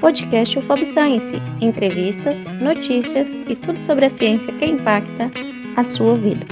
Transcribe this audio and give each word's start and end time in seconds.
podcast 0.00 0.58
UFOB 0.58 0.84
Science, 0.84 1.32
entrevistas, 1.60 2.36
notícias 2.60 3.34
e 3.34 3.56
tudo 3.56 3.80
sobre 3.80 4.04
a 4.04 4.10
ciência 4.10 4.56
que 4.58 4.64
impacta 4.66 5.30
a 5.76 5.82
sua 5.82 6.16
vida. 6.16 6.46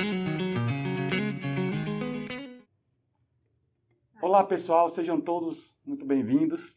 Olá 4.20 4.44
pessoal, 4.44 4.88
sejam 4.88 5.20
todos 5.20 5.76
muito 5.84 6.06
bem-vindos 6.06 6.76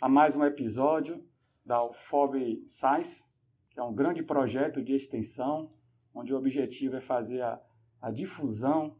a 0.00 0.08
mais 0.08 0.36
um 0.36 0.44
episódio 0.44 1.24
da 1.64 1.84
UFOB 1.84 2.64
Science, 2.68 3.24
que 3.70 3.80
é 3.80 3.82
um 3.82 3.94
grande 3.94 4.22
projeto 4.22 4.82
de 4.82 4.94
extensão, 4.94 5.72
onde 6.14 6.32
o 6.32 6.36
objetivo 6.36 6.96
é 6.96 7.00
fazer 7.00 7.42
a, 7.42 7.60
a 8.00 8.10
difusão 8.10 8.96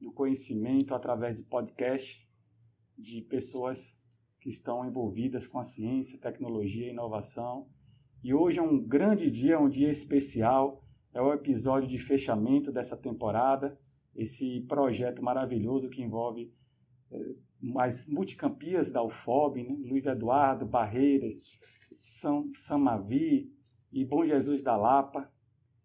do 0.00 0.12
conhecimento 0.12 0.94
através 0.94 1.36
de 1.36 1.42
podcast 1.42 2.28
de 2.96 3.22
pessoas 3.22 4.00
que 4.42 4.48
estão 4.48 4.84
envolvidas 4.84 5.46
com 5.46 5.60
a 5.60 5.64
ciência, 5.64 6.18
tecnologia 6.18 6.88
e 6.88 6.90
inovação. 6.90 7.68
E 8.24 8.34
hoje 8.34 8.58
é 8.58 8.62
um 8.62 8.82
grande 8.82 9.30
dia, 9.30 9.58
um 9.58 9.68
dia 9.68 9.88
especial, 9.88 10.82
é 11.14 11.22
o 11.22 11.32
episódio 11.32 11.88
de 11.88 11.98
fechamento 11.98 12.72
dessa 12.72 12.96
temporada, 12.96 13.78
esse 14.16 14.62
projeto 14.62 15.22
maravilhoso 15.22 15.88
que 15.88 16.02
envolve 16.02 16.52
eh, 17.12 17.34
as 17.78 18.08
multicampias 18.08 18.90
da 18.90 19.02
UFOB, 19.02 19.62
né? 19.62 19.76
Luiz 19.88 20.06
Eduardo, 20.06 20.66
Barreiras, 20.66 21.36
São 22.00 22.50
Samavi 22.56 23.48
e 23.92 24.04
Bom 24.04 24.26
Jesus 24.26 24.64
da 24.64 24.76
Lapa. 24.76 25.32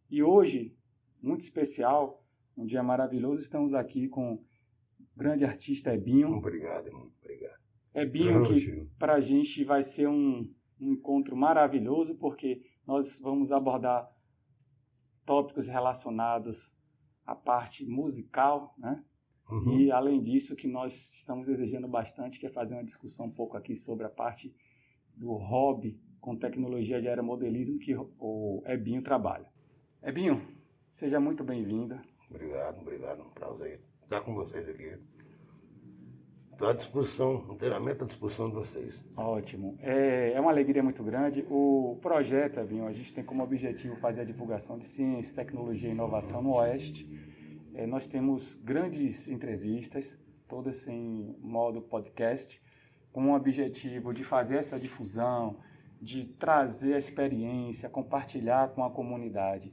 E 0.10 0.24
hoje, 0.24 0.76
muito 1.22 1.42
especial, 1.42 2.26
um 2.58 2.66
dia 2.66 2.82
maravilhoso, 2.82 3.40
estamos 3.40 3.76
aqui 3.76 4.08
com 4.08 4.34
o 4.34 4.44
grande 5.16 5.46
artista 5.46 5.94
Ebinho. 5.94 6.30
Obrigado, 6.34 6.88
irmão. 6.88 7.12
Obrigado. 7.22 7.67
Ebinho, 7.98 8.44
que 8.44 8.88
para 9.00 9.16
a 9.16 9.20
gente 9.20 9.64
vai 9.64 9.82
ser 9.82 10.08
um, 10.08 10.48
um 10.80 10.94
encontro 10.94 11.36
maravilhoso, 11.36 12.16
porque 12.16 12.62
nós 12.86 13.20
vamos 13.20 13.52
abordar 13.52 14.08
tópicos 15.26 15.68
relacionados 15.68 16.76
à 17.26 17.36
parte 17.36 17.86
musical, 17.86 18.76
né? 18.78 19.04
Uhum. 19.50 19.80
E 19.80 19.92
além 19.92 20.22
disso, 20.22 20.56
que 20.56 20.68
nós 20.68 21.12
estamos 21.12 21.48
desejando 21.48 21.88
bastante, 21.88 22.40
que 22.40 22.46
é 22.46 22.50
fazer 22.50 22.76
uma 22.76 22.84
discussão 22.84 23.28
um 23.28 23.32
pouco 23.32 23.58
aqui 23.58 23.76
sobre 23.76 24.06
a 24.06 24.10
parte 24.10 24.54
do 25.16 25.34
hobby 25.34 26.00
com 26.20 26.36
tecnologia 26.36 27.02
de 27.02 27.08
aeromodelismo 27.08 27.80
que 27.80 27.96
o 27.96 28.62
Ebinho 28.66 29.02
trabalha. 29.02 29.50
Ebinho, 30.04 30.46
seja 30.92 31.20
muito 31.20 31.44
bem-vindo. 31.44 32.00
Obrigado, 32.30 32.82
obrigado. 32.82 33.24
Um 33.24 33.30
prazer 33.30 33.82
estar 34.04 34.22
com 34.22 34.36
vocês 34.36 34.68
aqui. 34.68 34.98
Estou 36.58 36.70
à 36.70 36.74
disposição, 36.74 37.46
inteiramente 37.52 38.02
à 38.02 38.06
disposição 38.08 38.50
de 38.50 38.56
vocês. 38.56 39.00
Ótimo. 39.16 39.78
É, 39.80 40.32
é 40.34 40.42
uma 40.42 40.50
alegria 40.50 40.82
muito 40.82 41.04
grande. 41.04 41.46
O 41.52 42.00
projeto, 42.02 42.60
Ebinho, 42.60 42.88
a 42.88 42.92
gente 42.92 43.14
tem 43.14 43.24
como 43.24 43.44
objetivo 43.44 43.96
fazer 43.98 44.22
a 44.22 44.24
divulgação 44.24 44.76
de 44.76 44.88
ciência, 44.88 45.36
tecnologia 45.36 45.88
e 45.88 45.92
inovação 45.92 46.42
no 46.42 46.56
Oeste. 46.56 47.08
É, 47.76 47.86
nós 47.86 48.08
temos 48.08 48.56
grandes 48.56 49.28
entrevistas, 49.28 50.20
todas 50.48 50.88
em 50.88 51.36
modo 51.40 51.80
podcast, 51.80 52.60
com 53.14 53.30
o 53.30 53.36
objetivo 53.36 54.12
de 54.12 54.24
fazer 54.24 54.58
essa 54.58 54.80
difusão, 54.80 55.58
de 56.02 56.26
trazer 56.40 56.96
a 56.96 56.98
experiência, 56.98 57.88
compartilhar 57.88 58.70
com 58.70 58.84
a 58.84 58.90
comunidade. 58.90 59.72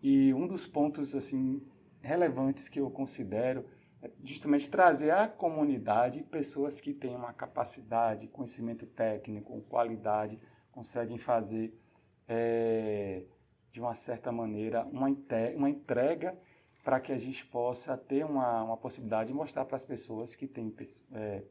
E 0.00 0.32
um 0.32 0.46
dos 0.46 0.64
pontos 0.64 1.12
assim 1.12 1.60
relevantes 2.00 2.68
que 2.68 2.78
eu 2.78 2.88
considero 2.88 3.64
é 4.02 4.10
justamente 4.24 4.70
trazer 4.70 5.10
à 5.10 5.28
comunidade 5.28 6.22
pessoas 6.22 6.80
que 6.80 6.94
têm 6.94 7.14
uma 7.14 7.32
capacidade, 7.32 8.28
conhecimento 8.28 8.86
técnico, 8.86 9.60
qualidade, 9.62 10.38
conseguem 10.72 11.18
fazer 11.18 11.78
é, 12.26 13.24
de 13.70 13.80
uma 13.80 13.94
certa 13.94 14.32
maneira 14.32 14.84
uma, 14.86 15.08
uma 15.54 15.68
entrega 15.68 16.36
para 16.82 16.98
que 16.98 17.12
a 17.12 17.18
gente 17.18 17.44
possa 17.46 17.96
ter 17.96 18.24
uma, 18.24 18.62
uma 18.62 18.76
possibilidade 18.76 19.28
de 19.28 19.34
mostrar 19.34 19.64
para 19.64 19.76
as 19.76 19.84
pessoas 19.84 20.34
que 20.34 20.46
têm 20.46 20.74
é, 21.12 21.42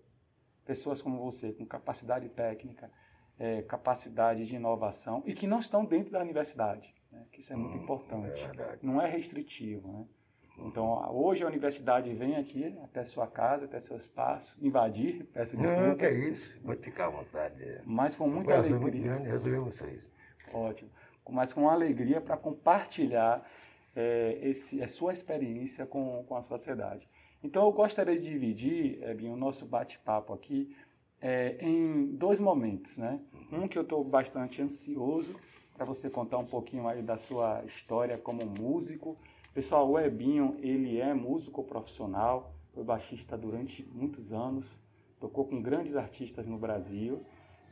pessoas 0.65 1.01
como 1.01 1.19
você, 1.19 1.53
com 1.53 1.65
capacidade 1.65 2.27
técnica, 2.29 2.91
é, 3.37 3.61
capacidade 3.61 4.45
de 4.45 4.55
inovação 4.55 5.23
e 5.25 5.33
que 5.33 5.47
não 5.47 5.59
estão 5.59 5.85
dentro 5.85 6.11
da 6.11 6.19
universidade, 6.19 6.93
né? 7.11 7.25
que 7.31 7.41
isso 7.41 7.53
é 7.53 7.55
muito 7.55 7.77
hum, 7.77 7.83
importante. 7.83 8.43
É 8.43 8.79
não 8.81 9.01
é 9.01 9.07
restritivo. 9.07 9.91
Né? 9.91 10.05
Então, 10.65 11.09
hoje 11.13 11.43
a 11.43 11.47
universidade 11.47 12.13
vem 12.13 12.35
aqui 12.35 12.75
até 12.83 13.03
sua 13.03 13.27
casa, 13.27 13.65
até 13.65 13.79
seu 13.79 13.97
espaço, 13.97 14.57
invadir, 14.63 15.25
peço 15.33 15.57
desculpas. 15.57 15.87
Não, 15.87 15.95
que 15.95 16.05
é 16.05 16.29
isso, 16.29 16.59
vou 16.63 16.75
ficar 16.75 17.07
à 17.07 17.09
vontade. 17.09 17.81
Mas 17.85 18.15
com 18.15 18.27
muita 18.27 18.55
alegria. 18.55 19.15
Muito 19.15 19.41
grande 19.41 19.57
vocês. 19.57 20.01
Ótimo. 20.53 20.89
Mas 21.29 21.53
com 21.53 21.69
alegria 21.69 22.19
para 22.19 22.35
compartilhar 22.35 23.47
é, 23.95 24.39
esse, 24.41 24.81
a 24.81 24.87
sua 24.87 25.11
experiência 25.11 25.85
com, 25.85 26.23
com 26.27 26.35
a 26.35 26.41
sociedade. 26.41 27.07
Então, 27.43 27.65
eu 27.65 27.71
gostaria 27.71 28.19
de 28.19 28.29
dividir, 28.29 29.01
Ebinho, 29.03 29.33
o 29.33 29.37
nosso 29.37 29.65
bate-papo 29.65 30.33
aqui 30.33 30.75
é, 31.21 31.57
em 31.59 32.07
dois 32.15 32.39
momentos. 32.39 32.97
Né? 32.97 33.19
Um 33.51 33.67
que 33.67 33.77
eu 33.77 33.83
estou 33.83 34.03
bastante 34.03 34.61
ansioso 34.61 35.35
para 35.73 35.85
você 35.85 36.09
contar 36.09 36.37
um 36.37 36.45
pouquinho 36.45 36.87
aí 36.87 37.01
da 37.01 37.17
sua 37.17 37.63
história 37.65 38.17
como 38.17 38.45
músico. 38.45 39.17
Pessoal, 39.51 39.89
o 39.89 39.99
Ebinho, 39.99 40.55
ele 40.59 40.99
é 40.99 41.11
músico 41.11 41.63
profissional, 41.63 42.53
foi 42.71 42.83
baixista 42.83 43.35
durante 43.35 43.83
muitos 43.83 44.31
anos, 44.31 44.79
tocou 45.19 45.43
com 45.43 45.59
grandes 45.59 45.95
artistas 45.95 46.45
no 46.45 46.55
Brasil. 46.55 47.25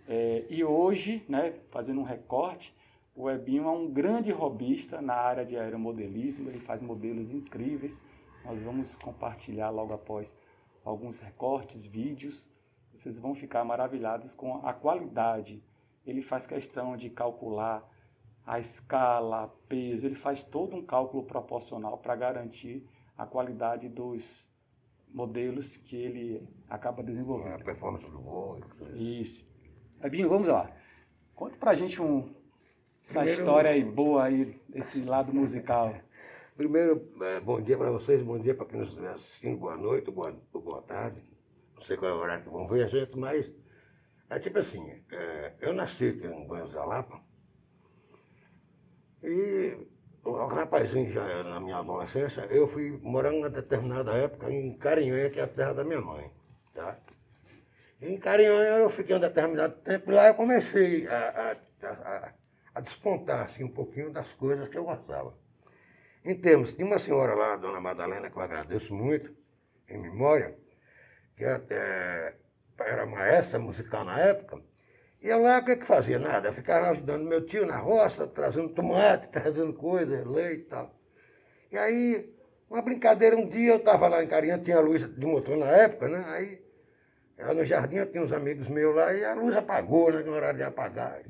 É, 0.08 0.44
e 0.50 0.64
hoje, 0.64 1.24
né, 1.30 1.54
fazendo 1.70 2.02
um 2.02 2.04
recorte, 2.04 2.76
o 3.16 3.30
Ebinho 3.30 3.66
é 3.66 3.70
um 3.70 3.92
grande 3.92 4.32
robista 4.32 5.00
na 5.02 5.14
área 5.14 5.46
de 5.46 5.56
aeromodelismo, 5.56 6.50
ele 6.50 6.58
faz 6.58 6.82
modelos 6.82 7.32
incríveis. 7.32 8.04
Nós 8.44 8.60
vamos 8.64 8.96
compartilhar 8.96 9.70
logo 9.70 9.94
após 9.94 10.36
alguns 10.84 11.20
recortes, 11.20 11.86
vídeos. 11.86 12.50
Vocês 12.92 13.20
vão 13.20 13.36
ficar 13.36 13.64
maravilhados 13.64 14.34
com 14.34 14.66
a 14.66 14.74
qualidade. 14.74 15.64
Ele 16.08 16.24
faz 16.24 16.48
questão 16.48 16.98
de 16.98 17.12
calcular 17.12 17.88
a 18.48 18.60
escala, 18.60 19.54
peso, 19.68 20.06
ele 20.06 20.16
faz 20.16 20.46
todo 20.46 20.74
um 20.74 20.82
cálculo 20.82 21.24
proporcional 21.24 21.98
para 21.98 22.16
garantir 22.16 22.88
a 23.18 23.26
qualidade 23.26 23.90
dos 23.90 24.50
modelos 25.10 25.76
que 25.76 25.98
ele 25.98 26.48
acaba 26.70 27.04
desenvolvendo. 27.04 27.62
A 27.62 27.66
performance 27.66 28.06
do 28.10 28.22
voo. 28.22 28.62
Isso. 28.96 29.46
Ebinho, 30.02 30.30
vamos 30.30 30.48
lá. 30.48 30.72
Conta 31.36 31.58
pra 31.58 31.76
gente 31.76 32.02
um, 32.02 32.34
essa 33.04 33.20
Primeiro, 33.20 33.42
história 33.42 33.72
aí 33.72 33.84
boa 33.84 34.24
aí, 34.24 34.58
esse 34.74 35.02
lado 35.02 35.34
musical. 35.34 35.94
Primeiro, 36.56 37.06
é, 37.22 37.42
bom 37.42 37.60
dia 37.62 37.78
para 37.78 37.92
vocês, 37.92 38.24
bom 38.24 38.40
dia 38.40 38.56
para 38.56 38.66
quem 38.66 38.80
nos 38.80 38.90
estiver 38.90 39.12
assistindo, 39.12 39.58
boa 39.58 39.76
noite, 39.76 40.10
boa, 40.10 40.34
boa 40.54 40.82
tarde. 40.84 41.22
Não 41.76 41.82
sei 41.82 41.98
qual 41.98 42.12
é 42.12 42.14
o 42.14 42.18
horário 42.18 42.46
que 42.46 42.50
vão 42.50 42.66
ver 42.66 42.86
a 42.86 42.88
gente, 42.88 43.18
mas 43.18 43.52
é 44.30 44.40
tipo 44.40 44.58
assim, 44.58 44.90
é, 45.12 45.54
eu 45.60 45.74
nasci 45.74 46.08
aqui 46.08 46.26
em 46.26 46.48
Buenos 46.48 46.72
da 46.72 46.86
Lapa 46.86 47.27
e 49.24 49.78
o 50.24 50.46
rapazinho 50.48 51.12
já 51.12 51.44
na 51.44 51.60
minha 51.60 51.78
adolescência, 51.78 52.42
eu 52.50 52.68
fui 52.68 53.00
morando 53.02 53.38
uma 53.38 53.50
determinada 53.50 54.12
época 54.14 54.52
em 54.52 54.78
Carinhanha, 54.78 55.30
que 55.30 55.40
é 55.40 55.44
a 55.44 55.48
terra 55.48 55.74
da 55.74 55.84
minha 55.84 56.02
mãe, 56.02 56.32
tá? 56.74 56.98
em 58.02 58.18
Carinhanha 58.20 58.78
eu 58.78 58.90
fiquei 58.90 59.16
um 59.16 59.20
determinado 59.20 59.76
tempo 59.78 60.12
lá 60.12 60.28
eu 60.28 60.36
comecei 60.36 61.08
a, 61.08 61.56
a, 61.82 61.92
a 61.92 62.34
a 62.78 62.80
despontar 62.80 63.46
assim, 63.46 63.64
um 63.64 63.72
pouquinho 63.72 64.12
das 64.12 64.32
coisas 64.34 64.70
que 64.70 64.78
eu 64.78 64.84
gostava. 64.84 65.36
Em 66.24 66.36
termos, 66.36 66.76
de 66.76 66.84
uma 66.84 67.00
senhora 67.00 67.34
lá, 67.34 67.56
dona 67.56 67.82
Madalena, 67.82 68.30
que 68.30 68.38
eu 68.38 68.42
agradeço 68.42 68.94
muito, 68.94 69.36
em 69.90 69.98
memória, 69.98 70.56
que 71.36 71.44
até 71.44 72.36
era 72.80 73.06
maestra 73.08 73.58
musical 73.58 74.04
na 74.04 74.20
época, 74.20 74.62
e 75.22 75.30
eu 75.30 75.42
lá 75.42 75.60
o 75.60 75.66
que, 75.66 75.76
que 75.76 75.86
fazia? 75.86 76.20
Nada, 76.20 76.50
eu 76.50 76.54
ficava 76.54 76.90
ajudando 76.90 77.26
meu 77.26 77.46
tio 77.46 77.66
na 77.66 77.78
roça, 77.78 78.28
trazendo 78.28 78.70
tomate, 78.70 79.30
trazendo 79.32 79.74
coisas, 79.74 80.26
leite 80.26 80.62
e 80.62 80.66
tal. 80.66 80.96
E 81.72 81.78
aí, 81.78 82.34
uma 82.70 82.82
brincadeira, 82.82 83.36
um 83.36 83.48
dia 83.48 83.72
eu 83.72 83.78
estava 83.78 84.08
lá 84.08 84.24
em 84.24 84.28
Carinha, 84.28 84.58
tinha 84.58 84.78
a 84.78 84.82
luz 84.82 85.04
de 85.04 85.26
motor 85.26 85.58
na 85.58 85.68
época, 85.68 86.08
né? 86.08 86.24
Aí, 86.28 86.62
lá 87.40 87.54
no 87.54 87.66
jardim, 87.66 87.98
eu 87.98 88.12
tinha 88.12 88.24
uns 88.24 88.32
amigos 88.32 88.68
meus 88.68 88.96
lá, 88.96 89.14
e 89.14 89.26
a 89.26 89.34
luz 89.34 89.56
apagou, 89.56 90.12
né? 90.12 90.22
No 90.24 90.34
horário 90.34 90.58
de 90.58 90.64
apagar. 90.64 91.22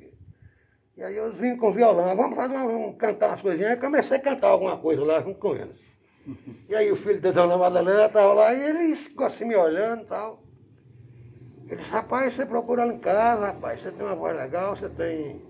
E 0.98 1.04
aí 1.04 1.16
eu 1.16 1.32
vim 1.32 1.56
com 1.56 1.72
violão, 1.72 2.16
vamos 2.16 2.36
fazer 2.36 2.56
uma, 2.56 2.66
vamos 2.66 2.98
cantar 2.98 3.28
umas 3.28 3.42
coisinhas. 3.42 3.72
Aí 3.72 3.78
comecei 3.78 4.18
a 4.18 4.20
cantar 4.20 4.48
alguma 4.48 4.78
coisa 4.78 5.04
lá 5.04 5.22
junto 5.22 5.40
com 5.40 5.56
eles. 5.56 5.78
E 6.68 6.76
aí 6.76 6.92
o 6.92 6.98
filho 6.98 7.22
da 7.22 7.32
dona 7.32 7.58
Madalena 7.58 8.08
estava 8.08 8.34
lá 8.34 8.54
e 8.54 8.62
ele 8.62 8.96
ficou 8.96 9.26
assim 9.26 9.46
me 9.46 9.56
olhando 9.56 10.02
e 10.02 10.06
tal. 10.08 10.44
Ele 11.68 11.76
disse, 11.76 11.90
rapaz, 11.90 12.34
você 12.34 12.46
procura 12.46 12.86
lá 12.86 12.94
em 12.94 13.00
casa, 13.00 13.48
rapaz, 13.48 13.82
você 13.82 13.92
tem 13.92 14.06
uma 14.06 14.16
voz 14.16 14.36
legal, 14.38 14.76
você 14.76 14.88
tem 14.88 15.42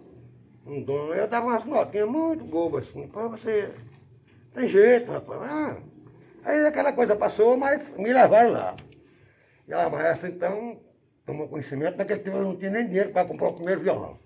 um 0.65 0.81
dom. 0.83 1.13
Eu 1.13 1.27
dava 1.27 1.45
umas 1.45 1.63
notinhas 1.63 2.09
muito 2.09 2.43
bobas 2.43 2.89
assim, 2.89 3.07
pô, 3.07 3.29
você 3.29 3.71
tem 4.53 4.67
jeito, 4.67 5.11
rapaz. 5.11 5.41
Ah. 5.43 5.77
Aí 6.43 6.65
aquela 6.65 6.91
coisa 6.91 7.15
passou, 7.15 7.55
mas 7.55 7.95
me 7.97 8.11
levaram 8.11 8.51
lá. 8.51 8.75
E 9.67 9.73
a 9.73 9.89
maestra 9.89 10.29
então 10.29 10.79
tomou 11.23 11.47
conhecimento, 11.47 11.97
naquele 11.97 12.21
tempo 12.21 12.37
eu 12.37 12.43
não 12.43 12.55
tinha 12.55 12.71
nem 12.71 12.87
dinheiro 12.87 13.11
para 13.11 13.27
comprar 13.27 13.49
o 13.49 13.53
primeiro 13.53 13.81
violão. 13.81 14.17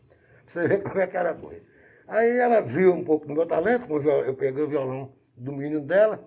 Você 0.48 0.68
vê 0.68 0.78
como 0.78 1.00
é 1.00 1.08
que 1.08 1.18
era 1.18 1.32
a 1.32 1.34
coisa. 1.34 1.62
Aí 2.08 2.38
ela 2.38 2.62
viu 2.62 2.94
um 2.94 3.04
pouco 3.04 3.26
do 3.26 3.34
meu 3.34 3.46
talento, 3.46 3.86
eu 4.26 4.34
peguei 4.36 4.64
o 4.64 4.68
violão 4.68 5.14
do 5.36 5.52
menino 5.52 5.82
dela, 5.82 6.20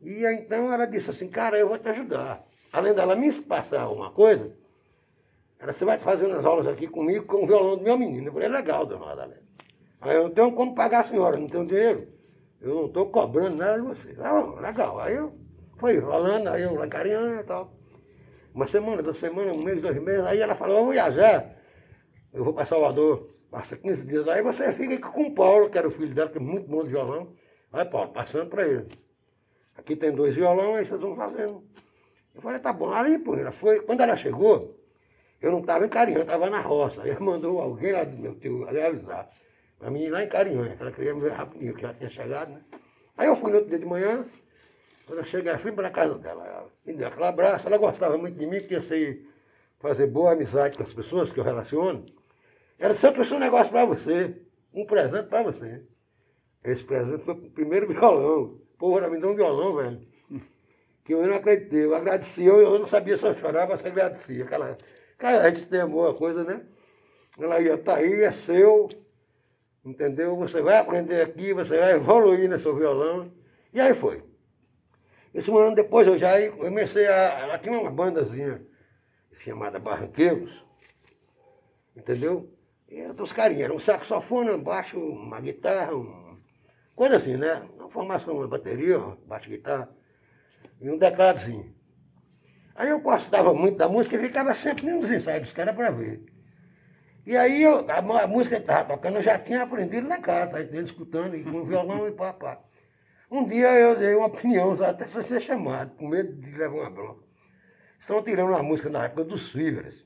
e 0.00 0.24
então 0.24 0.72
ela 0.72 0.86
disse 0.86 1.10
assim, 1.10 1.28
cara, 1.28 1.58
eu 1.58 1.68
vou 1.68 1.78
te 1.78 1.88
ajudar. 1.88 2.44
Além 2.72 2.94
dela 2.94 3.14
me 3.14 3.30
passar 3.42 3.88
uma 3.90 4.10
coisa, 4.10 4.50
ela, 5.62 5.72
você 5.72 5.84
vai 5.84 5.96
fazer 5.96 6.26
umas 6.26 6.44
aulas 6.44 6.66
aqui 6.66 6.88
comigo 6.88 7.24
com 7.24 7.44
o 7.44 7.46
violão 7.46 7.76
do 7.76 7.84
meu 7.84 7.96
menino. 7.96 8.26
Eu 8.26 8.32
falei, 8.32 8.48
é 8.48 8.50
legal, 8.50 8.84
dona 8.84 9.06
Madalena. 9.06 9.42
Aí 10.00 10.16
eu 10.16 10.24
não 10.24 10.30
tenho 10.30 10.52
como 10.52 10.74
pagar 10.74 11.02
a 11.02 11.04
senhora, 11.04 11.38
não 11.38 11.46
tenho 11.46 11.64
dinheiro. 11.64 12.08
Eu 12.60 12.74
não 12.74 12.86
estou 12.86 13.06
cobrando 13.10 13.56
nada 13.56 13.80
de 13.80 13.86
você. 13.86 14.16
Ah, 14.18 14.60
legal. 14.60 14.98
Aí 14.98 15.14
eu 15.14 15.32
fui 15.78 16.00
falando, 16.00 16.48
aí 16.48 16.62
eu 16.62 16.74
lá 16.74 16.88
carinhando 16.88 17.40
e 17.40 17.44
tal. 17.44 17.72
Uma 18.52 18.66
semana, 18.66 19.02
duas 19.04 19.18
semanas, 19.18 19.56
um 19.56 19.62
mês, 19.62 19.80
dois 19.80 20.02
meses. 20.02 20.24
Aí 20.26 20.40
ela 20.40 20.56
falou, 20.56 20.78
vamos 20.78 20.94
viajar. 20.94 21.54
Eu 22.32 22.42
vou 22.42 22.52
para 22.52 22.66
Salvador. 22.66 23.30
Passa 23.48 23.76
15 23.76 24.04
dias. 24.04 24.26
Aí 24.26 24.42
você 24.42 24.72
fica 24.72 24.94
aqui 24.94 25.12
com 25.12 25.28
o 25.28 25.34
Paulo, 25.34 25.70
que 25.70 25.78
era 25.78 25.86
o 25.86 25.92
filho 25.92 26.12
dela, 26.12 26.28
que 26.28 26.38
é 26.38 26.40
muito 26.40 26.68
bom 26.68 26.82
de 26.82 26.90
violão. 26.90 27.34
Vai, 27.70 27.84
Paulo, 27.88 28.12
passando 28.12 28.50
para 28.50 28.66
ele. 28.66 28.88
Aqui 29.78 29.94
tem 29.94 30.10
dois 30.10 30.34
violões, 30.34 30.78
aí 30.78 30.86
vocês 30.86 31.00
vão 31.00 31.14
fazendo. 31.14 31.62
Eu 32.34 32.42
falei, 32.42 32.58
tá 32.58 32.72
bom. 32.72 32.90
Ali, 32.90 33.16
pô, 33.18 33.36
ela 33.36 33.52
foi. 33.52 33.80
Quando 33.82 34.00
ela 34.00 34.16
chegou, 34.16 34.81
eu 35.42 35.50
não 35.50 35.58
estava 35.58 35.84
em 35.84 35.88
Carinhã, 35.88 36.18
eu 36.18 36.22
estava 36.22 36.48
na 36.48 36.60
roça. 36.60 37.02
Aí 37.02 37.10
ela 37.10 37.20
mandou 37.20 37.60
alguém 37.60 37.92
lá 37.92 38.04
do 38.04 38.16
meu 38.16 38.34
tio 38.36 38.66
ali 38.68 38.80
avisar. 38.80 39.28
Para 39.78 39.90
mim 39.90 40.04
ir 40.04 40.10
lá 40.10 40.22
em 40.22 40.28
Carinhã, 40.28 40.76
que 40.76 40.82
ela 40.82 40.92
queria 40.92 41.14
me 41.14 41.20
ver 41.20 41.32
rapidinho, 41.32 41.74
que 41.74 41.82
já 41.82 41.92
tinha 41.92 42.08
chegado, 42.08 42.52
né? 42.52 42.60
Aí 43.16 43.26
eu 43.26 43.36
fui 43.36 43.50
no 43.50 43.56
outro 43.56 43.70
dia 43.70 43.80
de 43.80 43.84
manhã, 43.84 44.24
quando 45.06 45.18
eu 45.18 45.24
cheguei, 45.24 45.52
fui 45.58 45.72
para 45.72 45.90
casa 45.90 46.14
dela. 46.14 46.46
Ela 46.46 46.68
me 46.86 46.94
deu 46.94 47.08
aquele 47.08 47.26
abraço, 47.26 47.66
ela 47.66 47.76
gostava 47.76 48.16
muito 48.16 48.38
de 48.38 48.46
mim, 48.46 48.58
porque 48.58 48.76
eu 48.76 48.82
sei 48.82 49.26
fazer 49.80 50.06
boa 50.06 50.32
amizade 50.32 50.76
com 50.76 50.84
as 50.84 50.94
pessoas 50.94 51.32
que 51.32 51.40
eu 51.40 51.44
relaciono. 51.44 52.06
Ela 52.78 52.94
disse, 52.94 53.06
eu 53.06 53.12
trouxe 53.12 53.34
um 53.34 53.38
negócio 53.40 53.72
para 53.72 53.84
você, 53.84 54.40
um 54.72 54.86
presente 54.86 55.26
para 55.26 55.42
você. 55.42 55.82
Esse 56.64 56.84
presente 56.84 57.24
foi 57.24 57.34
o 57.34 57.50
primeiro 57.50 57.88
violão. 57.92 58.60
Porra, 58.78 59.00
ela 59.00 59.10
me 59.10 59.20
deu 59.20 59.30
um 59.30 59.34
violão, 59.34 59.74
velho. 59.74 60.00
Que 61.04 61.14
eu 61.14 61.26
não 61.26 61.34
acreditei. 61.34 61.84
Eu 61.84 61.96
agradeci, 61.96 62.44
eu, 62.44 62.60
eu 62.60 62.78
não 62.78 62.86
sabia 62.86 63.16
se 63.16 63.26
eu 63.26 63.36
chorava, 63.36 63.76
se 63.76 63.88
agradecia. 63.88 64.44
Aquela, 64.44 64.76
cara, 65.22 65.46
a 65.46 65.50
gente 65.50 65.66
tem 65.66 65.86
boa 65.86 66.12
coisa, 66.12 66.42
né? 66.42 66.60
Ela 67.38 67.60
ia, 67.60 67.78
tá 67.78 67.94
aí, 67.94 68.24
é 68.24 68.32
seu, 68.32 68.88
entendeu? 69.84 70.36
Você 70.36 70.60
vai 70.60 70.78
aprender 70.78 71.22
aqui, 71.22 71.54
você 71.54 71.78
vai 71.78 71.92
evoluir 71.92 72.50
no 72.50 72.58
seu 72.58 72.74
violão. 72.74 73.32
E 73.72 73.80
aí 73.80 73.94
foi. 73.94 74.24
Esse 75.32 75.48
um 75.48 75.56
ano 75.58 75.76
depois 75.76 76.08
eu 76.08 76.18
já 76.18 76.30
comecei 76.50 77.06
a. 77.06 77.40
Ela 77.40 77.58
tinha 77.58 77.78
uma 77.78 77.90
bandazinha 77.90 78.66
chamada 79.44 79.78
Barranqueiros, 79.78 80.52
entendeu? 81.96 82.52
E 82.88 83.00
outros 83.02 83.32
carinhas, 83.32 83.62
era 83.62 83.74
um 83.74 83.78
saxofone, 83.78 84.50
um 84.50 84.62
baixo, 84.62 84.98
uma 84.98 85.40
guitarra, 85.40 85.94
um, 85.94 86.36
coisa 86.96 87.16
assim, 87.16 87.36
né? 87.36 87.66
Uma 87.76 87.88
formação, 87.88 88.36
uma 88.36 88.48
bateria, 88.48 88.98
baixo 89.26 89.48
guitarra, 89.48 89.88
e 90.80 90.90
um 90.90 90.98
tecladozinho. 90.98 91.72
Aí 92.74 92.88
eu 92.88 93.00
gostava 93.00 93.52
muito 93.52 93.76
da 93.76 93.88
música 93.88 94.16
e 94.16 94.26
ficava 94.26 94.54
sempre 94.54 94.90
nos 94.90 95.10
ensaios 95.10 95.44
dos 95.44 95.52
caras 95.52 95.74
para 95.74 95.90
ver. 95.90 96.24
E 97.24 97.36
aí 97.36 97.62
eu, 97.62 97.88
a, 97.88 98.22
a 98.22 98.26
música 98.26 98.56
que 98.56 98.62
estava 98.62 98.94
tocando 98.94 99.16
eu 99.16 99.22
já 99.22 99.38
tinha 99.38 99.62
aprendido 99.62 100.08
na 100.08 100.18
casa, 100.18 100.60
entendendo? 100.60 100.86
Escutando, 100.86 101.36
e 101.36 101.44
com 101.44 101.64
violão 101.64 102.08
e 102.08 102.12
pá, 102.12 102.32
pá. 102.32 102.58
Um 103.30 103.44
dia 103.44 103.72
eu 103.78 103.96
dei 103.96 104.14
uma 104.14 104.26
opinião, 104.26 104.72
até 104.82 105.06
sem 105.06 105.22
ser 105.22 105.40
chamado, 105.40 105.94
com 105.96 106.08
medo 106.08 106.34
de 106.34 106.50
levar 106.50 106.74
uma 106.74 106.90
bronca. 106.90 107.24
Estão 108.00 108.22
tirando 108.22 108.48
uma 108.48 108.62
música 108.62 108.90
na 108.90 109.04
época 109.04 109.24
dos 109.24 109.50
Fibras. 109.50 110.04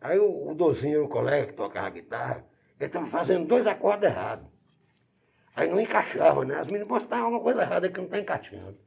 Aí 0.00 0.18
o, 0.18 0.50
o 0.50 0.54
Dozinho, 0.54 1.04
o 1.04 1.08
colega 1.08 1.46
que 1.46 1.54
tocava 1.54 1.90
guitarra, 1.90 2.44
ele 2.78 2.86
estava 2.86 3.06
fazendo 3.06 3.46
dois 3.46 3.66
acordes 3.66 4.10
errados. 4.10 4.46
Aí 5.56 5.68
não 5.68 5.80
encaixava, 5.80 6.44
né? 6.44 6.56
As 6.56 6.66
meninas 6.66 6.86
postavam 6.86 7.24
alguma 7.24 7.42
coisa 7.42 7.62
errada 7.62 7.88
que 7.88 7.96
não 7.96 8.04
está 8.04 8.18
encaixando. 8.18 8.78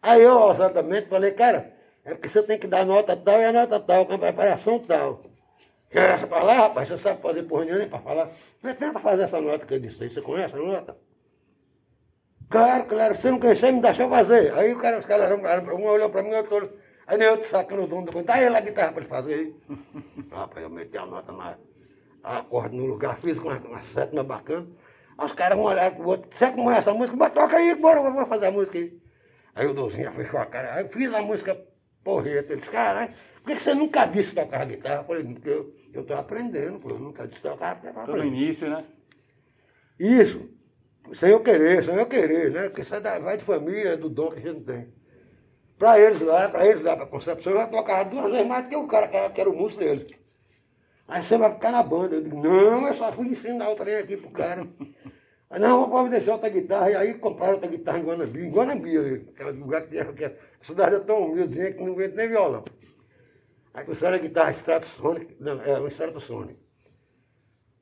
Aí 0.00 0.22
eu, 0.22 0.32
ousadamente, 0.32 1.08
falei, 1.08 1.32
cara, 1.32 1.75
é 2.06 2.14
porque 2.14 2.28
você 2.28 2.42
tem 2.44 2.56
que 2.56 2.68
dar 2.68 2.86
nota 2.86 3.16
tal 3.16 3.40
e 3.40 3.44
a 3.44 3.52
nota 3.52 3.80
tal, 3.80 4.06
com 4.06 4.14
a 4.14 4.18
preparação 4.18 4.78
tal. 4.78 5.22
Quer 5.90 6.14
essa 6.14 6.26
para 6.26 6.42
lá, 6.44 6.54
rapaz? 6.54 6.88
Você 6.88 6.98
sabe 6.98 7.20
fazer 7.20 7.42
porra 7.42 7.64
nenhuma 7.64 7.80
nem 7.80 7.88
para 7.88 7.98
falar? 7.98 8.30
Você 8.62 8.74
tenta 8.74 9.00
fazer 9.00 9.22
essa 9.24 9.40
nota 9.40 9.66
que 9.66 9.74
eu 9.74 9.80
disse 9.80 10.04
aí. 10.04 10.10
Você 10.10 10.22
conhece 10.22 10.54
a 10.54 10.58
nota? 10.58 10.96
Claro, 12.48 12.84
claro. 12.84 13.14
Você 13.16 13.30
não 13.30 13.40
conhecia, 13.40 13.72
me 13.72 13.80
deixou 13.80 14.08
fazer. 14.08 14.54
Aí 14.54 14.72
o 14.72 14.78
cara, 14.78 15.00
os 15.00 15.06
caras, 15.06 15.30
um 15.32 15.84
olhou 15.84 16.08
para 16.08 16.22
mim, 16.22 16.32
outro 16.34 16.54
olhou. 16.54 16.72
Aí 17.08 17.18
nem 17.18 17.28
outro 17.28 17.48
sacando 17.48 17.82
o 17.82 17.86
dono 17.88 18.06
do 18.06 18.12
conto. 18.12 18.30
Aí 18.30 18.44
ele 18.44 18.56
a 18.56 18.60
guitarra 18.60 18.92
para 18.92 19.00
ele 19.00 19.08
fazer 19.08 19.34
aí. 19.34 19.56
rapaz, 20.30 20.62
eu 20.62 20.70
meti 20.70 20.96
a 20.96 21.06
nota 21.06 21.32
na 21.32 21.56
a 22.22 22.42
corda 22.42 22.76
no 22.76 22.86
lugar, 22.86 23.16
fiz 23.18 23.38
com 23.38 23.48
uma, 23.48 23.58
uma 23.58 23.82
sétima 23.82 24.22
bacana. 24.22 24.66
Aí 25.18 25.26
os 25.26 25.32
caras 25.32 25.56
vão 25.56 25.66
olhar 25.66 25.92
pro 25.92 26.08
outro. 26.08 26.28
Você 26.32 26.52
conhece 26.52 26.78
essa 26.78 26.94
música? 26.94 27.16
Mas 27.16 27.32
toca 27.32 27.56
aí, 27.56 27.74
bora, 27.74 28.00
vamos 28.00 28.28
fazer 28.28 28.46
a 28.46 28.50
música 28.52 28.78
aí. 28.78 28.96
Aí 29.54 29.66
o 29.66 29.72
Dozinho 29.72 30.12
fechou 30.12 30.38
a 30.38 30.46
cara. 30.46 30.74
Aí 30.74 30.84
eu 30.84 30.88
fiz 30.88 31.12
a 31.14 31.22
música 31.22 31.56
porreta. 32.06 32.52
Ele 32.52 32.60
disse, 32.60 32.72
caralho, 32.72 33.12
por 33.42 33.56
que 33.56 33.62
você 33.62 33.74
nunca 33.74 34.06
disse 34.06 34.32
tocar 34.32 34.64
guitarra? 34.64 35.00
Eu 35.00 35.04
falei, 35.04 35.24
porque 35.24 35.50
eu 35.92 36.02
estou 36.02 36.16
aprendendo, 36.16 36.78
pô, 36.78 36.90
eu 36.90 37.00
nunca 37.00 37.26
disse 37.26 37.42
tocar 37.42 37.80
porque 37.80 37.92
Tô 37.92 38.16
no 38.16 38.24
início, 38.24 38.70
né? 38.70 38.84
Isso. 39.98 40.48
Sem 41.14 41.30
eu 41.30 41.40
querer, 41.40 41.84
sem 41.84 41.96
eu 41.96 42.06
querer, 42.06 42.52
né? 42.52 42.68
Porque 42.68 42.82
isso 42.82 42.94
é 42.94 43.00
vai 43.00 43.36
de 43.36 43.44
família, 43.44 43.90
é 43.90 43.96
do 43.96 44.08
dom 44.08 44.30
que 44.30 44.38
a 44.38 44.52
gente 44.52 44.60
tem. 44.60 44.94
Para 45.76 45.98
eles 46.00 46.20
lá, 46.20 46.48
para 46.48 46.66
eles 46.66 46.82
lá, 46.82 46.96
para 46.96 47.06
Concepção, 47.06 47.52
eu 47.52 47.68
tocar 47.68 48.04
duas 48.04 48.30
vezes 48.30 48.46
mais 48.46 48.64
do 48.64 48.70
que 48.70 48.76
o 48.76 48.86
cara 48.86 49.08
que 49.08 49.16
era, 49.16 49.30
que 49.30 49.40
era 49.40 49.50
o 49.50 49.56
músico 49.56 49.80
dele. 49.80 50.06
Aí 51.08 51.22
você 51.22 51.36
vai 51.36 51.52
ficar 51.52 51.70
na 51.70 51.82
banda. 51.82 52.16
Eu 52.16 52.22
digo, 52.22 52.40
não, 52.40 52.86
eu 52.86 52.94
só 52.94 53.12
fui 53.12 53.28
ensinar 53.28 53.68
o 53.70 53.76
trem 53.76 53.96
aqui 53.96 54.16
pro 54.16 54.30
cara. 54.30 54.66
Aí, 55.48 55.60
não, 55.60 55.88
vou 55.88 56.08
deixar 56.08 56.32
outra 56.32 56.48
guitarra. 56.48 56.90
E 56.90 56.96
aí 56.96 57.14
compraram 57.14 57.54
outra 57.54 57.68
guitarra 57.68 57.98
em 57.98 58.04
Guanambi. 58.04 58.40
Em 58.44 58.50
Guanambi, 58.50 58.96
aquele 58.98 59.52
lugar 59.52 59.82
que 59.82 59.90
tinha, 59.90 60.04
que 60.12 60.24
a 60.24 60.32
cidade 60.62 60.96
é 60.96 61.00
tão 61.00 61.30
humildezinha 61.30 61.72
que 61.72 61.82
não 61.82 61.92
aguenta 61.92 62.16
nem 62.16 62.28
violão. 62.28 62.64
Aí 63.72 63.84
trouxeram 63.84 64.16
a 64.16 64.18
guitarra 64.18 64.50
Stratosonic, 64.52 65.36
não, 65.38 65.60
é, 65.62 65.78
um 65.78 65.86
Stratosonic. 65.88 66.58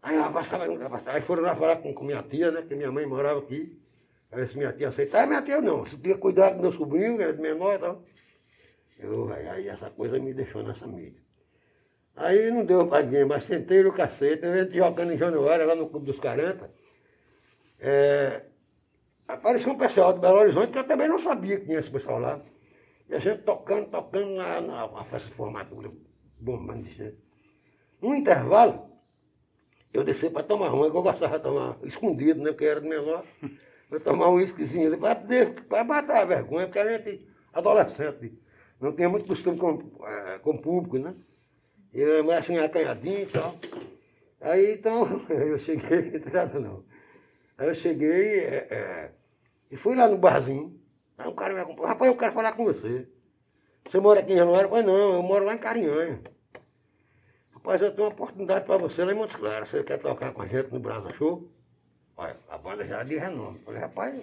Aí 0.02 0.16
ela 0.16 0.30
passava, 0.30 0.64
aí 1.06 1.22
foram 1.22 1.42
lá 1.42 1.56
falar 1.56 1.76
com, 1.76 1.94
com 1.94 2.04
minha 2.04 2.22
tia, 2.22 2.50
né, 2.50 2.62
que 2.62 2.74
minha 2.74 2.92
mãe 2.92 3.06
morava 3.06 3.38
aqui. 3.38 3.80
Aí 4.30 4.46
se 4.48 4.58
minha 4.58 4.72
tia 4.72 4.88
aceitava, 4.88 5.26
minha 5.26 5.40
tia 5.40 5.60
não, 5.60 5.86
você 5.86 5.96
tinha 5.96 6.14
que 6.14 6.20
cuidar 6.20 6.50
do 6.50 6.60
meu 6.60 6.72
sobrinho, 6.72 7.16
que 7.16 7.22
era 7.22 7.32
de 7.32 7.40
menor 7.40 7.76
e 7.76 7.78
tal. 7.78 8.02
Eu, 8.98 9.32
aí, 9.32 9.68
essa 9.68 9.88
coisa 9.90 10.18
me 10.18 10.34
deixou 10.34 10.62
nessa 10.62 10.86
mídia. 10.86 11.22
Aí 12.16 12.50
não 12.50 12.64
deu 12.64 12.86
para 12.86 13.02
dinheiro, 13.02 13.28
mas 13.28 13.44
sentei 13.44 13.82
no 13.82 13.92
cacete, 13.92 14.44
a 14.44 14.56
gente 14.56 14.76
jogando 14.76 15.12
em 15.12 15.18
Januário, 15.18 15.66
lá 15.66 15.74
no 15.74 15.88
Clube 15.88 16.06
dos 16.06 16.18
40. 16.18 16.70
É, 17.86 18.46
apareceu 19.28 19.70
um 19.70 19.76
pessoal 19.76 20.14
de 20.14 20.20
Belo 20.20 20.38
Horizonte 20.38 20.72
que 20.72 20.78
eu 20.78 20.86
também 20.86 21.06
não 21.06 21.18
sabia 21.18 21.60
que 21.60 21.66
tinha 21.66 21.78
esse 21.78 21.90
pessoal 21.90 22.18
lá. 22.18 22.40
E 23.10 23.14
a 23.14 23.18
gente 23.18 23.42
tocando, 23.42 23.90
tocando 23.90 24.34
na, 24.36 24.58
na, 24.62 24.88
na 24.90 25.04
festa 25.04 25.28
de 25.28 25.34
formatura, 25.34 25.90
bombando 26.40 26.84
de 26.84 26.94
gente. 26.94 27.18
No 28.00 28.14
intervalo, 28.14 28.88
eu 29.92 30.02
desci 30.02 30.30
para 30.30 30.42
tomar 30.42 30.72
uma, 30.72 30.90
que 30.90 30.96
eu 30.96 31.02
gostava 31.02 31.36
de 31.36 31.44
tomar 31.44 31.76
escondido, 31.82 32.42
né? 32.42 32.52
Porque 32.52 32.64
era 32.64 32.80
de 32.80 32.88
menor. 32.88 33.22
Eu 33.90 34.00
tomar 34.00 34.28
um 34.30 34.36
whiskyzinho 34.36 34.88
ali 34.88 34.96
para 35.68 35.84
matar 35.84 36.22
a 36.22 36.24
vergonha, 36.24 36.66
porque 36.66 36.80
a 36.80 36.98
gente, 36.98 37.28
adolescente, 37.52 38.32
não 38.80 38.92
tem 38.92 39.06
muito 39.06 39.28
costume 39.28 39.56
com, 39.56 40.04
é, 40.04 40.38
com 40.38 40.50
o 40.50 40.60
público, 40.60 40.98
né? 40.98 41.14
Eu 41.92 42.28
assim, 42.32 42.58
acanhadinho 42.58 43.22
e 43.22 43.26
tal. 43.26 43.54
Aí 44.40 44.72
então, 44.72 45.20
eu 45.28 45.58
cheguei, 45.58 46.16
entrada 46.16 46.58
não. 46.58 46.82
Aí 47.56 47.68
eu 47.68 47.74
cheguei 47.74 48.40
é, 48.40 48.66
é, 48.70 49.10
e 49.70 49.76
fui 49.76 49.94
lá 49.94 50.08
no 50.08 50.18
barzinho. 50.18 50.80
Aí 51.16 51.28
o 51.28 51.34
cara 51.34 51.54
me 51.54 51.60
acompanhou, 51.60 51.88
rapaz, 51.88 52.10
eu 52.10 52.18
quero 52.18 52.32
falar 52.32 52.52
com 52.52 52.64
você. 52.64 53.08
Você 53.88 54.00
mora 54.00 54.20
aqui 54.20 54.32
em 54.32 54.36
Januário? 54.36 54.68
Pois 54.68 54.84
não, 54.84 55.14
eu 55.14 55.22
moro 55.22 55.44
lá 55.44 55.54
em 55.54 55.58
Carinhanha. 55.58 56.20
Rapaz, 57.52 57.80
eu 57.80 57.92
tenho 57.92 58.08
uma 58.08 58.12
oportunidade 58.12 58.66
para 58.66 58.76
você 58.78 59.04
lá 59.04 59.12
em 59.12 59.14
Montes 59.14 59.36
Claros. 59.36 59.70
Você 59.70 59.84
quer 59.84 59.98
tocar 59.98 60.32
com 60.32 60.42
a 60.42 60.46
gente 60.46 60.72
no 60.72 60.80
Brasa 60.80 61.10
Show? 61.14 61.48
Olha, 62.16 62.36
a 62.48 62.58
banda 62.58 62.84
já 62.84 63.00
é 63.00 63.04
de 63.04 63.16
renome. 63.16 63.58
Falei, 63.60 63.80
rapaz, 63.80 64.22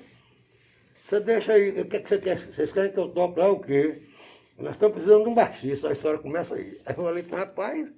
você 0.96 1.20
deixa 1.20 1.54
aí, 1.54 1.82
o 1.82 1.88
que, 1.88 2.00
que 2.00 2.10
você 2.10 2.18
quer? 2.18 2.40
Vocês 2.40 2.72
querem 2.72 2.92
que 2.92 3.00
eu 3.00 3.10
toque 3.10 3.40
lá 3.40 3.52
o 3.52 3.60
quê? 3.60 4.02
Nós 4.58 4.74
estamos 4.74 4.96
precisando 4.96 5.24
de 5.24 5.30
um 5.30 5.34
baixista, 5.34 5.90
a 5.90 5.94
história 5.94 6.20
começa 6.20 6.56
aí. 6.56 6.80
Aí 6.86 6.96
eu 6.96 7.04
falei, 7.04 7.26
rapaz, 7.32 7.90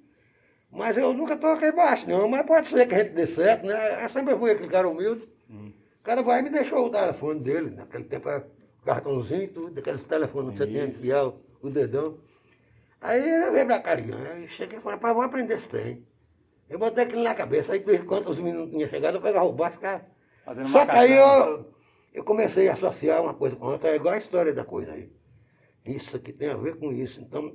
mas 0.74 0.96
eu 0.96 1.14
nunca 1.14 1.36
toquei 1.36 1.70
baixo, 1.70 2.08
não, 2.08 2.28
mas 2.28 2.44
pode 2.44 2.68
ser 2.68 2.86
que 2.86 2.94
a 2.94 3.02
gente 3.02 3.12
dê 3.12 3.26
certo, 3.26 3.64
né? 3.64 4.04
Eu 4.04 4.08
sempre 4.08 4.36
fui 4.36 4.50
aquele 4.50 4.68
cara 4.68 4.88
humilde. 4.88 5.28
Hum. 5.48 5.72
O 6.00 6.04
cara 6.04 6.22
vai 6.22 6.40
e 6.40 6.42
me 6.42 6.50
deixou 6.50 6.86
o 6.86 6.90
telefone 6.90 7.40
dele, 7.40 7.70
naquele 7.70 8.04
tempo 8.04 8.28
era 8.28 8.46
cartãozinho 8.84 9.44
e 9.44 9.48
tudo, 9.48 9.70
daqueles 9.70 10.02
telefones 10.02 10.52
que 10.52 10.58
você 10.58 10.66
tinha 10.66 10.84
que 10.84 10.90
enfiar 10.90 11.26
o, 11.26 11.40
o 11.62 11.70
dedão. 11.70 12.18
Aí 13.00 13.22
ele 13.22 13.50
veio 13.50 13.66
pra 13.66 13.80
carinha, 13.80 14.16
aí 14.32 14.48
cheguei 14.48 14.78
e 14.78 14.82
falei, 14.82 14.98
pai, 14.98 15.14
vou 15.14 15.22
aprender 15.22 15.54
esse 15.54 15.68
trem. 15.68 16.04
Eu 16.68 16.78
botei 16.78 17.04
aquilo 17.04 17.22
na 17.22 17.34
cabeça, 17.34 17.72
aí 17.72 17.84
enquanto 17.86 18.30
os 18.30 18.38
meninos 18.38 18.70
tinham 18.70 18.88
chegado, 18.88 19.16
eu 19.16 19.22
pegava 19.22 19.46
o 19.46 19.52
baixo 19.52 19.76
e 19.76 19.78
ficava. 19.78 20.04
Fazendo 20.44 20.68
Só 20.68 20.84
que 20.84 20.90
aí 20.90 21.12
eu, 21.12 21.72
eu 22.12 22.24
comecei 22.24 22.68
a 22.68 22.72
associar 22.72 23.22
uma 23.22 23.34
coisa 23.34 23.56
com 23.56 23.66
outra, 23.66 23.90
é 23.90 23.96
igual 23.96 24.14
a 24.14 24.18
história 24.18 24.52
da 24.52 24.64
coisa 24.64 24.92
aí. 24.92 25.10
Isso 25.86 26.16
aqui 26.16 26.32
tem 26.32 26.48
a 26.48 26.56
ver 26.56 26.76
com 26.78 26.92
isso. 26.92 27.20
Então, 27.20 27.52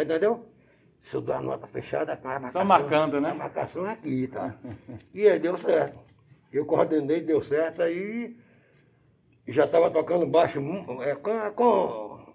entendeu? 0.00 0.46
Se 1.02 1.14
eu 1.14 1.20
dou 1.20 1.34
a 1.34 1.40
nota 1.40 1.66
fechada, 1.66 2.12
a 2.12 2.16
marcação, 2.24 2.60
Só 2.60 2.64
marcando, 2.64 3.20
né? 3.20 3.30
A 3.30 3.34
marcação 3.34 3.86
é 3.86 3.92
aqui, 3.92 4.28
tá? 4.28 4.54
e 5.12 5.28
aí 5.28 5.38
deu 5.38 5.58
certo. 5.58 6.00
Eu 6.52 6.64
coordenei, 6.64 7.20
deu 7.20 7.42
certo, 7.42 7.82
aí 7.82 8.36
já 9.48 9.64
estava 9.64 9.90
tocando 9.90 10.26
baixo 10.26 10.60
é, 11.02 11.14
com, 11.16 11.52
com, 11.52 12.34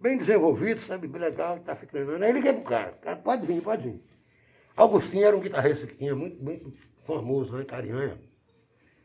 bem 0.00 0.18
desenvolvido, 0.18 0.80
sabe? 0.80 1.06
Bem 1.06 1.20
legal, 1.20 1.58
tá 1.60 1.76
ficando. 1.76 2.22
Aí 2.22 2.32
liguei 2.32 2.52
pro 2.52 2.62
cara, 2.62 2.92
cara, 2.92 3.16
pode 3.16 3.46
vir, 3.46 3.62
pode 3.62 3.82
vir. 3.82 4.02
Augustinho 4.76 5.24
era 5.24 5.36
um 5.36 5.40
guitarrista 5.40 5.86
que 5.86 5.94
tinha 5.94 6.16
muito, 6.16 6.42
muito 6.42 6.72
famoso 7.04 7.52
lá 7.52 7.62
em 7.62 7.66
Carinhanha, 7.66 8.18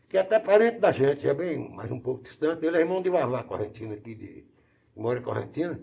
que 0.08 0.18
é 0.18 0.22
até 0.22 0.40
parente 0.40 0.80
da 0.80 0.92
gente, 0.92 1.28
é 1.28 1.34
bem 1.34 1.70
mais 1.70 1.92
um 1.92 2.00
pouco 2.00 2.24
distante. 2.24 2.66
Ele 2.66 2.78
é 2.78 2.80
irmão 2.80 3.04
de 3.04 3.10
Vavá 3.10 3.44
Correntina 3.44 3.94
aqui, 3.94 4.16
de, 4.16 4.46
mora 4.96 5.20
em 5.20 5.24
Correntina. 5.24 5.80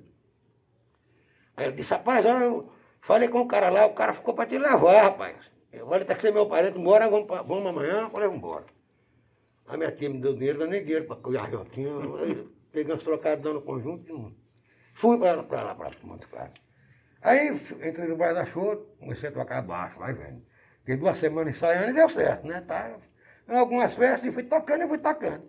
Aí 1.57 1.67
ele 1.67 1.77
disse, 1.77 1.91
rapaz, 1.91 2.25
eu 2.27 2.69
falei 3.07 3.29
com 3.29 3.41
o 3.41 3.47
cara 3.47 3.71
lá, 3.71 3.87
o 3.87 3.95
cara 3.95 4.13
ficou 4.13 4.35
para 4.35 4.49
te 4.49 4.59
levar, 4.59 5.03
rapaz. 5.03 5.37
Eu 5.73 5.87
falei, 5.89 6.05
tá 6.05 6.17
é 6.23 6.31
meu 6.31 6.47
parente, 6.47 6.79
bora, 6.79 7.09
vamos, 7.09 7.27
vamos 7.29 7.67
amanhã, 7.67 8.03
eu 8.03 8.11
falei, 8.11 8.29
vamos 8.29 8.39
embora. 8.39 8.65
A 9.67 9.77
minha 9.77 9.93
tia 9.93 10.09
me 10.09 10.19
deu 10.19 10.35
dinheiro, 10.35 10.63
eu 10.63 10.69
nem 10.69 10.83
dinheiro 10.83 11.07
para 11.07 11.17
cuidar 11.17 11.51
Jotinha. 11.51 11.91
Aí 12.21 12.49
peguei 12.73 12.95
uns 12.95 13.05
trocados 13.05 13.43
dando 13.43 13.61
conjunto 13.63 14.11
e 14.11 14.37
fui 14.95 15.19
para 15.19 15.37
lá, 15.37 15.43
para 15.43 15.63
lá, 15.63 15.75
para. 15.75 16.51
Aí 17.23 17.49
entrei 17.49 18.09
no 18.09 18.17
bairro 18.17 18.35
da 18.35 18.47
Show, 18.47 18.77
comecei 18.99 19.29
a 19.29 19.33
tocar 19.33 19.63
baixo, 19.63 19.99
vai 19.99 20.13
vendo. 20.13 20.43
Fiquei 20.81 20.97
duas 20.97 21.19
semanas 21.19 21.57
ensaiando 21.57 21.91
e 21.91 21.95
deu 21.95 22.09
certo, 22.09 22.49
né? 22.49 22.61
Tá, 22.61 22.97
algumas 23.49 23.93
festas, 23.95 24.33
fui 24.33 24.45
tocando 24.45 24.85
e 24.85 24.89
fui 24.89 24.99
tocando. 24.99 25.49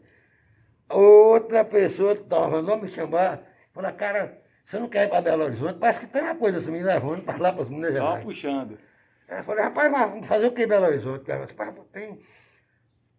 Outra 0.89 1.63
pessoa 1.63 2.13
estava, 2.13 2.61
não 2.61 2.77
me 2.77 2.89
chamar, 2.89 3.43
falou, 3.73 3.93
cara, 3.93 4.41
você 4.67 4.79
não 4.79 4.89
quer 4.89 5.05
ir 5.05 5.09
para 5.09 5.21
Belo 5.21 5.45
Horizonte? 5.45 5.79
Parece 5.79 6.01
que 6.01 6.07
tem 6.07 6.21
uma 6.21 6.35
coisa 6.35 6.57
assim 6.57 6.71
me 6.71 6.83
levando 6.83 7.23
para 7.23 7.37
lá, 7.37 7.53
para 7.53 7.63
as 7.63 7.69
Minas 7.69 7.93
Gerais. 7.93 8.19
Só 8.19 8.25
puxando. 8.25 8.77
Eu 9.29 9.43
falei, 9.45 9.63
rapaz, 9.63 9.89
mas 9.89 10.09
vamos 10.09 10.27
fazer 10.27 10.45
o 10.45 10.51
que 10.51 10.63
em 10.63 10.67
Belo 10.67 10.87
Horizonte? 10.87 11.23
Cara? 11.23 11.47
Tem, 11.93 12.19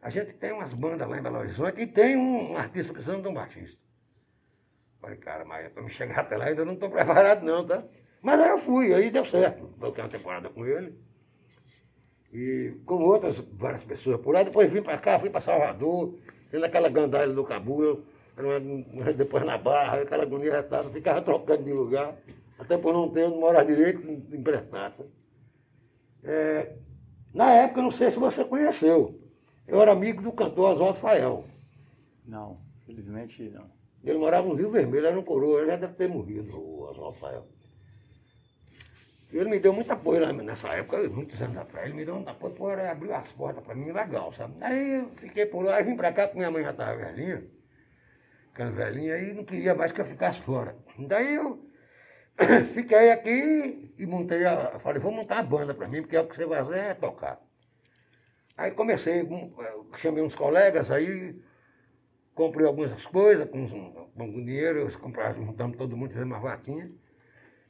a 0.03 0.11
gente 0.11 0.35
tem 0.35 0.53
umas 0.53 0.75
bandas 0.75 1.09
lá 1.09 1.19
em 1.19 1.23
Belo 1.23 1.39
Horizonte 1.39 1.81
e 1.81 1.87
tem 1.87 2.19
um, 2.19 2.55
artista 2.55 2.93
precisando 2.93 3.23
de 3.23 3.29
um 3.29 3.33
baixista. 3.33 3.79
Falei, 5.01 5.17
cara, 5.17 5.47
mas 5.47 5.73
para 5.73 5.83
me 5.83 5.89
chegar 5.89 6.21
até 6.21 6.37
lá 6.37 6.45
ainda 6.45 6.67
não 6.67 6.75
estou 6.75 6.91
preparado 6.91 7.43
não, 7.43 7.65
tá? 7.65 7.83
Mas 8.21 8.39
aí 8.41 8.51
eu 8.51 8.59
fui, 8.59 8.93
aí 8.93 9.11
deu 9.11 9.25
certo. 9.25 9.69
Toquei 9.81 10.05
uma 10.05 10.11
temporada 10.11 10.51
com 10.51 10.67
ele. 10.67 10.99
E 12.31 12.75
com 12.85 12.97
outras 13.05 13.39
várias 13.55 13.85
pessoas 13.85 14.21
por 14.21 14.35
lá. 14.35 14.43
Depois 14.43 14.71
vim 14.71 14.83
para 14.83 14.99
cá, 14.99 15.19
fui 15.19 15.31
para 15.31 15.41
Salvador, 15.41 16.15
tendo 16.51 16.67
aquela 16.67 16.91
gandalha 16.91 17.33
do 17.33 17.43
Cabu, 17.43 18.05
depois 19.17 19.45
na 19.45 19.59
barra, 19.59 20.03
aquela 20.03 20.23
agonia 20.23 20.53
retada, 20.53 20.89
ficava 20.91 21.23
trocando 21.23 21.65
de 21.65 21.73
lugar, 21.73 22.17
até 22.59 22.77
por 22.79 22.93
não 22.93 23.09
ter 23.09 23.25
onde 23.25 23.39
morar 23.39 23.65
direito, 23.65 24.01
emprestado. 24.35 25.11
É, 26.23 26.77
na 27.33 27.53
época, 27.53 27.83
não 27.83 27.91
sei 27.91 28.11
se 28.11 28.19
você 28.19 28.45
conheceu, 28.45 29.21
eu 29.67 29.81
era 29.81 29.93
amigo 29.93 30.23
do 30.23 30.33
cantor 30.33 30.73
Oswaldo 30.73 30.99
Fael. 30.99 31.45
Não, 32.25 32.59
felizmente 32.87 33.43
não. 33.51 33.67
Ele 34.05 34.19
morava 34.19 34.47
no 34.47 34.55
Rio 34.55 34.71
Vermelho, 34.71 35.07
era 35.07 35.15
no 35.15 35.23
Coroa, 35.23 35.61
ele 35.61 35.71
já 35.71 35.77
deve 35.77 35.95
ter 35.95 36.09
morrido, 36.09 36.57
o 36.57 36.83
Oswaldo 36.89 37.19
Fael. 37.19 37.47
Ele 39.31 39.51
me 39.51 39.59
deu 39.59 39.75
muito 39.75 39.91
apoio 39.91 40.23
lá 40.23 40.33
nessa 40.33 40.69
época, 40.69 41.07
muitos 41.11 41.41
anos 41.43 41.59
atrás. 41.59 41.87
Ele 41.87 41.97
me 41.97 42.05
deu 42.05 42.15
muito 42.15 42.31
apoio, 42.31 42.55
pô, 42.55 42.69
abriu 42.71 43.15
as 43.15 43.29
portas 43.33 43.63
para 43.63 43.75
mim, 43.75 43.93
legal, 43.93 44.33
sabe? 44.33 44.55
Aí 44.63 45.01
eu 45.01 45.09
fiquei 45.17 45.45
por 45.45 45.63
lá, 45.63 45.81
vim 45.83 45.97
para 45.97 46.13
cá, 46.13 46.23
porque 46.27 46.39
minha 46.39 46.51
mãe 46.51 46.63
já 46.63 46.71
estava 46.71 46.97
velhinha, 46.97 47.45
ficando 48.59 48.99
e 48.99 49.33
não 49.33 49.45
queria 49.45 49.75
mais 49.75 49.93
que 49.93 50.01
eu 50.01 50.05
ficasse 50.05 50.41
fora. 50.43 50.75
Daí 50.99 51.37
eu 51.37 51.65
fiquei 52.75 53.13
aqui 53.13 53.95
e 53.97 54.07
montei 54.07 54.45
a. 54.45 54.81
Falei, 54.81 55.01
vou 55.01 55.13
montar 55.13 55.39
a 55.39 55.43
banda 55.43 55.73
para 55.73 55.89
mim, 55.89 56.03
porque 56.03 56.17
é 56.17 56.21
o 56.21 56.27
que 56.27 56.35
você 56.35 56.45
vai 56.45 56.65
fazer 56.65 56.79
é 56.79 56.95
tocar. 56.95 57.39
Aí 58.57 58.73
comecei, 58.73 59.27
chamei 60.03 60.23
uns 60.23 60.35
colegas, 60.35 60.91
aí 60.91 61.41
comprei 62.35 62.67
algumas 62.67 63.05
coisas 63.07 63.49
com, 63.49 63.69
com 64.17 64.31
dinheiro, 64.45 64.91
juntamos 65.37 65.77
todo 65.77 65.97
mundo, 65.97 66.11
fizemos 66.11 66.37
uma 66.37 66.41
vaquinha. 66.41 66.89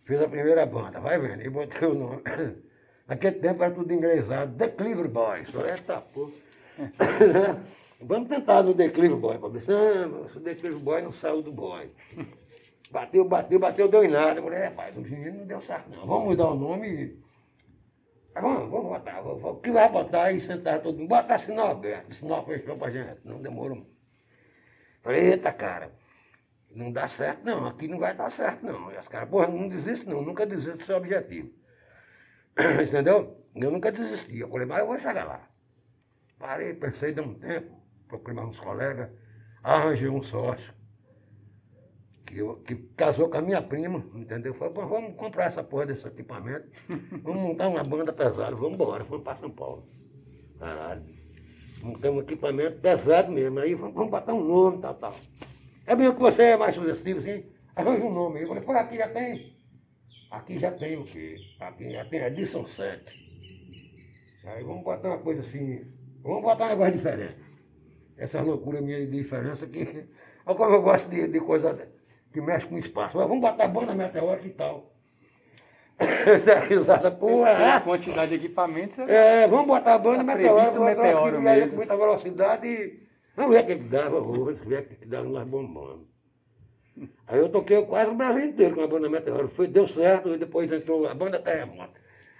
Fiz 0.07 0.23
a 0.23 0.28
primeira 0.28 0.64
banda, 0.64 1.00
vai 1.00 1.18
vendo, 1.18 1.42
e 1.42 1.50
botei 1.50 1.87
o 1.87 1.92
nome. 1.92 2.23
Naquele 3.07 3.37
tempo 3.37 3.62
era 3.62 3.75
tudo 3.75 3.92
inglesado, 3.92 4.57
The 4.57 4.68
Cleaver 4.68 5.09
Boys. 5.09 5.49
Eita 5.54 6.00
porra. 6.00 6.33
Vamos 8.00 8.28
tentar 8.28 8.62
no 8.62 8.75
The 8.75 8.90
Cleaver 8.90 9.17
Boy, 9.17 9.38
ver 9.50 9.64
se 9.64 9.73
o 9.73 10.40
The 10.40 10.55
Cleaver 10.55 10.81
Boy 10.81 11.02
não 11.02 11.12
saiu 11.12 11.43
do 11.43 11.50
boy. 11.50 11.90
Bateu, 12.90 13.23
bateu, 13.23 13.59
bateu, 13.59 13.87
deu 13.87 14.02
em 14.02 14.09
nada. 14.09 14.38
Eu 14.38 14.45
falei, 14.45 14.61
rapaz, 14.61 14.97
o 14.97 15.00
menino 15.00 15.40
não 15.40 15.47
deu 15.47 15.61
certo 15.61 15.90
não. 15.90 16.07
Vamos 16.07 16.25
mudar 16.25 16.47
o 16.49 16.55
nome 16.55 16.88
e. 16.88 17.23
Vamos, 18.33 18.71
vamos 18.71 18.88
botar. 18.88 19.21
O 19.21 19.57
que 19.57 19.71
vai 19.71 19.90
botar 19.90 20.23
aí, 20.25 20.40
sentar 20.40 20.81
todo 20.81 20.97
mundo? 20.97 21.09
Botar 21.09 21.38
sinal 21.38 21.73
aberto. 21.73 22.14
Sinal 22.14 22.47
fechou 22.47 22.78
pra 22.78 22.90
gente. 22.90 23.28
Não 23.28 23.43
demorou. 23.43 23.85
Falei, 25.02 25.33
eita, 25.33 25.52
cara. 25.52 25.93
Não 26.71 26.90
dá 26.90 27.07
certo, 27.09 27.45
não. 27.45 27.67
Aqui 27.67 27.88
não 27.88 27.99
vai 27.99 28.14
dar 28.14 28.31
certo, 28.31 28.64
não. 28.64 28.90
E 28.90 28.97
os 28.97 29.09
caras, 29.09 29.28
porra, 29.28 29.49
não 29.49 29.69
desiste, 29.69 30.09
não. 30.09 30.23
Nunca 30.23 30.47
desiste 30.47 30.78
do 30.78 30.85
seu 30.85 30.97
objetivo. 30.97 31.50
Entendeu? 32.83 33.37
Eu 33.55 33.71
nunca 33.71 33.93
desisti. 33.93 34.38
Eu 34.38 34.49
falei, 34.49 34.67
mas 34.67 34.78
eu 34.78 34.87
vou 34.87 34.99
chegar 34.99 35.26
lá. 35.26 35.49
Parei, 36.38 36.73
pensei, 36.73 37.12
dei 37.12 37.25
um 37.25 37.35
tempo, 37.35 37.78
procurei 38.09 38.43
uns 38.43 38.59
colegas, 38.59 39.11
arranjei 39.62 40.09
um 40.09 40.23
sócio. 40.23 40.75
Que, 42.27 42.38
eu, 42.38 42.57
que 42.57 42.75
casou 42.97 43.31
com 43.31 43.38
a 43.38 43.43
minha 43.43 43.62
prima, 43.62 44.05
entendeu? 44.15 44.53
Falei, 44.55 44.75
vamos 44.75 45.15
comprar 45.17 45.45
essa 45.47 45.62
porra 45.62 45.87
desse 45.87 46.07
equipamento, 46.07 46.69
vamos 47.23 47.43
montar 47.43 47.69
uma 47.69 47.83
banda 47.83 48.12
pesada, 48.12 48.55
vamos 48.55 48.75
embora, 48.75 49.05
vamos 49.05 49.25
para 49.25 49.38
São 49.38 49.50
Paulo. 49.50 49.87
Caralho. 50.59 51.05
Montamos 51.83 52.19
um 52.19 52.23
equipamento 52.23 52.81
pesado 52.81 53.31
mesmo, 53.31 53.59
aí 53.61 53.75
vamos, 53.75 53.95
vamos 53.95 54.11
botar 54.11 54.35
um 54.35 54.45
nome, 54.45 54.79
tal, 54.83 54.95
tal. 54.95 55.15
É 55.87 55.95
mesmo 55.95 56.17
que 56.17 56.21
você 56.21 56.43
é 56.43 56.57
mais 56.57 56.75
sugestivo, 56.75 57.21
assim? 57.21 57.45
Arranja 57.75 58.05
um 58.05 58.12
nome 58.12 58.38
aí. 58.38 58.43
Eu 58.43 58.49
falei, 58.49 58.62
pô, 58.62 58.73
aqui 58.73 58.97
já 58.97 59.09
tem. 59.09 59.57
Aqui 60.31 60.59
já 60.59 60.71
tem 60.73 60.97
o 60.99 61.05
quê? 61.05 61.37
Aqui 61.61 61.91
já 61.91 62.05
tem 62.05 62.21
Edison 62.21 62.67
7. 62.67 63.29
Aí 64.45 64.65
vamos 64.65 64.85
botar 64.85 65.09
uma 65.09 65.19
coisa 65.19 65.41
assim. 65.41 65.87
Vamos 66.23 66.43
botar 66.43 66.67
um 66.67 66.69
negócio 66.69 66.97
diferente. 66.97 67.48
Essa 68.19 68.43
loucura 68.43 68.81
minha 68.81 68.99
de 68.99 69.07
diferença 69.07 69.67
que. 69.67 70.07
Olha 70.45 70.57
como 70.57 70.75
eu 70.75 70.83
gosto 70.83 71.09
de, 71.09 71.29
de 71.29 71.41
coisa 71.41 71.79
que 72.33 72.41
mexe 72.41 72.67
com 72.67 72.79
espaço. 72.79 73.17
Vamos 73.17 73.41
botar 73.41 73.69
banda 73.69 73.95
meteórica 73.95 74.47
e 74.47 74.51
tal. 74.51 74.93
Essa 75.99 76.61
risada, 76.61 77.11
porra. 77.11 77.77
A 77.77 77.81
quantidade 77.81 78.31
de 78.31 78.45
equipamentos 78.45 78.99
é. 78.99 79.45
É, 79.45 79.49
vamos 79.49 79.67
botar 79.67 79.95
a 79.95 79.99
banda 79.99 80.19
tá 80.19 80.25
meteórica. 80.25 80.81
meteoro 80.81 81.41
mesmo. 81.41 81.71
Com 81.71 81.77
muita 81.77 81.97
velocidade 81.97 82.67
e 82.67 83.09
Vamos 83.39 83.55
ver 83.55 83.63
o 83.63 83.67
que 83.67 83.75
dava, 83.77 84.21
vamos 84.21 84.59
ver 84.59 84.81
o 84.81 84.85
que 84.85 85.07
dava 85.07 85.29
nós 85.29 85.47
bombando. 85.47 86.09
Aí 87.29 87.39
eu 87.39 87.49
toquei 87.49 87.81
quase 87.87 88.11
o 88.11 88.15
Brasil 88.17 88.47
inteiro 88.47 88.75
com 88.75 88.83
a 88.83 88.89
banda 88.89 89.09
Meteoro. 89.09 89.49
Foi, 89.49 89.69
deu 89.69 89.87
certo, 89.87 90.35
e 90.35 90.39
depois 90.39 90.71
entrou 90.73 91.07
a 91.07 91.15
banda 91.15 91.39
Terremoto. 91.39 91.93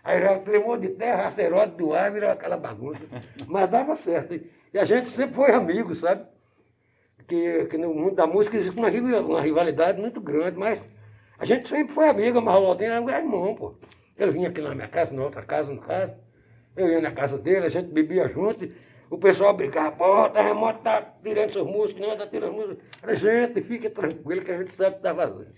Aí 0.05 0.21
já 0.21 0.39
tremou 0.39 0.77
de 0.77 0.89
terra, 0.91 1.29
asteroide 1.29 1.73
do 1.73 1.93
ar, 1.93 2.11
virou 2.11 2.31
aquela 2.31 2.57
bagunça. 2.57 3.03
Mas 3.47 3.71
dava 3.71 3.95
certo. 3.97 4.41
E 4.73 4.79
a 4.79 4.85
gente 4.85 5.09
sempre 5.09 5.35
foi 5.35 5.53
amigo, 5.53 5.95
sabe? 5.95 6.25
Que, 7.27 7.67
que 7.67 7.77
no 7.77 7.93
mundo 7.93 8.15
da 8.15 8.27
música 8.27 8.57
existe 8.57 8.79
uma, 8.79 8.89
uma 9.21 9.41
rivalidade 9.41 10.01
muito 10.01 10.21
grande, 10.21 10.59
mas 10.59 10.81
a 11.39 11.45
gente 11.45 11.69
sempre 11.69 11.95
foi 11.95 12.09
amigo, 12.09 12.41
mas 12.41 12.57
o 12.57 12.61
Lodinho 12.61 12.91
era 12.91 13.01
um 13.01 13.09
irmão, 13.09 13.55
pô. 13.55 13.75
Ele 14.17 14.33
vinha 14.33 14.49
aqui 14.49 14.61
na 14.61 14.75
minha 14.75 14.89
casa, 14.89 15.13
na 15.13 15.23
outra 15.23 15.43
casa, 15.43 15.73
no 15.73 15.81
caso. 15.81 16.15
Eu 16.77 16.89
ia 16.89 17.01
na 17.01 17.13
casa 17.13 17.39
dele, 17.39 17.67
a 17.67 17.69
gente 17.69 17.89
bebia 17.93 18.29
junto. 18.29 18.69
O 19.11 19.17
pessoal 19.17 19.55
brincava, 19.55 19.93
pô, 19.93 20.25
o 20.25 20.31
terremoto 20.31 20.81
tá 20.81 21.01
tirando 21.23 21.53
seus 21.53 21.67
músicos, 21.67 22.01
não, 22.01 22.17
tá 22.17 22.27
tirando 22.27 22.53
músicos. 22.53 22.85
Falei, 23.01 23.17
gente, 23.17 23.63
fica 23.63 23.89
tranquilo 23.89 24.45
que 24.45 24.51
a 24.51 24.59
gente 24.59 24.73
sabe 24.73 24.97
o 24.97 24.99
que 24.99 25.03
tá 25.03 25.15
fazendo. 25.15 25.55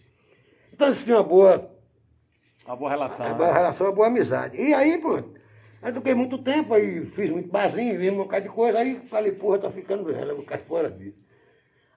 Então 0.72 0.88
existia 0.88 1.16
uma 1.16 1.24
boa. 1.24 1.70
Uma 2.70 2.76
boa 2.76 2.90
relação. 2.90 3.26
Uma 3.26 3.34
boa 3.34 3.48
né? 3.48 3.54
relação, 3.54 3.86
uma 3.88 3.92
boa 3.92 4.06
amizade. 4.06 4.56
E 4.56 4.72
aí, 4.72 4.96
pronto. 4.98 5.34
Aí 5.82 5.92
toquei 5.92 6.14
muito 6.14 6.38
tempo, 6.38 6.72
aí 6.72 7.04
fiz 7.06 7.28
muito 7.28 7.48
barzinho, 7.48 7.98
vi 7.98 8.10
um 8.10 8.18
bocado 8.18 8.44
de 8.44 8.54
coisa, 8.54 8.78
aí 8.78 9.00
falei, 9.08 9.32
porra, 9.32 9.58
tá 9.58 9.70
ficando 9.72 10.04
velho, 10.04 10.36
vou 10.36 10.44
ficar 10.44 10.58
fora 10.58 10.88
disso. 10.88 11.18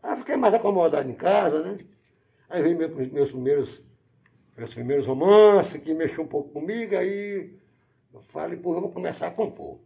Aí 0.01 0.18
fiquei 0.18 0.36
mais 0.36 0.53
acomodado 0.53 1.08
em 1.08 1.13
casa, 1.13 1.62
né? 1.62 1.77
Aí 2.50 2.63
veio 2.63 2.75
meus, 2.75 3.12
meus 3.12 3.30
primeiros, 3.30 3.84
meus 4.58 4.74
primeiros 4.74 5.06
romances, 5.06 5.80
que 5.80 5.94
mexeu 5.94 6.24
um 6.24 6.27
pouco 6.27 6.50
comigo, 6.50 6.96
aí 6.96 7.56
eu 8.12 8.22
falei, 8.30 8.58
porra, 8.58 8.77
eu 8.77 8.82
vou 8.82 8.92
começar 8.92 9.27
a 9.27 9.32
compor. 9.32 9.80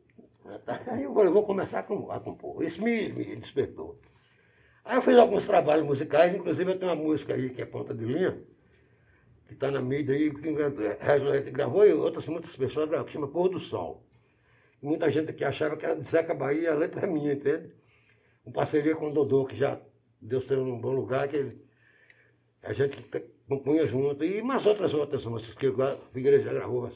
Aí 0.87 1.03
eu 1.03 1.13
vou 1.13 1.43
começar 1.43 1.79
a 1.79 1.83
compor. 1.83 2.63
Isso 2.63 2.81
me, 2.81 3.09
me 3.09 3.35
despertou. 3.35 3.99
Aí 4.85 4.95
eu 4.95 5.01
fiz 5.01 5.17
alguns 5.17 5.45
trabalhos 5.45 5.85
musicais, 5.85 6.33
inclusive 6.33 6.71
eu 6.71 6.79
tenho 6.79 6.93
uma 6.93 7.03
música 7.03 7.33
aí 7.33 7.49
que 7.49 7.61
é 7.61 7.65
Ponta 7.65 7.93
de 7.93 8.05
Linha, 8.05 8.37
que 9.47 9.53
está 9.53 9.71
na 9.71 9.81
mídia 9.81 10.13
aí, 10.13 10.31
que 10.31 10.41
Regis 10.99 11.51
gravou 11.53 11.85
e 11.85 11.93
outras 11.93 12.25
muitas 12.25 12.55
pessoas 12.55 12.87
gravaram, 12.87 13.05
que 13.05 13.13
chama 13.13 13.27
Pôr 13.27 13.49
do 13.49 13.59
Sol. 13.59 14.03
E 14.81 14.85
muita 14.85 15.09
gente 15.09 15.31
aqui 15.31 15.43
achava 15.43 15.77
que 15.77 15.85
era 15.85 15.95
de 15.95 16.03
Zeca 16.03 16.33
Bahia, 16.33 16.71
a 16.71 16.75
letra 16.75 17.05
é 17.05 17.07
minha, 17.07 17.33
entende? 17.33 17.71
Uma 18.45 18.53
parceria 18.53 18.95
com 18.95 19.09
o 19.09 19.13
Dodô, 19.13 19.45
que 19.45 19.55
já 19.55 19.79
deu 20.21 20.41
ser 20.41 20.57
num 20.57 20.79
bom 20.79 20.91
lugar, 20.91 21.27
que 21.27 21.37
ele, 21.37 21.61
a 22.63 22.73
gente 22.73 22.97
compunha 23.47 23.85
junto. 23.85 24.23
E 24.23 24.41
umas 24.41 24.65
outras 24.65 24.93
outras 24.93 25.25
músicas 25.25 25.55
que 25.55 25.67
o 25.67 25.97
Figueiredo 26.13 26.43
já 26.43 26.53
gravou, 26.53 26.91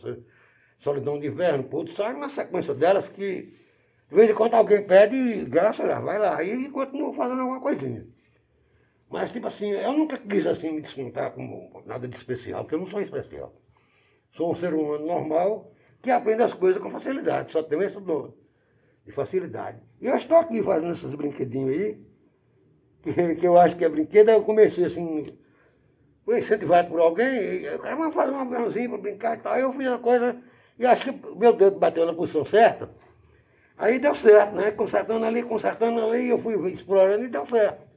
Solidão 0.79 1.20
de 1.20 1.27
Inverno, 1.27 1.63
Puto, 1.63 1.93
sai 1.93 2.13
uma 2.13 2.29
sequência 2.29 2.74
delas 2.74 3.08
que 3.08 3.53
de 4.10 4.15
vez 4.15 4.29
em 4.29 4.34
quando 4.34 4.55
alguém 4.55 4.86
pede 4.86 5.15
e 5.15 5.46
graça, 5.46 5.84
vai 6.01 6.20
lá. 6.20 6.43
E 6.43 6.70
continua 6.70 7.13
fazendo 7.13 7.41
alguma 7.41 7.62
coisinha. 7.62 8.05
Mas, 9.11 9.33
tipo 9.33 9.45
assim, 9.45 9.69
eu 9.71 9.91
nunca 9.91 10.17
quis 10.17 10.47
assim 10.47 10.71
me 10.71 10.81
descontar 10.81 11.31
como 11.31 11.83
nada 11.85 12.07
de 12.07 12.15
especial, 12.15 12.63
porque 12.63 12.75
eu 12.75 12.79
não 12.79 12.85
sou 12.85 13.01
especial. 13.01 13.53
Sou 14.31 14.49
um 14.49 14.55
ser 14.55 14.73
humano 14.73 15.05
normal 15.05 15.69
que 16.01 16.09
aprende 16.09 16.43
as 16.43 16.53
coisas 16.53 16.81
com 16.81 16.89
facilidade, 16.89 17.51
só 17.51 17.61
tem 17.61 17.79
esse 17.81 17.99
dom 17.99 18.33
de 19.05 19.11
facilidade. 19.11 19.79
E 19.99 20.07
eu 20.07 20.15
estou 20.15 20.37
aqui 20.37 20.63
fazendo 20.63 20.93
esses 20.93 21.13
brinquedinhos 21.13 21.69
aí, 21.69 21.99
que, 23.03 23.35
que 23.35 23.45
eu 23.45 23.57
acho 23.57 23.75
que 23.75 23.83
é 23.83 23.89
brinquedo, 23.89 24.29
eu 24.29 24.43
comecei 24.43 24.85
assim, 24.85 25.25
fui 26.23 26.39
incentivado 26.39 26.87
por 26.87 27.01
alguém, 27.01 27.63
eu 27.63 27.79
quero 27.79 27.97
vamos 27.97 28.15
fazer 28.15 28.31
um 28.31 28.39
aviãozinho 28.39 28.91
para 28.91 28.97
brincar 28.97 29.37
e 29.37 29.41
tal. 29.41 29.53
Aí 29.53 29.61
eu 29.61 29.73
fiz 29.73 29.87
a 29.87 29.97
coisa, 29.97 30.41
e 30.79 30.85
acho 30.85 31.03
que 31.03 31.35
meu 31.35 31.51
dedo 31.51 31.77
bateu 31.77 32.05
na 32.05 32.13
posição 32.13 32.45
certa. 32.45 32.89
Aí 33.77 33.99
deu 33.99 34.15
certo, 34.15 34.55
né? 34.55 34.71
Consertando 34.71 35.25
ali, 35.25 35.43
consertando 35.43 36.01
ali, 36.01 36.29
eu 36.29 36.39
fui 36.39 36.55
explorando 36.71 37.25
e 37.25 37.27
deu 37.27 37.45
certo. 37.45 37.90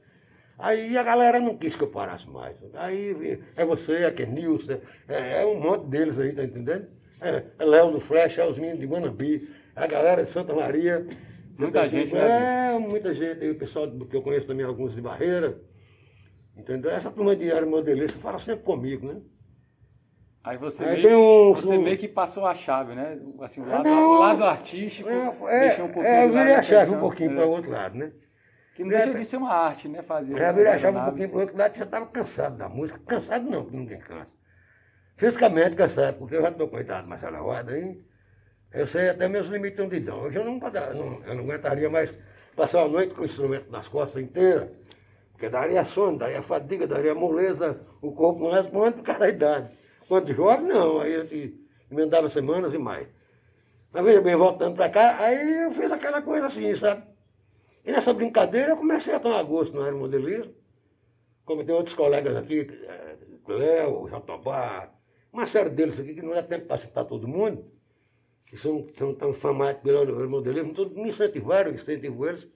Aí 0.57 0.97
a 0.97 1.03
galera 1.03 1.39
não 1.39 1.57
quis 1.57 1.75
que 1.75 1.83
eu 1.83 1.87
parasse 1.87 2.29
mais. 2.29 2.55
Aí 2.75 3.39
é 3.55 3.65
você, 3.65 4.03
é 4.03 4.11
Kenilson, 4.11 4.79
é, 5.07 5.41
é 5.41 5.45
um 5.45 5.59
monte 5.59 5.87
deles 5.87 6.17
aí, 6.19 6.31
tá 6.31 6.43
entendendo? 6.43 6.87
É, 7.21 7.43
é 7.59 7.65
Léo 7.65 7.91
do 7.91 7.99
Flash, 7.99 8.37
é 8.37 8.45
os 8.45 8.57
meninos 8.57 8.79
de 8.79 8.87
Manambi, 8.87 9.49
a 9.75 9.85
galera 9.85 10.23
de 10.23 10.29
Santa 10.29 10.53
Maria. 10.53 11.05
Muita 11.57 11.87
gente, 11.89 12.13
né? 12.13 12.73
É, 12.73 12.79
muita 12.79 13.13
gente 13.13 13.43
aí, 13.43 13.51
o 13.51 13.57
pessoal 13.57 13.89
que 13.89 14.15
eu 14.15 14.21
conheço 14.21 14.47
também, 14.47 14.65
alguns 14.65 14.93
de 14.93 15.01
Barreira. 15.01 15.59
Entendeu? 16.55 16.91
Essa 16.91 17.11
turma 17.11 17.35
de 17.35 17.51
aeromodelista 17.51 18.17
fala 18.19 18.39
sempre 18.39 18.63
comigo, 18.63 19.07
né? 19.07 19.21
Aí 20.41 20.57
você, 20.57 20.85
Aí 20.85 21.03
meio, 21.03 21.19
um, 21.19 21.53
você 21.53 21.75
um... 21.75 21.81
meio 21.81 21.97
que 21.97 22.07
passou 22.07 22.45
a 22.45 22.53
chave, 22.53 22.93
né? 22.93 23.19
Assim, 23.41 23.61
o 23.61 23.67
lado, 23.67 23.89
o 23.89 24.19
lado 24.19 24.43
artístico 24.43 25.09
é, 25.09 25.59
deixou 25.67 25.85
um 25.85 25.91
pouquinho. 25.91 26.13
É, 26.13 26.23
eu 26.23 26.31
virei 26.31 26.53
a 26.53 26.61
chave 26.61 26.91
um 26.91 26.99
pouquinho 26.99 27.31
é. 27.31 27.35
para 27.35 27.45
o 27.47 27.49
outro 27.49 27.71
lado, 27.71 27.97
né? 27.97 28.11
Que 28.75 28.83
não 28.83 28.89
deixa 28.89 29.13
de 29.13 29.23
ser 29.23 29.37
uma 29.37 29.53
arte, 29.53 29.87
né? 29.87 30.01
Fazer. 30.01 30.37
Já 30.37 30.51
virei 30.51 30.73
a 30.73 30.77
chave 30.77 30.97
um 30.97 31.05
pouquinho 31.05 31.29
para 31.29 31.37
o 31.37 31.41
outro 31.41 31.57
lado, 31.57 31.77
já 31.77 31.83
estava 31.85 32.05
cansado 32.07 32.57
da 32.57 32.67
música. 32.67 32.99
Cansado 33.07 33.49
não, 33.49 33.63
porque 33.63 33.77
ninguém 33.77 33.99
cansa. 33.99 34.27
Fisicamente 35.15 35.77
cansado, 35.77 36.17
porque 36.17 36.35
eu 36.35 36.41
já 36.41 36.49
estou 36.49 36.67
coitado 36.67 37.07
mais 37.07 37.23
elevado 37.23 37.71
aí. 37.71 38.03
Eu 38.73 38.85
sei 38.85 39.09
até 39.09 39.29
meus 39.29 39.47
limites 39.47 39.79
onde 39.79 40.01
dão. 40.01 40.23
Hoje 40.23 40.37
eu 40.37 40.43
não, 40.43 40.59
não, 40.59 41.23
eu 41.23 41.35
não 41.35 41.43
aguentaria 41.43 41.89
mais 41.89 42.13
passar 42.53 42.81
a 42.81 42.87
noite 42.89 43.13
com 43.13 43.21
o 43.21 43.25
instrumento 43.25 43.71
nas 43.71 43.87
costas 43.87 44.21
inteiras. 44.21 44.69
Porque 45.31 45.47
daria 45.47 45.85
sono, 45.85 46.17
daria 46.17 46.43
fadiga, 46.43 46.85
daria 46.85 47.15
moleza, 47.15 47.79
o 48.01 48.11
corpo 48.11 48.41
não 48.41 48.51
responde 48.51 48.97
por 48.97 49.03
causa 49.03 49.21
da 49.21 49.29
idade. 49.29 49.69
Quando 50.09 50.33
jovem, 50.33 50.67
não, 50.67 50.99
aí 50.99 51.21
gente 51.21 51.65
emendava 51.89 52.29
semanas 52.29 52.73
e 52.73 52.77
mais. 52.77 53.07
Mas 53.93 54.03
veja 54.03 54.21
bem, 54.21 54.35
voltando 54.35 54.75
para 54.75 54.89
cá, 54.89 55.17
aí 55.19 55.63
eu 55.63 55.71
fiz 55.71 55.89
aquela 55.89 56.21
coisa 56.21 56.47
assim, 56.47 56.75
sabe? 56.75 57.14
E 57.85 57.91
nessa 57.91 58.13
brincadeira 58.13 58.71
eu 58.71 58.77
comecei 58.77 59.13
a 59.13 59.19
tomar 59.19 59.43
gosto 59.43 59.73
no 59.73 59.83
aeromodelismo. 59.83 60.53
Como 61.45 61.63
tem 61.63 61.75
outros 61.75 61.95
colegas 61.95 62.35
aqui, 62.35 62.67
é, 62.87 63.17
Léo, 63.47 64.07
Jatobá, 64.09 64.91
uma 65.31 65.45
série 65.45 65.69
deles 65.69 65.99
aqui 65.99 66.15
que 66.15 66.21
não 66.21 66.33
dá 66.33 66.41
tempo 66.41 66.65
para 66.65 66.79
citar 66.79 67.05
todo 67.05 67.27
mundo, 67.27 67.71
que 68.47 68.57
são, 68.57 68.87
são 68.97 69.13
tão 69.13 69.33
famáticos 69.33 69.83
pelo 69.83 69.99
aeromodelismo, 69.99 70.73
todos 70.73 70.97
me 70.97 71.09
incentivaram, 71.09 71.71
incentivo 71.71 72.27
eles. 72.27 72.47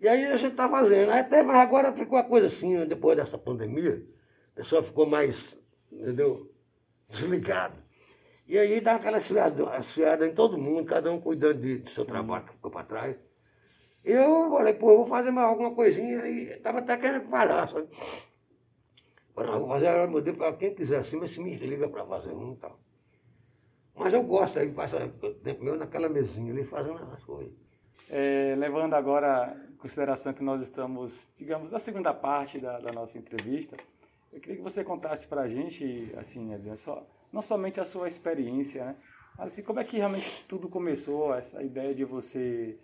E 0.00 0.08
aí 0.08 0.24
a 0.24 0.36
gente 0.36 0.52
está 0.52 0.68
fazendo. 0.68 1.10
Até, 1.10 1.42
mas 1.42 1.56
agora 1.56 1.92
ficou 1.92 2.18
a 2.18 2.24
coisa 2.24 2.46
assim, 2.46 2.86
depois 2.86 3.16
dessa 3.16 3.36
pandemia, 3.36 4.02
o 4.52 4.54
pessoal 4.54 4.82
ficou 4.82 5.04
mais, 5.04 5.36
entendeu? 5.92 6.50
desligado. 7.08 7.76
E 8.48 8.58
aí 8.58 8.80
dá 8.80 8.94
aquela 8.94 9.18
esfriada, 9.18 10.26
em 10.26 10.34
todo 10.34 10.58
mundo, 10.58 10.86
cada 10.86 11.10
um 11.10 11.20
cuidando 11.20 11.60
de, 11.60 11.78
do 11.78 11.90
seu 11.90 12.04
trabalho 12.04 12.44
que 12.44 12.52
ficou 12.52 12.70
para 12.70 12.84
trás. 12.84 13.18
Eu 14.06 14.50
falei, 14.50 14.72
pô, 14.74 14.92
eu 14.92 14.96
vou 14.98 15.06
fazer 15.06 15.32
mais 15.32 15.48
alguma 15.48 15.74
coisinha 15.74 16.28
e 16.28 16.52
estava 16.52 16.78
até 16.78 16.96
querendo 16.96 17.28
parar, 17.28 17.68
sabe? 17.68 17.88
Falei, 19.34 19.50
vou 19.50 19.68
fazer 19.68 19.88
a 19.88 20.06
modelo 20.06 20.36
para 20.36 20.52
quem 20.52 20.76
quiser 20.76 21.00
assim, 21.00 21.16
mas 21.16 21.32
se 21.32 21.40
me 21.40 21.56
liga 21.56 21.88
para 21.88 22.06
fazer 22.06 22.32
um 22.32 22.52
e 22.52 22.56
tal. 22.56 22.78
Mas 23.96 24.14
eu 24.14 24.22
gosto 24.22 24.60
aí, 24.60 24.70
passar 24.70 25.08
tempo 25.42 25.64
meu 25.64 25.76
naquela 25.76 26.08
mesinha 26.08 26.52
ali, 26.52 26.62
fazendo 26.62 27.02
essas 27.02 27.24
coisas. 27.24 27.52
É, 28.08 28.54
levando 28.56 28.94
agora 28.94 29.60
em 29.68 29.76
consideração 29.76 30.32
que 30.32 30.44
nós 30.44 30.62
estamos, 30.62 31.26
digamos, 31.36 31.72
na 31.72 31.80
segunda 31.80 32.14
parte 32.14 32.60
da, 32.60 32.78
da 32.78 32.92
nossa 32.92 33.18
entrevista, 33.18 33.76
eu 34.32 34.40
queria 34.40 34.56
que 34.56 34.62
você 34.62 34.84
contasse 34.84 35.26
para 35.26 35.40
a 35.40 35.48
gente, 35.48 36.14
assim, 36.16 36.52
só, 36.76 37.04
não 37.32 37.42
somente 37.42 37.80
a 37.80 37.84
sua 37.84 38.06
experiência, 38.06 38.84
né? 38.84 38.96
mas 39.36 39.48
assim, 39.48 39.62
como 39.62 39.80
é 39.80 39.84
que 39.84 39.96
realmente 39.96 40.44
tudo 40.46 40.68
começou, 40.68 41.34
essa 41.34 41.60
ideia 41.60 41.92
de 41.92 42.04
você 42.04 42.78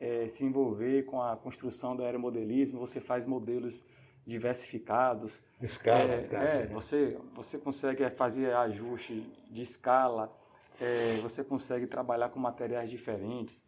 é, 0.00 0.26
se 0.28 0.44
envolver 0.44 1.04
com 1.04 1.20
a 1.20 1.36
construção 1.36 1.94
do 1.94 2.02
aeromodelismo, 2.02 2.80
você 2.80 3.00
faz 3.00 3.26
modelos 3.26 3.84
diversificados. 4.26 5.42
Escala, 5.60 6.14
é, 6.14 6.20
escala. 6.20 6.44
É, 6.44 6.66
você, 6.66 7.18
você 7.34 7.58
consegue 7.58 8.08
fazer 8.10 8.54
ajuste 8.54 9.26
de 9.50 9.62
escala, 9.62 10.34
é, 10.80 11.16
você 11.20 11.44
consegue 11.44 11.86
trabalhar 11.86 12.30
com 12.30 12.40
materiais 12.40 12.88
diferentes. 12.88 13.62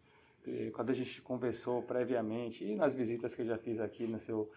Quando 0.75 0.91
a 0.91 0.93
gente 0.93 1.23
conversou 1.23 1.83
previamente, 1.83 2.65
e 2.65 2.75
nas 2.75 2.97
visitas 2.97 3.33
que 3.33 3.43
eu 3.43 3.47
já 3.47 3.57
fiz 3.57 3.79
aqui 3.79 4.09
no 4.09 4.19
seu 4.19 4.51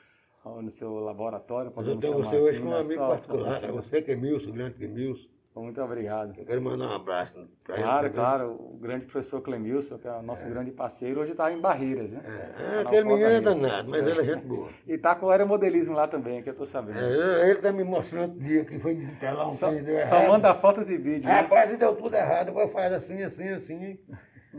no 0.62 0.70
seu 0.70 1.00
laboratório. 1.00 1.72
Mas 1.76 1.88
eu 1.88 1.98
tenho 1.98 2.14
você 2.14 2.38
hoje 2.38 2.58
assim, 2.58 2.62
como 2.62 2.76
um 2.76 2.80
amigo 2.80 3.08
particular, 3.08 3.64
é 3.64 3.72
você 3.72 4.02
que 4.02 4.12
é 4.12 4.16
Milson, 4.16 4.52
grande 4.52 4.76
que 4.76 4.86
é 4.86 4.88
Milson. 4.88 5.28
Muito 5.56 5.82
obrigado. 5.82 6.34
Eu 6.38 6.46
quero 6.46 6.62
mandar 6.62 6.90
um 6.90 6.96
abraço 6.96 7.34
para 7.64 7.76
ele. 7.76 7.84
Claro, 7.84 8.12
claro. 8.12 8.52
O 8.52 8.78
grande 8.78 9.06
professor 9.06 9.42
Clemilson, 9.42 9.98
que 9.98 10.08
é 10.08 10.12
o 10.12 10.22
nosso 10.22 10.46
é. 10.46 10.50
grande 10.50 10.72
parceiro, 10.72 11.22
hoje 11.22 11.32
está 11.32 11.52
em 11.52 11.62
Barreiras, 11.62 12.12
né? 12.12 12.22
É, 12.26 12.76
é 12.76 12.82
aquele 12.82 13.04
menino 13.06 13.26
é 13.26 13.42
danado, 13.42 13.90
mas 13.90 14.06
ele 14.06 14.20
é 14.20 14.24
gente 14.26 14.46
boa. 14.46 14.70
e 14.86 14.94
está 14.94 15.16
com 15.16 15.28
o 15.28 15.30
aeromodelismo 15.30 15.96
lá 15.96 16.10
também, 16.10 16.44
que 16.44 16.50
eu 16.50 16.52
estou 16.52 16.66
sabendo. 16.66 17.00
É, 17.00 17.44
ele 17.44 17.54
está 17.54 17.72
me 17.72 17.86
mostrando 17.86 18.32
outro 18.32 18.40
dia 18.40 18.66
que 18.66 18.78
foi 18.80 18.98
lá 19.22 19.48
um 19.48 19.52
só, 19.52 19.72
deu 19.72 19.96
errado. 19.96 20.10
Só 20.10 20.28
manda 20.28 20.54
fotos 20.56 20.90
e 20.90 20.98
vídeos. 20.98 21.24
Né? 21.26 21.40
Rapaz, 21.40 21.72
né? 21.72 21.78
deu 21.78 21.96
tudo 21.96 22.14
errado, 22.14 22.48
depois 22.48 22.72
faz 22.74 22.92
assim, 22.92 23.24
assim, 23.24 23.48
assim. 23.48 24.00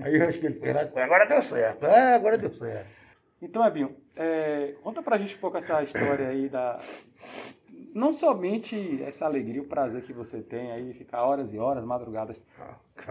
Aí 0.00 0.16
eu 0.16 0.28
acho 0.28 0.38
que 0.38 0.46
ele 0.46 0.58
fez 0.58 0.74
lá, 0.74 1.04
agora 1.04 1.26
deu 1.26 1.42
certo. 1.42 1.84
Ah, 1.84 2.14
agora 2.14 2.38
deu 2.38 2.50
certo. 2.50 3.06
Então, 3.40 3.64
Ebinho, 3.66 3.94
é, 4.16 4.74
conta 4.82 5.02
pra 5.02 5.18
gente 5.18 5.36
um 5.36 5.38
pouco 5.38 5.58
essa 5.58 5.82
história 5.82 6.28
aí 6.28 6.48
da. 6.48 6.80
Não 7.96 8.12
somente 8.12 9.02
essa 9.02 9.24
alegria, 9.24 9.62
o 9.62 9.64
prazer 9.64 10.02
que 10.02 10.12
você 10.12 10.42
tem 10.42 10.70
aí, 10.70 10.92
ficar 10.92 11.24
horas 11.24 11.54
e 11.54 11.58
horas, 11.58 11.82
madrugadas, 11.82 12.46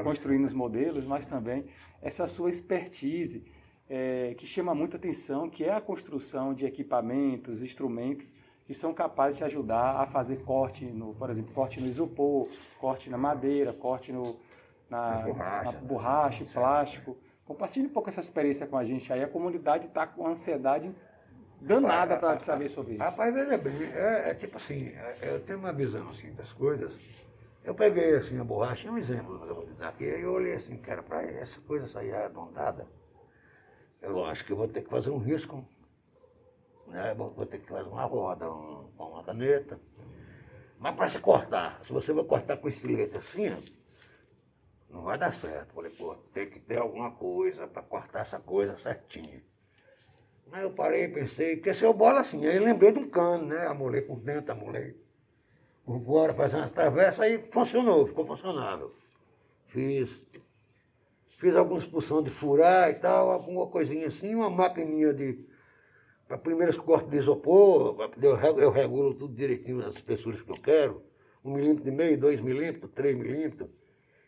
construindo 0.04 0.46
os 0.46 0.54
modelos, 0.54 1.04
mas 1.08 1.26
também 1.26 1.66
essa 2.04 2.28
sua 2.28 2.52
expertise 2.52 3.44
é, 3.90 4.36
que 4.38 4.46
chama 4.46 4.76
muita 4.76 4.96
atenção, 4.98 5.50
que 5.50 5.64
é 5.64 5.74
a 5.74 5.82
construção 5.82 6.54
de 6.54 6.68
equipamentos, 6.68 7.64
instrumentos 7.64 8.36
que 8.68 8.76
são 8.76 8.94
capazes 8.94 9.40
de 9.40 9.44
ajudar 9.46 10.02
a 10.02 10.06
fazer 10.06 10.44
corte, 10.44 10.86
no, 10.86 11.16
por 11.16 11.32
exemplo, 11.32 11.52
corte 11.52 11.82
no 11.82 11.88
isopor, 11.88 12.48
corte 12.80 13.10
na 13.10 13.18
madeira, 13.18 13.74
corte 13.74 14.14
no, 14.14 14.40
na, 14.88 15.16
na 15.16 15.22
borracha, 15.26 15.64
na 15.64 15.80
borracha 15.80 16.44
né? 16.44 16.50
plástico. 16.54 17.18
Compartilhe 17.44 17.88
um 17.88 17.92
pouco 17.92 18.10
essa 18.10 18.20
experiência 18.20 18.68
com 18.68 18.78
a 18.78 18.86
gente 18.86 19.12
aí. 19.12 19.24
A 19.24 19.28
comunidade 19.28 19.88
está 19.88 20.06
com 20.06 20.28
ansiedade 20.28 20.94
danada 21.62 22.18
para 22.18 22.40
saber 22.40 22.70
sobre 22.70 22.94
isso. 22.94 23.04
Rapaz, 23.04 23.34
veja 23.34 23.58
bem, 23.58 23.84
é, 23.94 24.30
é 24.30 24.34
tipo 24.34 24.58
assim, 24.58 24.88
é, 24.88 25.18
eu 25.22 25.40
tenho 25.42 25.60
uma 25.60 25.74
visão 25.74 26.08
assim 26.10 26.34
das 26.34 26.52
coisas. 26.54 26.94
Eu 27.64 27.74
peguei 27.74 28.16
assim 28.16 28.40
a 28.40 28.44
borracha, 28.44 28.92
um 28.92 28.98
exemplo, 28.98 29.68
aqui, 29.80 30.06
aí 30.06 30.22
eu 30.22 30.34
olhei 30.34 30.54
assim, 30.54 30.78
cara, 30.78 31.02
para 31.02 31.24
essa 31.24 31.60
coisa 31.62 31.88
sair 31.88 32.14
arredondada, 32.14 32.88
eu 34.02 34.24
acho 34.26 34.46
que 34.46 34.52
eu 34.52 34.58
vou 34.58 34.68
ter 34.68 34.84
que 34.84 34.90
fazer 34.90 35.10
um 35.10 35.18
risco, 35.18 35.68
né? 36.88 37.16
vou, 37.16 37.30
vou 37.30 37.46
ter 37.46 37.60
que 37.60 37.68
fazer 37.68 37.90
uma 37.90 38.04
roda, 38.04 38.52
um, 38.52 38.92
uma 38.98 39.24
caneta. 39.24 39.80
Mas 40.78 40.96
para 40.96 41.10
se 41.10 41.20
cortar, 41.20 41.84
se 41.84 41.92
você 41.92 42.14
vai 42.14 42.24
cortar 42.24 42.58
com 42.58 42.68
estilete 42.68 43.18
assim, 43.18 43.50
não 44.90 45.02
vai 45.02 45.18
dar 45.18 45.34
certo. 45.34 45.74
Falei, 45.74 45.92
pô, 45.92 46.16
tem 46.34 46.50
que 46.50 46.60
ter 46.60 46.78
alguma 46.78 47.12
coisa 47.12 47.68
para 47.68 47.82
cortar 47.82 48.20
essa 48.22 48.40
coisa 48.40 48.78
certinha. 48.78 49.44
Aí 50.52 50.64
eu 50.64 50.72
parei, 50.72 51.08
pensei, 51.08 51.56
porque 51.56 51.74
se 51.74 51.84
eu 51.84 51.94
bola 51.94 52.22
assim, 52.22 52.46
aí 52.46 52.60
lembrei 52.60 52.92
de 52.92 53.00
um 53.00 53.10
cano, 53.10 53.48
né? 53.48 53.68
Amolei 53.68 54.02
por 54.02 54.20
dentro, 54.20 54.52
amolei 54.52 54.96
por 55.84 56.00
fora, 56.04 56.34
fazendo 56.34 56.64
as 56.64 56.72
travessas, 56.72 57.20
aí 57.20 57.44
funcionou, 57.52 58.08
ficou 58.08 58.26
funcionável. 58.26 58.94
Fiz, 59.68 60.10
fiz 61.38 61.56
alguma 61.56 61.80
expulsão 61.80 62.24
de 62.24 62.30
furar 62.30 62.90
e 62.90 62.96
tal, 62.96 63.32
alguma 63.32 63.68
coisinha 63.68 64.08
assim, 64.08 64.34
uma 64.34 64.50
maquininha 64.50 65.14
de. 65.14 65.38
Para 66.28 66.40
primeiros 66.40 66.78
cortes 66.78 67.12
de 67.12 67.18
isopor, 67.18 67.98
eu, 68.20 68.36
eu 68.58 68.72
regulo 68.72 69.14
tudo 69.14 69.36
direitinho 69.36 69.78
nas 69.78 69.96
espessuras 69.96 70.42
que 70.42 70.50
eu 70.50 70.62
quero. 70.62 71.04
Um 71.44 71.54
milímetro 71.54 71.88
e 71.88 71.92
meio, 71.92 72.20
dois 72.20 72.42
milímetros, 72.42 72.92
três 72.94 73.16
milímetros 73.16 73.70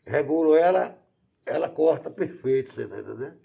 regulo 0.08 0.56
ela, 0.56 0.98
ela 1.46 1.70
corta 1.70 2.10
perfeito, 2.10 2.74
você 2.74 2.88
tá 2.88 3.00
entendendo? 3.00 3.38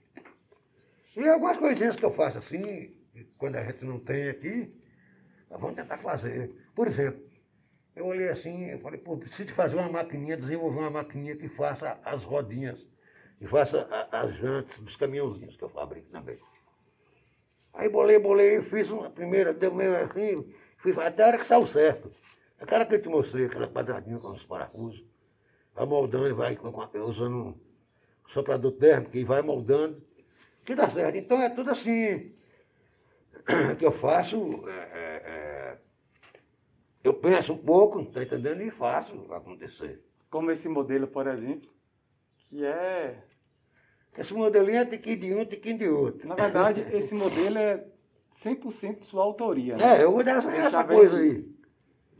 E 1.16 1.28
algumas 1.28 1.56
coisinhas 1.58 1.96
que 1.96 2.04
eu 2.04 2.12
faço 2.12 2.38
assim, 2.38 2.94
quando 3.38 3.56
a 3.56 3.64
gente 3.64 3.84
não 3.84 3.98
tem 3.98 4.28
aqui, 4.28 4.74
nós 5.50 5.60
vamos 5.60 5.76
tentar 5.76 5.98
fazer. 5.98 6.50
Por 6.74 6.88
exemplo, 6.88 7.20
Eu 7.94 8.06
olhei 8.06 8.28
assim, 8.30 8.70
eu 8.70 8.78
falei, 8.78 8.98
pô, 8.98 9.18
preciso 9.18 9.52
fazer 9.54 9.76
uma 9.76 9.88
maquininha, 9.90 10.36
desenvolver 10.36 10.78
uma 10.78 10.90
maquininha 10.90 11.36
que 11.36 11.48
faça 11.48 12.00
as 12.04 12.24
rodinhas 12.24 12.86
e 13.40 13.46
faça 13.46 13.86
a, 13.90 14.20
as 14.22 14.34
jantes 14.36 14.78
dos 14.78 14.96
caminhãozinhos 14.96 15.56
que 15.56 15.62
eu 15.62 15.68
fabrico 15.68 16.08
também. 16.10 16.38
Aí 17.74 17.88
bolei, 17.90 18.18
bolei, 18.18 18.62
fiz 18.62 18.88
uma 18.90 19.10
primeira, 19.10 19.52
deu 19.52 19.74
meio 19.74 19.94
assim, 19.96 20.54
fiz 20.78 20.96
até 20.96 21.22
a 21.22 21.26
hora 21.28 21.38
que 21.38 21.46
saiu 21.46 21.66
certo. 21.66 22.10
Aquela 22.58 22.86
que 22.86 22.94
eu 22.94 23.02
te 23.02 23.08
mostrei, 23.08 23.46
aquela 23.46 23.68
quadradinha 23.68 24.18
com 24.18 24.30
os 24.30 24.44
parafusos, 24.44 25.04
vai 25.74 25.84
moldando 25.84 26.34
vai 26.34 26.56
usando 27.06 27.36
um 27.36 27.54
soprador 28.28 28.72
térmico 28.72 29.16
e 29.16 29.24
vai 29.24 29.42
moldando, 29.42 30.02
que 30.64 30.74
dá 30.74 30.88
certo. 30.88 31.16
Então 31.16 31.40
é 31.40 31.48
tudo 31.48 31.70
assim 31.70 32.32
que 33.78 33.84
eu 33.84 33.92
faço. 33.92 34.36
É, 34.68 34.70
é, 34.70 35.22
é, 35.26 35.78
eu 37.04 37.14
penso 37.14 37.52
um 37.52 37.58
pouco, 37.58 38.04
tá 38.06 38.22
entendendo? 38.22 38.62
E 38.62 38.70
faço 38.70 39.14
acontecer. 39.32 40.00
Como 40.30 40.50
esse 40.50 40.68
modelo, 40.68 41.06
por 41.06 41.26
exemplo, 41.26 41.70
que 42.48 42.64
é. 42.64 43.22
Esse 44.16 44.34
modelinho 44.34 44.78
é 44.78 44.84
tiquinho 44.84 45.18
de 45.18 45.34
um, 45.34 45.44
tiquinho 45.44 45.78
de 45.78 45.88
outro. 45.88 46.28
Na 46.28 46.34
verdade, 46.34 46.84
esse 46.92 47.14
modelo 47.14 47.58
é 47.58 47.84
100% 48.30 49.02
sua 49.02 49.22
autoria. 49.24 49.76
Né? 49.76 49.98
É, 49.98 50.04
eu 50.04 50.12
vou 50.12 50.22
desenhar 50.22 50.66
essa 50.66 50.84
coisa 50.84 51.16
aí. 51.16 51.44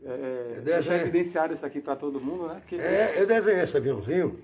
É, 0.05 0.61
é 0.65 0.81
já 0.81 0.95
evidenciado 0.97 1.53
isso 1.53 1.65
aqui 1.65 1.79
para 1.79 1.95
todo 1.95 2.19
mundo, 2.19 2.47
né? 2.47 2.55
Porque... 2.55 2.75
É, 2.75 3.21
eu 3.21 3.25
desenhei 3.25 3.63
esse 3.63 3.77
aviãozinho. 3.77 4.39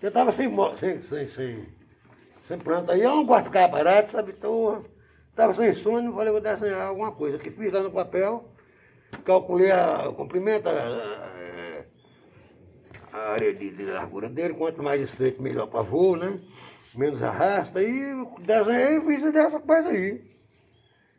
Eu 0.00 0.08
estava 0.08 0.30
sem, 0.32 0.48
sem, 0.78 1.02
sem, 1.02 1.28
sem, 1.28 1.66
sem 2.50 2.58
planta 2.58 2.92
aí. 2.92 3.02
Eu 3.02 3.14
não 3.14 3.24
gosto 3.24 3.44
de 3.44 3.50
ficar 3.50 3.68
barato, 3.68 4.10
sabe? 4.10 4.34
Então, 4.36 4.84
estava 5.30 5.54
sem 5.54 5.72
sono, 5.76 6.12
falei, 6.12 6.32
vou 6.32 6.40
desenhar 6.40 6.88
alguma 6.88 7.12
coisa. 7.12 7.38
Que 7.38 7.50
fiz 7.50 7.72
lá 7.72 7.80
no 7.80 7.92
papel, 7.92 8.44
calculei 9.24 9.70
a, 9.70 10.08
o 10.08 10.14
comprimento, 10.14 10.68
a, 10.68 11.32
a 13.12 13.18
área 13.32 13.54
de, 13.54 13.70
de, 13.70 13.84
largura 13.84 14.28
dele, 14.28 14.54
quanto 14.54 14.82
mais 14.82 15.00
estreito, 15.00 15.40
melhor 15.40 15.68
para 15.68 15.82
voo, 15.82 16.16
né? 16.16 16.40
Menos 16.94 17.22
arrasta, 17.22 17.80
e 17.80 18.26
desenhei 18.40 18.96
e 18.96 19.00
fiz 19.00 19.32
dessa 19.32 19.60
coisa 19.60 19.90
aí. 19.90 20.28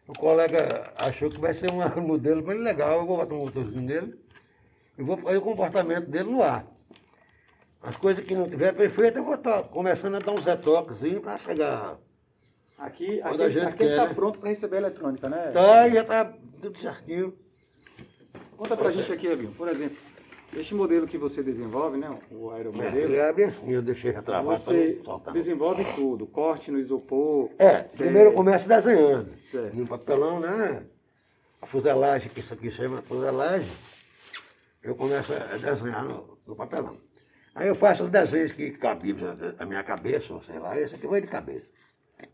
O 0.06 0.14
colega 0.14 0.92
achou 0.98 1.30
que 1.30 1.40
vai 1.40 1.54
ser 1.54 1.72
um 1.72 1.80
modelo 2.06 2.42
bem 2.42 2.58
legal, 2.58 3.00
eu 3.00 3.06
vou 3.06 3.18
botar 3.18 3.34
um 3.34 3.46
motorzinho 3.46 3.82
nele 3.82 4.20
e 4.98 5.04
vou 5.04 5.16
fazer 5.16 5.38
o 5.38 5.42
comportamento 5.42 6.10
dele 6.10 6.30
no 6.30 6.44
ar. 6.44 6.68
As 7.84 7.96
coisas 7.96 8.24
que 8.24 8.36
não 8.36 8.48
tiver 8.48 8.74
perfeito, 8.74 9.18
eu 9.18 9.24
vou 9.24 9.36
estar 9.36 9.64
começando 9.64 10.16
a 10.16 10.20
dar 10.20 10.34
uns 10.34 10.46
retoquezinhos 10.46 11.22
para 11.22 11.38
chegar. 11.40 11.98
Aqui, 12.78 13.22
aqui, 13.22 13.60
aqui 13.60 13.84
está 13.84 14.08
né? 14.08 14.14
pronto 14.14 14.40
para 14.40 14.50
receber 14.50 14.78
eletrônica, 14.78 15.28
né? 15.28 15.52
Tá, 15.52 15.90
já 15.90 16.02
está 16.02 16.34
tudo 16.62 16.78
certinho. 16.80 17.34
Conta 18.56 18.78
para 18.78 18.90
a 18.90 18.92
gente 18.92 19.12
aqui, 19.12 19.32
Abinho, 19.32 19.52
por 19.54 19.68
exemplo, 19.68 19.98
este 20.54 20.76
modelo 20.76 21.08
que 21.08 21.18
você 21.18 21.42
desenvolve, 21.42 21.98
né, 21.98 22.16
o 22.30 22.52
aeromodelo... 22.52 23.16
É, 23.16 23.30
abre 23.30 23.46
assim, 23.46 23.72
eu 23.72 23.82
deixei 23.82 24.12
retravar 24.12 24.60
Você 24.60 25.02
desenvolve 25.34 25.84
tudo, 25.96 26.28
corte 26.28 26.70
no 26.70 26.78
isopor... 26.78 27.50
É, 27.58 27.84
primeiro 27.84 28.30
eu 28.30 28.34
começo 28.34 28.68
desenhando. 28.68 29.32
Certo. 29.46 29.76
No 29.76 29.88
papelão, 29.88 30.40
né, 30.40 30.84
a 31.62 31.66
fuselagem, 31.66 32.30
que 32.30 32.42
isso 32.42 32.54
aqui 32.54 32.70
chama 32.70 33.02
fuselagem, 33.02 33.72
eu 34.84 34.96
começo 34.96 35.34
a 35.34 35.58
desenhar 35.58 36.04
no, 36.04 36.38
no 36.46 36.56
papelão. 36.56 36.98
Aí 37.54 37.68
eu 37.68 37.76
faço 37.76 38.04
os 38.04 38.10
desenhos 38.10 38.54
que 38.54 38.72
cabiam 38.72 39.18
na 39.60 39.66
minha 39.66 39.84
cabeça, 39.84 40.40
sei 40.46 40.58
lá, 40.58 40.78
esse 40.78 40.96
aqui 40.96 41.08
vai 41.08 41.22
de 41.22 41.28
cabeça. 41.28 41.68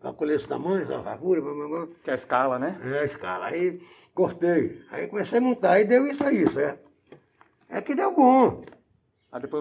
Calculei 0.01 0.35
esse 0.35 0.47
tamanho, 0.47 0.83
essa 0.83 1.01
largura, 1.01 1.41
mamãe. 1.41 1.89
Que 2.03 2.09
é 2.09 2.13
a 2.13 2.15
escala, 2.15 2.59
né? 2.59 2.79
É 2.83 2.99
a 2.99 3.05
escala. 3.05 3.47
Aí 3.47 3.81
cortei. 4.13 4.81
Aí 4.91 5.07
comecei 5.07 5.39
a 5.39 5.41
montar, 5.41 5.71
aí 5.71 5.85
deu 5.85 6.05
isso 6.05 6.23
aí, 6.23 6.47
certo? 6.51 6.87
É 7.69 7.81
que 7.81 7.95
deu 7.95 8.13
bom. 8.13 8.63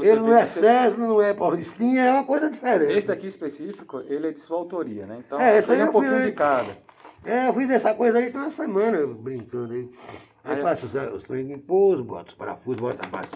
ele 0.03 0.21
não 0.21 0.37
é 0.37 0.47
César, 0.47 0.97
não 0.97 1.23
é 1.23 1.33
Paulistinha, 1.33 2.03
é 2.03 2.13
uma 2.13 2.25
coisa 2.25 2.51
diferente. 2.51 2.93
Esse 2.93 3.11
aqui 3.11 3.27
específico, 3.27 4.01
ele 4.09 4.29
é 4.29 4.33
de 4.33 4.39
sua 4.39 4.59
autoria, 4.59 5.07
né? 5.07 5.23
Então, 5.25 5.41
é, 5.41 5.59
esse 5.59 5.71
aí 5.71 5.81
é 5.81 5.85
um 5.85 5.93
pouquinho 5.93 6.23
de 6.23 6.33
cada. 6.33 6.77
É, 7.25 7.49
eu 7.49 7.55
fiz 7.55 7.71
essa 7.71 7.95
coisa 7.95 8.19
aí 8.19 8.31
tem 8.31 8.41
uma 8.41 8.51
semana 8.51 9.07
brincando 9.07 9.73
aí. 9.73 9.91
Aí, 10.45 10.57
aí 10.57 10.63
faço 10.63 10.87
os, 10.87 11.15
os 11.15 11.25
trem 11.25 11.53
em 11.53 11.59
pouso, 11.59 12.05
boto 12.05 12.31
os 12.31 12.37
parafusos, 12.37 12.81
boto 12.81 13.05
a 13.05 13.09
base 13.09 13.29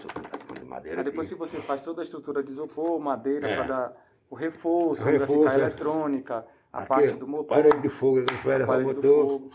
madeira. 0.71 1.01
Aí 1.01 1.03
depois 1.03 1.27
aqui. 1.27 1.37
você 1.37 1.57
faz 1.57 1.81
toda 1.81 2.01
a 2.01 2.03
estrutura 2.03 2.41
de 2.41 2.51
isopor, 2.51 2.99
madeira 2.99 3.47
é. 3.47 3.55
para 3.55 3.67
dar 3.67 4.05
o 4.29 4.35
reforço, 4.35 5.03
o 5.03 5.05
reforço 5.05 5.49
a 5.49 5.53
é. 5.53 5.55
eletrônica, 5.59 6.45
a 6.71 6.79
aqui, 6.79 6.87
parte 6.87 7.13
do 7.13 7.27
motor. 7.27 7.57
Parede 7.57 7.81
de 7.81 7.89
fogo, 7.89 8.25
que 8.25 8.33
você 8.33 8.47
vai 8.47 8.57
levar 8.57 8.79
o 8.79 8.83
motor. 8.83 9.49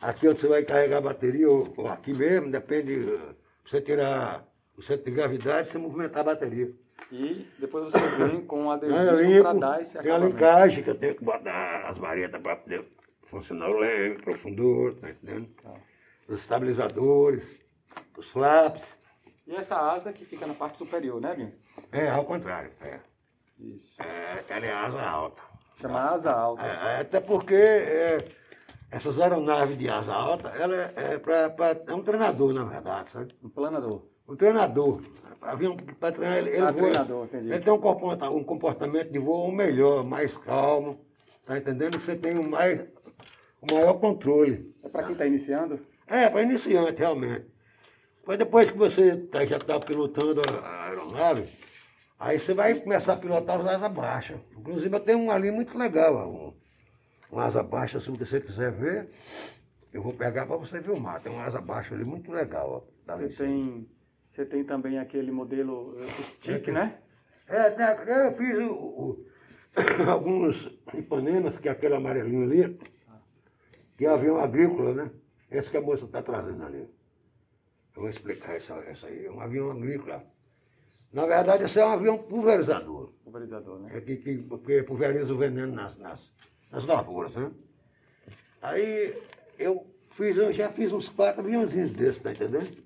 Aqui 0.00 0.28
onde 0.28 0.40
você 0.40 0.48
vai 0.48 0.62
carregar 0.64 0.98
a 0.98 1.00
bateria, 1.00 1.48
ou, 1.48 1.72
ou 1.76 1.88
aqui 1.88 2.12
mesmo, 2.12 2.50
depende. 2.50 3.18
Você 3.64 3.80
tirar 3.80 4.46
o 4.76 4.82
centro 4.82 5.04
de 5.04 5.10
gravidade, 5.10 5.70
você 5.70 5.78
movimentar 5.78 6.20
a 6.22 6.24
bateria. 6.24 6.72
E 7.12 7.46
depois 7.58 7.84
você 7.84 7.98
vem 8.16 8.44
com 8.44 8.66
o 8.66 8.70
adesivo 8.70 9.42
para 9.42 9.52
dar 9.52 9.82
esse 9.82 9.98
Tem 9.98 10.12
a 10.12 10.18
linkagem 10.18 10.82
que 10.82 10.90
eu 10.90 10.94
tenho 10.94 11.14
que 11.14 11.24
botar 11.24 11.88
as 11.88 11.98
varetas 11.98 12.40
para 12.40 12.56
poder 12.56 12.84
funcionar 13.24 13.70
o 13.70 13.78
leme, 13.78 14.16
profundor, 14.20 14.94
tá 14.94 15.10
entendendo? 15.10 15.48
Tá 15.62 15.74
os 16.28 16.40
estabilizadores, 16.40 17.44
os 18.16 18.28
flaps. 18.28 18.97
E 19.48 19.56
essa 19.56 19.78
asa 19.78 20.12
que 20.12 20.26
fica 20.26 20.46
na 20.46 20.52
parte 20.52 20.76
superior, 20.76 21.18
né, 21.22 21.34
Binho? 21.34 21.54
É, 21.90 22.10
ao 22.10 22.22
contrário. 22.22 22.70
É. 22.82 23.00
Isso. 23.58 24.00
É, 24.02 24.44
ela 24.46 24.66
é 24.66 24.72
asa 24.72 25.02
alta. 25.02 25.42
Chama 25.80 26.00
asa 26.10 26.30
alta. 26.30 26.62
É, 26.62 27.00
até 27.00 27.18
porque 27.18 27.54
é, 27.54 28.28
essas 28.90 29.18
aeronaves 29.18 29.78
de 29.78 29.88
asa 29.88 30.12
alta, 30.12 30.50
ela 30.50 30.76
é, 30.76 30.92
é, 30.96 31.18
pra, 31.18 31.48
pra, 31.48 31.80
é 31.86 31.94
um 31.94 32.02
treinador, 32.02 32.52
na 32.52 32.64
verdade, 32.64 33.10
sabe? 33.10 33.34
Um 33.42 33.48
planador. 33.48 34.02
Um 34.28 34.36
treinador. 34.36 35.00
Avião 35.40 35.76
para 35.98 36.12
treinar, 36.12 36.36
ele, 36.36 36.50
ele, 36.50 36.58
ah, 36.58 36.66
voa, 36.66 36.90
treinador, 36.90 37.24
entendi. 37.24 37.50
ele 37.50 37.60
tem 37.60 37.72
um 37.72 37.78
comportamento, 37.78 38.36
um 38.36 38.44
comportamento 38.44 39.10
de 39.10 39.18
voo 39.18 39.50
melhor, 39.50 40.04
mais 40.04 40.36
calmo, 40.36 41.00
tá 41.46 41.56
entendendo? 41.56 41.98
Você 41.98 42.16
tem 42.16 42.36
um 42.36 42.50
mais, 42.50 42.80
o 43.62 43.72
maior 43.72 43.94
controle. 43.94 44.74
É 44.82 44.88
para 44.88 45.04
quem 45.04 45.12
está 45.12 45.24
iniciando? 45.24 45.80
É, 46.06 46.28
para 46.28 46.42
iniciante, 46.42 46.98
realmente. 46.98 47.46
Mas 48.28 48.36
depois 48.36 48.70
que 48.70 48.76
você 48.76 49.16
tá, 49.16 49.42
já 49.46 49.56
está 49.56 49.80
pilotando 49.80 50.42
a 50.62 50.84
aeronave, 50.84 51.48
aí 52.18 52.38
você 52.38 52.52
vai 52.52 52.74
começar 52.74 53.14
a 53.14 53.16
pilotar 53.16 53.58
as 53.58 53.66
asas 53.66 53.90
baixas. 53.90 54.38
Inclusive 54.54 54.94
eu 54.94 55.00
tenho 55.00 55.18
um 55.18 55.30
ali 55.30 55.50
muito 55.50 55.78
legal, 55.78 56.28
um, 56.30 56.52
uma 57.32 57.46
asa 57.46 57.62
baixa, 57.62 57.98
se 57.98 58.10
você 58.10 58.38
quiser 58.38 58.70
ver, 58.70 59.08
eu 59.94 60.02
vou 60.02 60.12
pegar 60.12 60.44
para 60.44 60.58
você 60.58 60.82
filmar. 60.82 61.22
Tem 61.22 61.32
uma 61.32 61.44
asa 61.44 61.58
baixa 61.58 61.94
ali 61.94 62.04
muito 62.04 62.30
legal. 62.30 62.86
Ó, 63.06 63.16
você, 63.16 63.30
tem, 63.30 63.88
você 64.26 64.44
tem 64.44 64.62
também 64.62 64.98
aquele 64.98 65.32
modelo 65.32 65.96
eh, 65.98 66.22
stick, 66.22 66.68
é, 66.68 66.72
né? 66.72 66.98
É, 67.48 68.26
eu 68.26 68.36
fiz 68.36 68.58
o, 68.58 68.74
o, 68.74 69.26
alguns 70.06 70.70
Ipanemas, 70.92 71.58
que 71.58 71.66
é 71.66 71.72
aquele 71.72 71.94
amarelinho 71.94 72.42
ali, 72.42 72.78
que 73.96 74.04
é 74.04 74.10
avião 74.10 74.36
agrícola, 74.36 74.92
né? 74.92 75.10
Esse 75.50 75.70
que 75.70 75.78
a 75.78 75.80
moça 75.80 76.04
está 76.04 76.20
trazendo 76.20 76.62
ali. 76.62 76.97
Eu 77.98 78.02
vou 78.02 78.10
explicar 78.10 78.54
essa, 78.54 78.74
essa 78.86 79.08
aí. 79.08 79.26
É 79.26 79.30
um 79.30 79.40
avião 79.40 79.72
agrícola. 79.72 80.24
Na 81.12 81.26
verdade, 81.26 81.64
esse 81.64 81.80
é 81.80 81.84
um 81.84 81.90
avião 81.90 82.16
pulverizador. 82.16 83.12
Pulverizador, 83.24 83.80
né? 83.80 83.90
É 83.92 84.00
que, 84.00 84.16
que, 84.18 84.38
porque 84.38 84.84
pulveriza 84.84 85.34
o 85.34 85.36
veneno 85.36 85.74
nas, 85.74 85.98
nas, 85.98 86.20
nas 86.70 86.84
lavouras, 86.84 87.34
né? 87.34 87.50
Aí 88.62 89.20
eu 89.58 89.84
fiz, 90.10 90.36
eu 90.36 90.52
já 90.52 90.70
fiz 90.70 90.92
uns 90.92 91.08
quatro 91.08 91.40
aviãozinhos 91.40 91.90
desses, 91.90 92.22
tá 92.22 92.30
entendendo? 92.30 92.84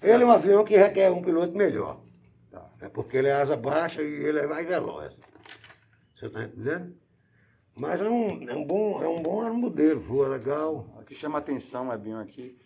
Ele 0.00 0.22
é 0.22 0.26
um 0.26 0.30
avião 0.30 0.64
que 0.64 0.74
requer 0.74 1.10
um 1.10 1.20
piloto 1.20 1.54
melhor. 1.54 2.00
Tá. 2.50 2.66
É 2.80 2.88
porque 2.88 3.18
ele 3.18 3.28
é 3.28 3.34
asa 3.34 3.58
baixa 3.58 4.02
e 4.02 4.06
ele 4.06 4.38
é 4.38 4.46
mais 4.46 4.66
veloz. 4.66 5.14
Você 6.16 6.26
está 6.26 6.44
entendendo? 6.44 6.96
Mas 7.76 8.00
é 8.00 8.08
um, 8.08 8.48
é 8.48 8.54
um 8.54 8.64
bom, 8.64 9.02
é 9.02 9.08
um 9.08 9.22
bom 9.22 9.52
modelo, 9.52 10.00
voa 10.00 10.28
legal. 10.28 10.96
O 10.98 11.04
que 11.04 11.14
chama 11.14 11.38
atenção, 11.38 11.92
Ebinho, 11.92 12.18
aqui, 12.18 12.61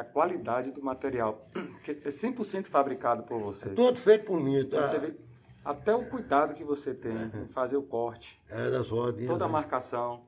a 0.00 0.04
qualidade 0.04 0.70
do 0.70 0.82
material. 0.82 1.46
Que 1.84 1.92
é 1.92 2.10
100% 2.10 2.66
fabricado 2.66 3.22
por 3.22 3.40
você. 3.40 3.68
É 3.68 3.74
todo 3.74 3.98
feito 4.00 4.26
por 4.26 4.40
mim, 4.40 4.64
tá? 4.68 4.88
Você 4.88 4.98
vê 4.98 5.14
até 5.64 5.94
o 5.94 6.06
cuidado 6.08 6.54
que 6.54 6.64
você 6.64 6.94
tem 6.94 7.12
é. 7.12 7.42
em 7.44 7.48
fazer 7.48 7.76
o 7.76 7.82
corte. 7.82 8.40
É, 8.48 8.70
das 8.70 8.88
rodinhas. 8.88 9.28
Toda 9.28 9.44
a 9.44 9.48
né? 9.48 9.52
marcação, 9.52 10.22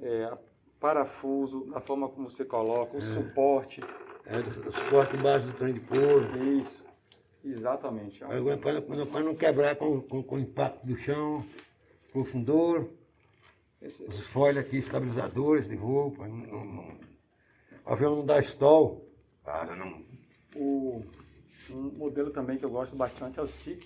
é, 0.00 0.36
parafuso, 0.78 1.70
a 1.74 1.80
forma 1.80 2.08
como 2.08 2.30
você 2.30 2.44
coloca, 2.44 2.94
o 2.94 2.98
é. 2.98 3.00
suporte. 3.00 3.80
É, 4.26 4.38
o 4.38 4.72
suporte 4.72 5.16
embaixo 5.16 5.46
do 5.46 5.52
trem 5.54 5.74
de 5.74 5.80
couro. 5.80 6.44
Isso, 6.58 6.84
exatamente. 7.44 8.20
Para 8.20 9.22
não 9.22 9.34
quebrar 9.34 9.74
com, 9.76 10.00
com, 10.02 10.22
com 10.22 10.36
o 10.36 10.38
impacto 10.38 10.86
do 10.86 10.96
chão, 10.96 11.44
profundor. 12.12 12.88
Esse... 13.80 14.04
Os 14.04 14.20
foiles 14.28 14.64
aqui, 14.64 14.78
estabilizadores 14.78 15.68
de 15.68 15.76
roupa. 15.76 16.26
Não, 16.26 16.64
não, 16.64 16.82
o 16.82 17.07
avião 17.92 18.16
não 18.16 18.26
dá 18.26 18.40
stall. 18.40 19.06
Cara, 19.44 19.74
não. 19.76 20.02
O, 20.54 21.02
um 21.70 21.90
modelo 21.96 22.30
também 22.30 22.58
que 22.58 22.64
eu 22.64 22.70
gosto 22.70 22.96
bastante 22.96 23.38
é 23.38 23.42
o 23.42 23.46
stick. 23.46 23.84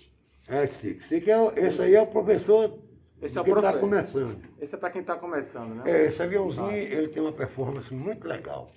É, 0.48 0.66
stick. 0.66 1.02
Stick 1.02 1.28
é, 1.28 1.66
esse 1.66 1.82
aí 1.82 1.94
é 1.94 2.02
o 2.02 2.06
professor 2.06 2.78
esse 3.22 3.38
é 3.38 3.40
o 3.40 3.44
está 3.44 3.72
começando. 3.78 4.36
Esse 4.60 4.74
é 4.74 4.78
para 4.78 4.90
quem 4.90 5.00
está 5.00 5.14
começando, 5.14 5.76
né? 5.76 5.84
É, 5.86 6.06
esse 6.06 6.20
aviãozinho, 6.20 6.72
ele 6.72 7.06
tem 7.06 7.22
uma 7.22 7.32
performance 7.32 7.94
muito 7.94 8.26
legal. 8.26 8.68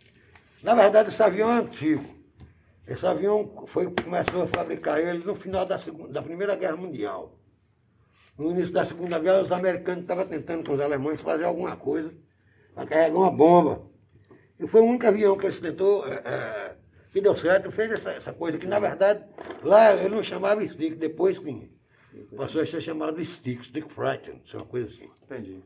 Na 0.62 0.76
verdade, 0.76 1.10
esse 1.10 1.22
avião 1.22 1.52
é 1.52 1.58
antigo. 1.62 2.06
Esse 2.88 3.04
avião 3.08 3.66
foi, 3.66 3.92
começou 3.92 4.44
a 4.44 4.48
fabricar 4.48 5.00
ele 5.00 5.24
no 5.24 5.34
final 5.34 5.66
da, 5.66 5.80
segunda, 5.80 6.14
da 6.14 6.22
Primeira 6.22 6.56
Guerra 6.56 6.78
Mundial. 6.78 7.40
No 8.38 8.52
início 8.52 8.72
da 8.72 8.86
Segunda 8.86 9.18
Guerra, 9.18 9.42
os 9.42 9.52
americanos 9.52 10.04
estavam 10.04 10.28
tentando 10.28 10.64
com 10.64 10.76
os 10.76 10.80
alemães 10.80 11.20
fazer 11.22 11.46
alguma 11.46 11.76
coisa 11.76 12.14
para 12.76 12.86
carregar 12.86 13.18
uma 13.18 13.32
bomba. 13.32 13.82
E 14.60 14.68
foi 14.68 14.82
o 14.82 14.86
único 14.86 15.06
avião 15.08 15.38
que 15.38 15.46
eles 15.46 15.60
tentou, 15.60 16.08
é, 16.08 16.22
é, 16.26 16.76
que 17.12 17.22
deu 17.22 17.36
certo, 17.36 17.72
fez 17.72 17.92
essa, 17.92 18.12
essa, 18.12 18.34
coisa, 18.34 18.58
que 18.58 18.68
na 18.68 18.80
verdade 18.80 19.24
lá 19.64 19.94
ele 19.94 20.16
não 20.16 20.24
chamava 20.24 20.66
stick, 20.68 20.96
depois 20.96 21.38
que 21.38 21.70
passou 22.36 22.62
a 22.62 22.66
ser 22.66 22.82
chamado 22.82 23.24
stick, 23.24 23.64
stick 23.66 23.90
frightened, 23.92 24.42
uma 24.54 24.66
coisa 24.66 24.90
assim. 24.90 25.10
Entendi. 25.24 25.64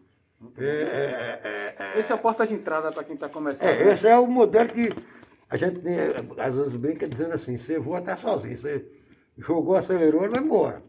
É, 0.58 0.64
é, 0.64 1.42
é, 1.44 1.76
é, 1.78 2.00
esse 2.00 2.12
é 2.12 2.16
a 2.16 2.18
porta 2.18 2.48
de 2.48 2.54
entrada 2.54 2.92
para 2.92 3.04
quem 3.04 3.16
está 3.16 3.28
começando. 3.28 3.68
É, 3.68 3.94
esse 3.94 4.08
é 4.08 4.18
o 4.18 4.26
modelo 4.26 4.70
que 4.70 4.90
a 5.50 5.58
gente 5.58 5.80
tem, 5.80 5.98
às 6.38 6.56
vezes 6.56 6.76
brinca 6.76 7.08
dizendo 7.08 7.34
assim, 7.34 7.58
você 7.58 7.78
voa 7.78 8.00
até 8.00 8.16
sozinho, 8.16 8.58
você 8.58 8.86
jogou, 9.38 9.76
acelerou, 9.76 10.22
ele 10.24 10.34
vai 10.34 10.44
embora. 10.44 10.84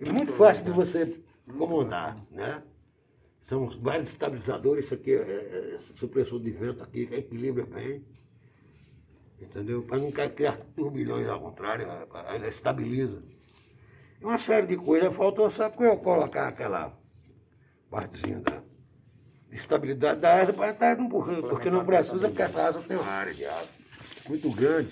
É 0.00 0.12
muito 0.12 0.32
fácil 0.34 0.64
de 0.64 0.70
você 0.70 1.16
comandar, 1.58 2.16
né? 2.30 2.62
São 3.48 3.68
vários 3.80 4.10
estabilizadores, 4.10 4.86
isso 4.86 4.94
aqui 4.94 5.12
é, 5.12 5.18
é, 5.18 5.74
é 5.76 5.78
supressor 5.98 6.40
de 6.40 6.50
vento 6.50 6.82
aqui, 6.82 7.06
que 7.06 7.14
equilibra 7.14 7.64
bem. 7.64 8.04
Entendeu? 9.40 9.82
Para 9.82 9.98
não 9.98 10.10
criar 10.10 10.56
turbilhões 10.74 11.28
ao 11.28 11.40
contrário, 11.40 11.86
ela 11.86 12.48
estabiliza. 12.48 13.22
Uma 14.20 14.38
série 14.38 14.66
de 14.66 14.76
coisas. 14.76 15.14
Faltou 15.14 15.50
só 15.50 15.70
eu 15.78 15.96
colocar 15.98 16.48
aquela 16.48 16.98
partezinha 17.90 18.40
da 18.40 18.62
estabilidade 19.52 20.20
da 20.20 20.40
asa 20.40 20.52
para 20.52 20.70
estar 20.70 20.98
empurrando, 20.98 21.48
porque 21.48 21.70
não 21.70 21.84
precisa 21.84 22.30
que 22.30 22.42
essa 22.42 22.68
asa 22.68 22.80
tenha 22.80 23.00
uma 23.00 23.12
área 23.12 23.34
de 23.34 23.44
asa 23.44 23.68
muito 24.28 24.50
grande. 24.50 24.90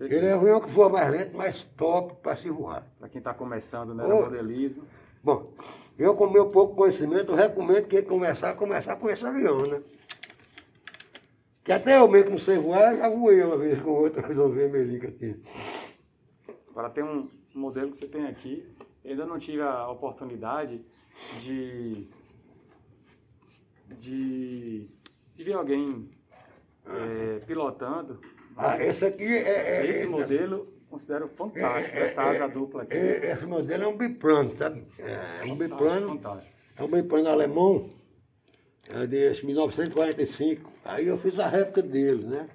Ele 0.00 0.26
é 0.26 0.34
um 0.34 0.40
avião 0.40 0.60
que 0.60 0.70
voa 0.70 0.88
mais 0.88 1.10
lento, 1.10 1.36
mais 1.36 1.62
top 1.76 2.22
para 2.22 2.36
se 2.36 2.48
voar. 2.48 2.86
Para 2.98 3.08
quem 3.08 3.18
está 3.18 3.34
começando, 3.34 3.94
né, 3.94 4.06
no 4.06 4.22
modelismo. 4.22 4.84
Bom, 5.22 5.44
eu 6.00 6.14
com 6.14 6.28
meu 6.28 6.48
pouco 6.48 6.74
conhecimento, 6.74 7.34
recomendo 7.34 7.86
que 7.86 7.96
ele 7.96 8.06
começar, 8.06 8.54
começar 8.54 8.96
com 8.96 9.10
esse 9.10 9.24
avião, 9.24 9.58
né? 9.58 9.82
Que 11.62 11.72
até 11.72 11.98
eu 11.98 12.08
mesmo 12.08 12.30
não 12.30 12.38
sei 12.38 12.56
voar, 12.56 12.96
já 12.96 13.08
voei 13.08 13.42
uma 13.42 13.58
vez 13.58 13.80
com 13.82 13.90
outro, 13.90 14.22
resolvi 14.26 14.66
melica 14.66 15.08
aqui. 15.08 15.36
Agora 16.70 16.88
tem 16.88 17.04
um 17.04 17.28
modelo 17.54 17.90
que 17.90 17.98
você 17.98 18.06
tem 18.06 18.26
aqui, 18.26 18.66
eu 19.04 19.10
ainda 19.10 19.26
não 19.26 19.38
tive 19.38 19.60
a 19.60 19.88
oportunidade 19.90 20.84
de, 21.40 22.08
de, 23.98 24.88
de 25.36 25.44
ver 25.44 25.52
alguém 25.52 26.08
é, 26.86 27.40
pilotando 27.40 28.18
ah, 28.56 28.82
esse 28.84 29.04
aqui 29.04 29.24
é. 29.24 29.80
é 29.80 29.86
esse 29.86 30.04
é, 30.04 30.06
modelo 30.06 30.68
considero 30.90 31.28
fantástico, 31.28 31.96
é, 31.96 32.06
essa 32.06 32.22
asa 32.22 32.48
dupla 32.48 32.82
aqui. 32.82 32.94
esse 32.96 33.46
modelo 33.46 33.84
é 33.84 33.86
um 33.86 33.96
biplano, 33.96 34.56
sabe? 34.56 34.84
É 34.98 35.44
um 35.44 35.56
biplano. 35.56 36.08
Fantástico. 36.08 36.52
É 36.76 36.82
um 36.82 36.88
biplano 36.88 37.28
alemão, 37.28 37.90
é 38.88 39.06
de 39.06 39.46
1945. 39.46 40.70
Aí 40.84 41.06
eu 41.06 41.16
fiz 41.18 41.38
a 41.38 41.46
réplica 41.46 41.82
dele, 41.82 42.26
né? 42.26 42.48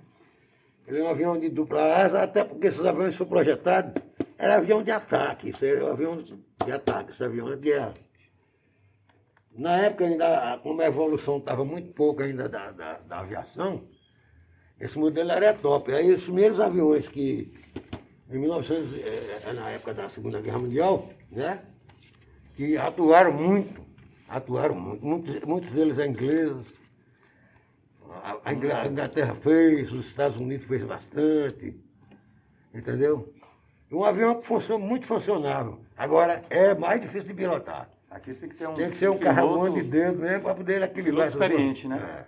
Ele 0.88 1.00
é 1.00 1.04
um 1.04 1.10
avião 1.10 1.40
de 1.40 1.50
dupla 1.50 1.82
asa, 1.96 2.22
até 2.22 2.44
porque 2.44 2.68
esses 2.68 2.84
aviões 2.86 3.16
foram 3.16 3.30
projetados, 3.30 3.94
era 4.38 4.58
avião 4.58 4.84
de 4.84 4.92
ataque, 4.92 5.50
isso 5.50 5.66
era 5.66 5.86
um 5.86 5.92
avião 5.92 6.18
de 6.22 6.72
ataque, 6.72 7.12
esse 7.12 7.24
avião 7.24 7.52
é 7.52 7.56
de 7.56 7.62
guerra. 7.62 7.94
Na 9.52 9.78
época 9.78 10.06
ainda, 10.06 10.60
como 10.62 10.82
a 10.82 10.86
evolução 10.86 11.38
estava 11.38 11.64
muito 11.64 11.94
pouco 11.94 12.22
ainda 12.22 12.48
da, 12.50 12.72
da, 12.72 12.98
da 13.00 13.20
aviação, 13.20 13.88
esse 14.80 15.00
modelo 15.00 15.32
era 15.32 15.54
top. 15.54 15.94
Aí 15.94 16.14
os 16.14 16.24
primeiros 16.24 16.60
aviões 16.60 17.08
que, 17.08 17.54
em 18.36 18.40
1900, 18.40 18.94
é, 18.94 19.50
é, 19.50 19.54
na 19.54 19.70
época 19.70 19.94
da 19.94 20.10
Segunda 20.10 20.42
Guerra 20.42 20.60
Mundial, 20.60 21.10
né? 21.32 21.62
Que 22.56 22.78
atuaram 22.78 23.32
muito, 23.32 23.82
atuaram 24.28 24.76
muito. 24.76 25.06
Muitos, 25.06 25.42
muitos 25.42 25.72
deles 25.72 25.98
é 25.98 26.06
ingleses. 26.06 26.74
A, 28.24 28.38
a 28.46 28.54
Inglaterra 28.54 29.36
fez, 29.36 29.92
os 29.92 30.08
Estados 30.08 30.40
Unidos 30.40 30.68
fez 30.68 30.84
bastante. 30.84 31.76
Entendeu? 32.74 33.34
Um 33.92 34.04
avião 34.04 34.42
que 34.42 34.48
funciona, 34.48 34.84
muito 34.84 35.06
funcionável. 35.06 35.80
Agora, 35.96 36.44
é 36.50 36.74
mais 36.74 37.00
difícil 37.00 37.30
de 37.30 37.34
pilotar. 37.34 37.90
Aqui 38.10 38.34
tem 38.34 38.50
que 38.50 38.56
ter 38.56 38.68
um. 38.68 38.74
Tem 38.74 38.92
que 38.92 38.98
ser 38.98 39.10
um 39.10 39.18
carro 39.18 39.70
de 39.70 39.84
dentro 39.84 40.20
mesmo 40.20 40.44
para 40.44 40.56
poder 40.56 40.82
equilibrar. 40.82 41.28
experiente, 41.28 41.88
né? 41.88 41.98
É. 41.98 42.26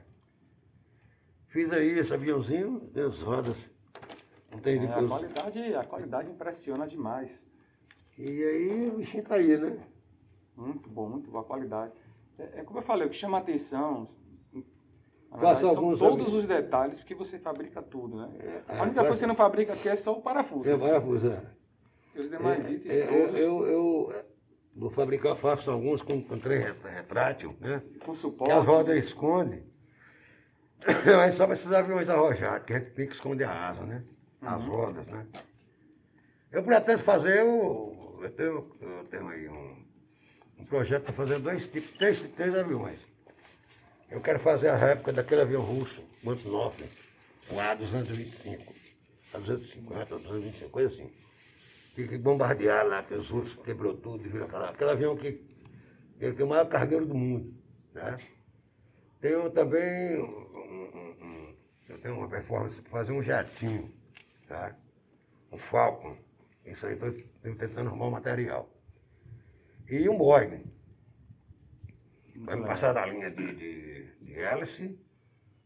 Fiz 1.49 1.71
aí 1.71 1.99
esse 1.99 2.13
aviãozinho, 2.13 2.89
deu 2.93 3.09
as 3.09 3.21
rodas. 3.21 3.57
Tem 4.61 4.85
é, 4.85 4.89
a, 4.89 5.07
qualidade, 5.07 5.75
a 5.75 5.83
qualidade 5.83 6.31
impressiona 6.31 6.87
demais. 6.87 7.45
E 8.17 8.43
aí 8.43 8.89
o 8.89 8.97
bichinho 8.97 9.23
tá 9.23 9.35
aí, 9.35 9.57
né? 9.57 9.77
Muito 10.55 10.89
bom, 10.89 11.09
muito 11.09 11.29
boa 11.29 11.43
qualidade. 11.43 11.93
É, 12.39 12.61
é 12.61 12.63
como 12.63 12.79
eu 12.79 12.83
falei, 12.83 13.07
o 13.07 13.09
que 13.09 13.15
chama 13.15 13.37
a 13.37 13.41
atenção 13.41 14.09
verdade, 15.31 15.61
são 15.61 15.75
todos 15.75 16.01
amigos. 16.01 16.33
os 16.33 16.45
detalhes, 16.45 16.99
porque 16.99 17.15
você 17.15 17.37
fabrica 17.37 17.81
tudo, 17.81 18.17
né? 18.17 18.29
É, 18.39 18.79
a 18.79 18.83
única 18.83 19.01
coisa 19.01 19.09
que 19.11 19.19
você 19.19 19.27
não 19.27 19.35
fabrica 19.35 19.73
aqui 19.73 19.89
é 19.89 19.95
só 19.95 20.13
o 20.13 20.21
parafuso. 20.21 20.69
É 20.69 20.75
o 20.75 20.79
parafuso, 20.79 21.27
é. 21.27 21.41
E 22.15 22.19
os 22.21 22.29
demais 22.29 22.67
é, 22.67 22.71
itens 22.71 22.95
é, 22.95 23.05
todos... 23.05 23.39
Eu, 23.39 23.67
eu, 23.67 24.11
eu, 24.11 24.25
vou 24.75 24.89
fabricar, 24.89 25.35
faço 25.35 25.69
alguns 25.69 26.01
com, 26.01 26.21
com 26.21 26.39
trem 26.39 26.59
retrátil, 26.59 27.55
né? 27.59 27.81
Com 28.03 28.15
suporte. 28.15 28.51
Que 28.51 28.57
a 28.57 28.61
roda 28.61 28.97
esconde. 28.97 29.63
Mas 31.05 31.35
só 31.35 31.45
para 31.45 31.55
esses 31.55 31.71
aviões 31.71 32.09
arrojados, 32.09 32.65
que 32.65 32.73
a 32.73 32.79
gente 32.79 32.93
tem 32.93 33.07
que 33.07 33.13
esconder 33.13 33.45
a 33.45 33.69
asa, 33.69 33.83
né? 33.83 34.03
As 34.47 34.63
uhum. 34.63 34.69
rodas, 34.69 35.05
né? 35.07 35.27
Eu 36.49 36.63
pretendo 36.63 37.03
fazer, 37.03 37.39
eu, 37.39 38.19
eu, 38.21 38.31
tenho, 38.31 38.77
eu 38.79 39.03
tenho 39.11 39.27
aí 39.27 39.49
um, 39.49 39.85
um 40.59 40.65
projeto 40.65 41.03
para 41.03 41.13
fazer 41.13 41.39
dois 41.39 41.67
tipos, 41.67 41.91
três, 41.97 42.21
três 42.33 42.55
aviões. 42.55 42.99
Eu 44.09 44.21
quero 44.21 44.39
fazer 44.39 44.69
a 44.69 44.77
réplica 44.77 45.11
daquele 45.11 45.41
avião 45.41 45.61
russo, 45.61 46.01
Antonov, 46.25 46.81
o 47.51 47.55
A225, 47.55 48.59
A250, 49.33 50.07
A225, 50.07 50.69
coisa 50.69 50.93
assim. 50.93 51.11
Que, 51.93 52.07
que 52.07 52.17
bombardearam 52.17 52.89
lá, 52.89 53.03
que 53.03 53.15
os 53.15 53.29
russos 53.29 53.61
quebrou 53.65 53.97
tudo 53.97 54.25
e 54.25 54.29
viram 54.29 54.45
aquela, 54.45 54.69
aquele 54.69 54.91
avião 54.91 55.17
que, 55.17 55.43
ele 56.21 56.35
que 56.35 56.41
é 56.41 56.45
o 56.45 56.47
maior 56.47 56.65
cargueiro 56.67 57.05
do 57.05 57.15
mundo, 57.15 57.53
né? 57.93 58.17
Tenho 59.19 59.49
também 59.49 60.47
eu 61.89 61.97
tenho 61.99 62.17
uma 62.17 62.27
performance 62.27 62.81
para 62.81 62.91
fazer 62.91 63.11
um 63.11 63.23
jatinho, 63.23 63.91
tá? 64.47 64.75
Um 65.51 65.57
Falcon. 65.57 66.17
Isso 66.65 66.85
aí 66.85 66.93
estou 66.93 67.11
tentando 67.41 67.87
arrumar 67.87 68.07
o 68.07 68.11
material. 68.11 68.69
E 69.89 70.09
um 70.09 70.17
Boeing. 70.17 70.63
Vai 72.35 72.55
me 72.55 72.67
passar 72.67 72.93
da 72.93 73.05
linha 73.05 73.31
de, 73.31 73.55
de, 73.55 74.15
de 74.21 74.39
hélice 74.39 74.99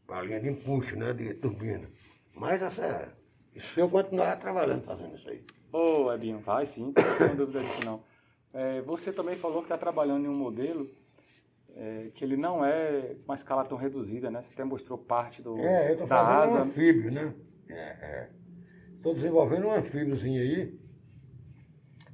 para 0.06 0.20
a 0.20 0.22
linha 0.22 0.39
de 0.39 0.50
empuxo, 0.50 0.96
né? 0.96 1.13
De 1.13 1.34
turbina. 1.34 1.89
Mas 2.34 2.62
essa, 2.62 3.13
isso 3.54 3.80
eu 3.80 3.89
continuar 3.89 4.38
trabalhando 4.38 4.84
fazendo 4.84 5.15
isso 5.15 5.30
aí. 5.30 5.44
Ô, 5.74 6.06
oh, 6.06 6.13
Ebinho, 6.13 6.39
vai 6.39 6.65
sim, 6.65 6.94
não 6.96 7.17
tenho 7.17 7.36
dúvida 7.36 7.62
disso 7.62 7.86
não. 7.86 8.04
É, 8.54 8.82
você 8.82 9.12
também 9.12 9.36
falou 9.36 9.60
que 9.60 9.65
está 9.65 9.78
trabalhando 9.78 10.26
em 10.26 10.30
um 10.30 10.36
modelo 10.36 10.89
é, 11.76 12.10
que 12.13 12.24
ele 12.24 12.36
não 12.36 12.63
é 12.63 13.15
uma 13.26 13.36
escala 13.36 13.63
tão 13.63 13.78
reduzida, 13.78 14.30
né? 14.30 14.41
Você 14.41 14.52
até 14.54 14.63
mostrou 14.63 14.98
parte 14.98 15.41
do, 15.41 15.58
é, 15.60 15.91
eu 15.91 15.98
tô 15.98 16.06
da 16.06 16.41
asa. 16.41 16.60
um 16.60 16.62
anfíbio, 16.63 17.12
né? 17.12 17.34
Estou 17.62 17.78
é, 17.78 18.30
é. 19.04 19.14
desenvolvendo 19.14 19.68
um 19.68 19.72
anfíbiozinho 19.72 20.42
aí 20.42 20.80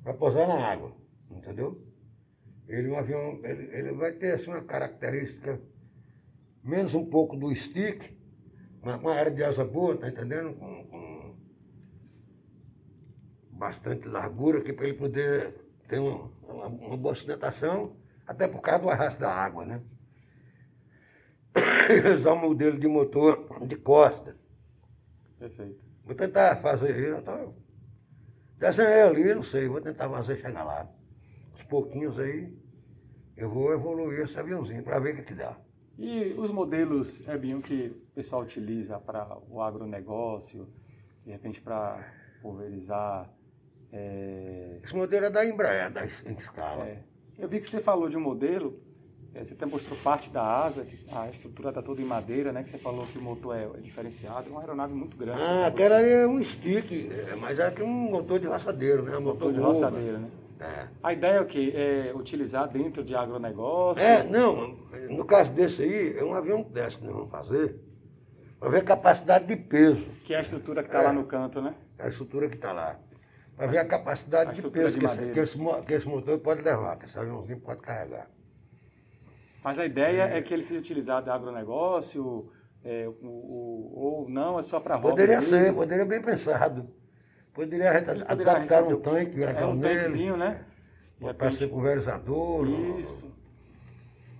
para 0.04 0.14
pousar 0.14 0.48
na 0.48 0.56
água, 0.56 0.96
entendeu? 1.30 1.82
Ele, 2.68 2.90
um 2.90 2.98
avião, 2.98 3.40
ele, 3.44 3.76
ele 3.76 3.92
vai 3.94 4.12
ter 4.14 4.34
assim, 4.34 4.50
uma 4.50 4.64
característica 4.64 5.62
menos 6.64 6.94
um 6.94 7.06
pouco 7.06 7.36
do 7.36 7.54
stick, 7.56 8.16
uma, 8.82 8.98
uma 8.98 9.14
área 9.14 9.32
de 9.32 9.44
asa 9.44 9.64
boa, 9.64 9.98
tá 9.98 10.10
entendendo? 10.10 10.54
Com, 10.54 10.86
com 10.86 11.36
bastante 13.52 14.08
largura 14.08 14.60
aqui 14.60 14.72
para 14.72 14.88
ele 14.88 14.98
poder 14.98 15.56
ter 15.88 16.00
uma, 16.00 16.32
uma, 16.48 16.68
uma 16.68 16.98
boa 16.98 17.16
sustentação 17.16 17.96
até 18.26 18.48
por 18.48 18.62
causa 18.62 18.84
do 18.84 18.90
arrasto 18.90 19.20
da 19.20 19.34
água, 19.34 19.66
né? 19.66 19.82
Usar 22.20 22.34
um 22.34 22.42
modelo 22.42 22.78
de 22.78 22.88
motor 22.88 23.66
de 23.66 23.78
costa. 23.78 24.36
Perfeito. 25.40 25.87
Vou 26.08 26.16
tentar 26.16 26.56
fazer 26.62 26.98
isso. 26.98 27.22
Tô... 27.22 27.54
Desenhei 28.58 29.02
ali, 29.02 29.36
não 29.36 29.44
sei, 29.44 29.68
vou 29.68 29.82
tentar 29.82 30.10
fazer 30.10 30.38
chegar 30.38 30.64
lá. 30.64 30.90
Uns 31.54 31.64
pouquinhos 31.64 32.18
aí, 32.18 32.52
eu 33.36 33.50
vou 33.50 33.74
evoluir 33.74 34.22
esse 34.22 34.40
aviãozinho 34.40 34.82
para 34.84 35.00
ver 35.00 35.14
o 35.14 35.18
que, 35.18 35.24
que 35.24 35.34
dá. 35.36 35.56
E 35.98 36.34
os 36.38 36.50
modelos, 36.50 37.28
Ebinho, 37.28 37.62
que 37.62 37.88
o 38.12 38.16
pessoal 38.16 38.44
utiliza 38.44 38.98
para 39.00 39.38
o 39.50 39.62
agronegócio, 39.62 40.68
de 41.26 41.32
repente 41.32 41.60
para 41.60 42.10
pulverizar. 42.42 43.30
É... 43.92 44.80
Esse 44.84 44.96
modelo 44.96 45.26
é 45.26 45.30
da 45.30 45.46
Embraer, 45.46 45.92
da 45.92 46.06
escala. 46.06 46.86
É. 46.86 47.04
Eu 47.38 47.50
vi 47.50 47.60
que 47.60 47.68
você 47.68 47.82
falou 47.82 48.08
de 48.08 48.16
um 48.16 48.22
modelo 48.22 48.80
É, 48.80 48.87
você 49.44 49.54
até 49.54 49.66
mostrou 49.66 49.98
parte 50.00 50.30
da 50.30 50.44
asa, 50.44 50.86
a 51.12 51.30
estrutura 51.30 51.70
está 51.70 51.82
toda 51.82 52.02
em 52.02 52.06
madeira, 52.06 52.52
né? 52.52 52.64
Que 52.64 52.70
você 52.70 52.78
falou 52.78 53.06
que 53.06 53.18
o 53.18 53.22
motor 53.22 53.56
é, 53.56 53.64
é 53.64 53.82
diferenciado, 53.82 54.48
é 54.48 54.52
uma 54.52 54.62
aeronave 54.62 54.94
muito 54.94 55.16
grande. 55.18 55.42
Ah, 55.42 55.68
aquela 55.68 55.98
ali 55.98 56.10
é 56.10 56.28
um 56.28 56.42
stick, 56.44 57.10
é, 57.12 57.36
mas 57.36 57.60
é 57.60 57.74
um 57.82 57.88
motor 57.88 58.40
de 58.40 58.48
roçadeiro, 58.48 59.04
né? 59.04 59.18
Um 59.18 59.22
motor, 59.22 59.52
motor 59.52 59.54
de 59.54 59.60
roçadeiro, 59.60 60.18
né? 60.20 60.30
É. 60.60 60.88
A 61.04 61.14
ideia 61.14 61.34
é 61.34 61.42
o 61.42 61.46
quê? 61.46 61.72
É 61.76 62.12
utilizar 62.16 62.68
dentro 62.68 63.04
de 63.04 63.16
agronegócio? 63.16 64.02
É, 64.02 64.24
não, 64.24 64.76
no 65.10 65.24
caso 65.24 65.52
desse 65.52 65.84
aí, 65.84 66.18
é 66.18 66.24
um 66.24 66.34
avião 66.34 66.64
desse 66.64 66.98
que 66.98 67.06
nós 67.06 67.14
vamos 67.14 67.30
fazer, 67.30 67.76
para 68.60 68.70
ver 68.70 68.78
a 68.78 68.84
capacidade 68.84 69.46
de 69.46 69.56
peso. 69.56 70.04
Que 70.24 70.34
é 70.34 70.38
a 70.38 70.42
estrutura 70.42 70.82
que 70.82 70.90
está 70.90 71.02
é, 71.02 71.06
lá 71.06 71.14
no 71.14 71.26
canto, 71.26 71.62
né? 71.62 71.76
É 72.00 72.06
a 72.06 72.10
estrutura 72.10 72.50
que 72.50 72.56
está 72.56 72.72
lá. 72.72 73.00
Para 73.56 73.68
ver 73.68 73.78
a 73.78 73.86
capacidade 73.86 74.50
a 74.50 74.54
de 74.54 74.62
peso 74.70 75.00
de 75.00 75.00
que, 75.00 75.06
esse, 75.06 75.18
que, 75.18 75.40
esse, 75.40 75.58
que, 75.86 75.94
esse, 75.94 76.08
motor 76.08 76.38
pode 76.40 76.62
levar, 76.62 76.98
que 76.98 77.06
esse 77.06 77.18
aviãozinho 77.18 77.60
pode 77.60 77.82
carregar. 77.82 78.28
Mas 79.68 79.78
a 79.80 79.86
ideia 79.86 80.30
é, 80.30 80.38
é 80.38 80.42
que 80.42 80.54
ele 80.54 80.64
seja 80.64 80.80
utilizado 80.80 81.26
de 81.26 81.30
agronegócio, 81.30 82.50
é, 82.86 83.06
o, 83.22 83.28
o, 83.28 83.92
ou 83.98 84.30
não, 84.30 84.58
é 84.58 84.62
só 84.62 84.80
para 84.80 84.96
roupa? 84.96 85.10
Poderia 85.10 85.42
ser, 85.42 85.74
poderia 85.74 86.06
bem 86.06 86.22
pensado. 86.22 86.90
Poderia 87.54 87.98
adaptar 87.98 88.84
um 88.86 88.98
tanque, 89.02 89.32
virar 89.32 89.60
é, 89.60 89.66
um 89.66 89.74
nele. 89.74 89.96
tanquezinho, 89.96 90.38
né? 90.38 90.64
Para 91.38 91.52
ser 91.52 91.68
pulverizador. 91.68 92.66
Isso. 92.98 93.30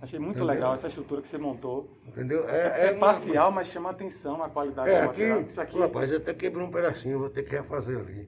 Achei 0.00 0.18
muito 0.18 0.38
Entendeu? 0.38 0.54
legal 0.54 0.72
essa 0.72 0.86
estrutura 0.86 1.20
que 1.20 1.28
você 1.28 1.36
montou. 1.36 1.94
Entendeu? 2.06 2.48
É, 2.48 2.86
é, 2.86 2.86
é 2.86 2.94
parcial, 2.94 3.52
mas 3.52 3.66
chama 3.66 3.90
atenção 3.90 4.42
a 4.42 4.48
qualidade 4.48 4.88
é, 4.88 5.02
do 5.02 5.06
material. 5.08 5.40
Aqui, 5.40 5.50
isso 5.50 5.60
aqui... 5.60 5.78
Rapaz, 5.78 6.10
até 6.10 6.32
quebrei 6.32 6.64
um 6.64 6.70
pedacinho, 6.70 7.18
vou 7.18 7.28
ter 7.28 7.42
que 7.42 7.50
refazer 7.50 7.98
ali. 7.98 8.26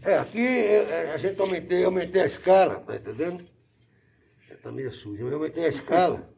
É, 0.00 0.16
aqui 0.16 0.46
é, 0.46 1.10
a 1.12 1.16
gente 1.16 1.40
aumentei, 1.40 1.84
aumentei 1.84 2.22
a 2.22 2.26
escala, 2.26 2.76
tá 2.86 2.94
entendendo? 2.94 3.44
Tá 4.62 4.70
meio 4.70 4.92
sujo, 4.92 5.26
eu 5.26 5.34
aumentei 5.34 5.64
a 5.66 5.68
escala. 5.68 6.28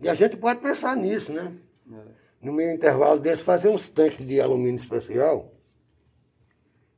e 0.00 0.08
a 0.08 0.14
gente 0.14 0.36
pode 0.36 0.60
pensar 0.60 0.96
nisso, 0.96 1.32
né? 1.32 1.56
É. 1.90 2.04
No 2.42 2.52
meio 2.52 2.72
intervalo 2.72 3.18
desse, 3.18 3.42
fazer 3.42 3.68
uns 3.68 3.88
tanques 3.90 4.26
de 4.26 4.40
alumínio 4.40 4.80
especial 4.80 5.58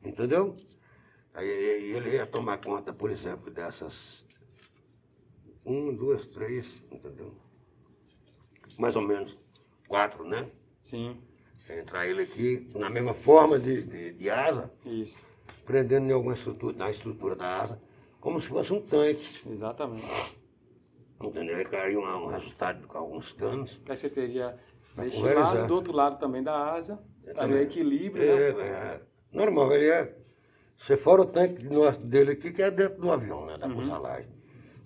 Entendeu? 0.04 0.56
Aí 1.35 1.46
ele 1.46 2.16
ia 2.16 2.26
tomar 2.26 2.59
conta, 2.59 2.92
por 2.92 3.11
exemplo, 3.11 3.50
dessas 3.50 3.94
um, 5.64 5.94
duas, 5.94 6.26
três, 6.26 6.66
entendeu? 6.90 7.35
Mais 8.78 8.96
ou 8.96 9.02
menos 9.02 9.37
quatro, 9.87 10.24
né? 10.24 10.48
Sim. 10.80 11.20
Entrar 11.68 12.06
ele 12.06 12.22
aqui 12.22 12.70
na 12.74 12.88
mesma 12.88 13.12
forma 13.12 13.59
de, 13.59 13.83
de, 13.83 14.12
de 14.14 14.30
asa. 14.30 14.70
Isso. 14.85 15.24
Prendendo 15.66 16.09
em 16.09 16.12
alguma 16.12 16.33
estrutura, 16.33 16.76
na 16.76 16.90
estrutura 16.90 17.37
da 17.37 17.62
asa, 17.62 17.83
como 18.20 18.40
se 18.40 18.48
fosse 18.48 18.72
um 18.72 18.80
tanque. 18.80 19.48
Exatamente. 19.50 20.38
Entendeu? 21.22 21.68
Caiu 21.68 22.00
um, 22.00 22.24
um 22.24 22.26
resultado 22.28 22.87
com 22.87 22.98
alguns 22.98 23.33
canos. 23.33 23.80
Aí 23.88 23.96
você 23.96 24.09
teria 24.09 24.56
deste 24.96 25.22
lado, 25.22 25.66
do 25.66 25.74
outro 25.74 25.92
lado 25.92 26.18
também 26.18 26.42
da 26.42 26.72
asa, 26.72 26.98
o 27.24 27.56
equilíbrio, 27.56 28.24
é, 28.24 28.52
né? 28.52 28.64
É, 28.64 29.00
Normal, 29.33 29.72
ele 29.72 29.88
é. 29.88 30.16
Se 30.87 30.96
for 30.96 31.20
o 31.20 31.26
tanque 31.26 31.66
dele 32.04 32.33
aqui, 32.33 32.52
que 32.52 32.62
é 32.62 32.70
dentro 32.70 33.00
do 33.00 33.12
avião, 33.12 33.46
né? 33.46 33.59
Da 33.59 33.66
uhum. 33.66 33.74
fuselagem. 33.74 34.30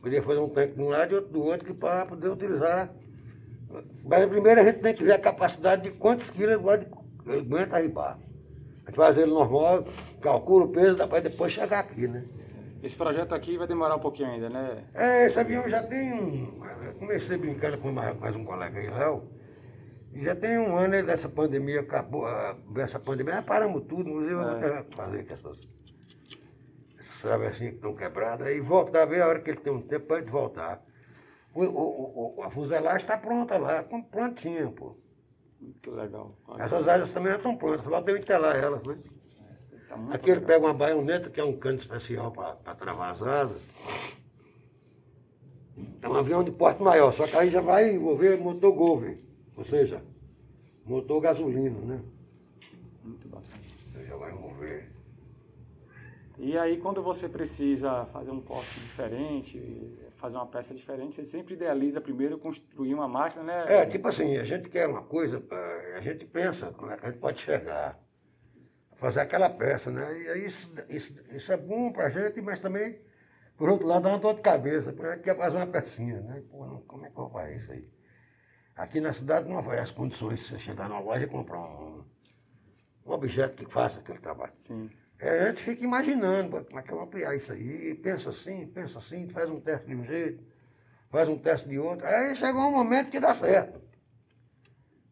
Podia 0.02 0.22
fazer 0.22 0.40
um 0.40 0.48
tanque 0.48 0.74
de 0.74 0.82
um 0.82 0.88
lado 0.88 1.12
e 1.12 1.14
outro 1.14 1.32
do 1.32 1.42
outro, 1.42 1.66
que 1.66 1.72
para 1.72 2.04
poder 2.04 2.28
utilizar. 2.28 2.92
Mas 4.04 4.26
primeiro 4.26 4.60
a 4.60 4.64
gente 4.64 4.80
tem 4.80 4.94
que 4.94 5.04
ver 5.04 5.12
a 5.12 5.18
capacidade 5.18 5.82
de 5.82 5.92
quantos 5.92 6.28
quilos 6.30 6.54
ele, 6.54 6.62
pode, 6.62 6.86
ele 7.26 7.38
aguenta 7.38 7.76
arribar. 7.76 8.18
A 8.84 8.90
gente 8.90 8.96
faz 8.96 9.16
ele 9.16 9.30
normal, 9.32 9.84
calcula 10.20 10.66
o 10.66 10.68
peso, 10.68 10.96
dá 10.96 11.06
para 11.06 11.20
depois 11.20 11.52
chegar 11.52 11.80
aqui, 11.80 12.06
né? 12.06 12.24
Esse 12.84 12.96
projeto 12.98 13.34
aqui 13.34 13.56
vai 13.56 13.66
demorar 13.66 13.96
um 13.96 14.00
pouquinho 14.00 14.30
ainda, 14.30 14.50
né? 14.50 14.84
É, 14.92 15.26
esse 15.26 15.40
avião 15.40 15.66
já 15.66 15.82
tem 15.82 16.12
um. 16.12 16.60
Comecei 16.98 17.38
brincando 17.38 17.78
com 17.78 17.90
mais, 17.90 18.14
mais 18.20 18.36
um 18.36 18.44
colega 18.44 18.78
aí, 18.78 18.90
Léo. 18.90 19.22
Já 20.16 20.36
tem 20.36 20.58
um 20.58 20.76
ano 20.76 21.02
dessa 21.02 21.28
pandemia, 21.28 21.80
acabou, 21.80 22.26
essa 22.76 23.00
pandemia, 23.00 23.42
paramos 23.42 23.84
tudo, 23.88 24.10
inclusive 24.10 24.34
é. 24.34 24.68
eu 24.68 24.82
vou 24.82 24.92
fazer 24.92 25.26
com 25.26 25.34
essas, 25.34 25.58
travessinhas 27.22 27.70
que 27.70 27.76
estão 27.76 27.94
quebradas 27.94 28.48
e 28.48 28.60
voltar, 28.60 29.06
ver 29.06 29.22
a 29.22 29.28
hora 29.28 29.40
que 29.40 29.50
ele 29.50 29.60
tem 29.60 29.72
um 29.72 29.80
tempo 29.80 30.06
para 30.06 30.22
voltar. 30.22 30.82
O, 31.54 31.64
o, 31.64 32.34
o, 32.36 32.42
a 32.42 32.50
fuselagem 32.50 33.00
está 33.00 33.16
pronta 33.16 33.56
lá, 33.56 33.82
prontinha, 34.10 34.70
pô. 34.70 34.94
Muito 35.58 35.90
legal. 35.90 36.36
Essas 36.58 36.86
asas 36.86 37.12
também 37.12 37.32
já 37.32 37.38
estão 37.38 37.56
prontas, 37.56 37.82
só 37.84 38.02
tem 38.02 38.16
que 38.16 38.26
telar 38.26 38.62
elas, 38.62 38.82
né? 38.86 38.98
Tá 39.88 39.94
Aqui 40.10 40.26
legal. 40.26 40.36
ele 40.36 40.40
pega 40.46 40.64
uma 40.64 40.74
baioneta, 40.74 41.30
que 41.30 41.40
é 41.40 41.44
um 41.44 41.56
cano 41.56 41.78
especial 41.78 42.32
para 42.32 42.74
travar 42.74 43.12
as 43.12 43.22
asas. 43.22 43.60
É 46.00 46.08
um 46.08 46.14
avião 46.14 46.44
de 46.44 46.50
porte 46.50 46.82
maior, 46.82 47.12
só 47.12 47.26
que 47.26 47.36
aí 47.36 47.50
já 47.50 47.60
vai 47.60 47.90
envolver 47.90 48.36
motor 48.38 48.72
Golden. 48.72 49.14
Ou 49.56 49.64
seja, 49.64 50.02
motor 50.84 51.20
gasolina, 51.20 51.78
né? 51.80 52.00
Muito 53.02 53.28
bacana. 53.28 53.62
Você 53.92 54.04
já 54.04 54.16
vai 54.16 54.32
mover. 54.32 54.90
E 56.38 56.58
aí 56.58 56.78
quando 56.78 57.02
você 57.02 57.28
precisa 57.28 58.06
fazer 58.06 58.30
um 58.30 58.40
corte 58.40 58.80
diferente, 58.80 59.96
fazer 60.16 60.36
uma 60.36 60.46
peça 60.46 60.74
diferente, 60.74 61.14
você 61.14 61.24
sempre 61.24 61.54
idealiza 61.54 62.00
primeiro 62.00 62.38
construir 62.38 62.92
uma 62.92 63.06
máquina, 63.06 63.44
né? 63.44 63.64
É, 63.68 63.86
tipo 63.86 64.08
assim, 64.08 64.36
a 64.36 64.44
gente 64.44 64.68
quer 64.68 64.88
uma 64.88 65.02
coisa, 65.02 65.42
a 65.96 66.00
gente 66.00 66.24
pensa 66.24 66.72
como 66.72 66.90
é 66.90 66.96
que 66.96 67.06
a 67.06 67.10
gente 67.10 67.20
pode 67.20 67.40
chegar 67.40 68.03
fazer 69.04 69.20
aquela 69.20 69.50
peça, 69.50 69.90
né? 69.90 70.18
E 70.18 70.28
aí 70.28 70.46
isso, 70.46 70.72
isso, 70.88 71.14
isso 71.30 71.52
é 71.52 71.56
bom 71.58 71.92
pra 71.92 72.08
gente, 72.08 72.40
mas 72.40 72.58
também, 72.58 72.98
por 73.54 73.68
outro 73.68 73.86
lado, 73.86 74.04
dá 74.04 74.08
uma 74.08 74.18
dor 74.18 74.34
de 74.34 74.40
cabeça, 74.40 74.92
porque 74.92 75.06
a 75.06 75.14
gente 75.14 75.24
quer 75.24 75.36
fazer 75.36 75.56
uma 75.58 75.66
pecinha, 75.66 76.20
né? 76.22 76.42
Pô, 76.50 76.64
não, 76.64 76.80
como 76.82 77.04
é 77.04 77.10
que 77.10 77.18
eu 77.18 77.28
vou 77.28 77.30
fazer 77.30 77.56
isso 77.56 77.72
aí? 77.72 77.88
Aqui 78.74 79.00
na 79.02 79.12
cidade 79.12 79.46
não 79.46 79.58
oferece 79.58 79.92
condições 79.92 80.38
de 80.38 80.46
você 80.46 80.58
chegar 80.58 80.88
na 80.88 80.98
loja 80.98 81.24
e 81.24 81.26
comprar 81.26 81.60
um, 81.60 82.02
um 83.04 83.12
objeto 83.12 83.62
que 83.62 83.70
faça 83.70 84.00
aquele 84.00 84.20
trabalho. 84.20 84.54
Sim. 84.62 84.90
É, 85.18 85.40
a 85.40 85.50
gente 85.50 85.62
fica 85.62 85.84
imaginando 85.84 86.64
como 86.64 86.78
é 86.78 86.82
que 86.82 86.90
eu 86.90 86.96
vou 86.96 87.06
ampliar 87.06 87.36
isso 87.36 87.52
aí, 87.52 87.94
pensa 87.94 88.30
assim, 88.30 88.66
pensa 88.68 88.98
assim, 88.98 89.28
faz 89.28 89.50
um 89.50 89.56
teste 89.56 89.86
de 89.86 89.94
um 89.94 90.04
jeito, 90.04 90.42
faz 91.10 91.28
um 91.28 91.38
teste 91.38 91.68
de 91.68 91.78
outro. 91.78 92.06
Aí 92.06 92.34
chega 92.36 92.58
um 92.58 92.72
momento 92.72 93.10
que 93.10 93.20
dá 93.20 93.34
certo. 93.34 93.82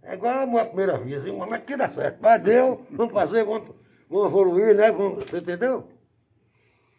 É 0.02 0.14
igual 0.14 0.58
a 0.58 0.64
primeira 0.64 0.98
vez, 0.98 1.24
um 1.26 1.36
momento 1.36 1.64
que 1.66 1.76
dá 1.76 1.90
certo. 1.90 2.18
Mas 2.20 2.42
deu, 2.42 2.84
vamos 2.90 3.12
fazer, 3.12 3.44
vamos, 3.44 3.81
vamos 4.12 4.28
evoluir, 4.28 4.76
né? 4.76 4.92
Vamos, 4.92 5.24
você 5.24 5.38
entendeu? 5.38 5.88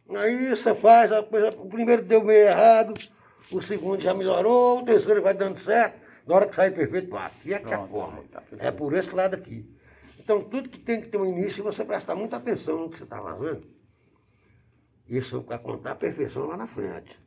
Aí 0.09 0.49
você 0.49 0.75
faz, 0.75 1.11
o 1.57 1.65
primeiro 1.67 2.03
deu 2.03 2.23
meio 2.23 2.47
errado, 2.47 2.93
o 3.51 3.61
segundo 3.61 4.01
já 4.01 4.13
melhorou, 4.13 4.79
o 4.79 4.85
terceiro 4.85 5.21
vai 5.21 5.33
dando 5.33 5.63
certo. 5.63 6.01
Na 6.27 6.35
hora 6.35 6.47
que 6.47 6.55
sai 6.55 6.71
perfeito, 6.71 7.15
aqui 7.15 7.53
é 7.53 7.59
que 7.59 7.71
é 7.71 7.75
a 7.75 7.87
forma. 7.87 8.23
Tá 8.31 8.41
é 8.59 8.71
por 8.71 8.93
esse 8.93 9.13
lado 9.13 9.35
aqui. 9.35 9.65
Então, 10.19 10.41
tudo 10.41 10.69
que 10.69 10.79
tem 10.79 11.01
que 11.01 11.09
ter 11.09 11.17
um 11.17 11.25
início, 11.25 11.63
você 11.63 11.83
prestar 11.83 12.15
muita 12.15 12.37
atenção 12.37 12.79
no 12.79 12.89
que 12.89 12.97
você 12.97 13.03
está 13.03 13.21
fazendo. 13.21 13.63
Isso 15.07 15.41
para 15.41 15.57
contar 15.57 15.91
a 15.91 15.95
perfeição 15.95 16.45
lá 16.47 16.55
na 16.55 16.67
frente. 16.67 17.19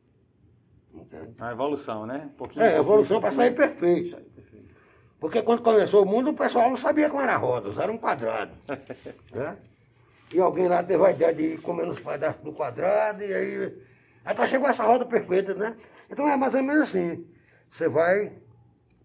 Entende? 0.95 1.35
A 1.39 1.53
evolução, 1.53 2.07
né? 2.07 2.23
Um 2.33 2.37
pouquinho, 2.37 2.65
é, 2.65 2.77
a 2.77 2.79
evolução 2.79 3.21
para 3.21 3.33
sair 3.33 3.55
perfeito. 3.55 4.17
Porque 5.21 5.43
quando 5.43 5.63
começou 5.63 6.03
o 6.03 6.07
mundo, 6.07 6.31
o 6.31 6.35
pessoal 6.35 6.71
não 6.71 6.77
sabia 6.77 7.11
como 7.11 7.23
era 7.23 7.37
roda, 7.37 7.71
era 7.83 7.93
um 7.93 7.99
quadrado. 7.99 8.53
né? 9.33 9.59
E 10.33 10.41
alguém 10.41 10.69
lá 10.69 10.83
teve 10.83 11.05
a 11.05 11.11
ideia 11.11 11.35
de 11.35 11.43
ir 11.55 11.61
comendo 11.61 11.93
os 11.93 12.01
pedaços 12.01 12.43
do 12.43 12.53
quadrado, 12.53 13.23
e 13.23 13.33
aí. 13.33 13.87
Até 14.25 14.47
chegou 14.49 14.69
essa 14.69 14.83
roda 14.83 15.07
perfeita, 15.07 15.55
né? 15.55 15.77
Então 16.11 16.29
é 16.29 16.37
mais 16.37 16.53
ou 16.55 16.63
menos 16.63 16.89
assim. 16.89 17.25
Você 17.71 17.89
vai 17.89 18.33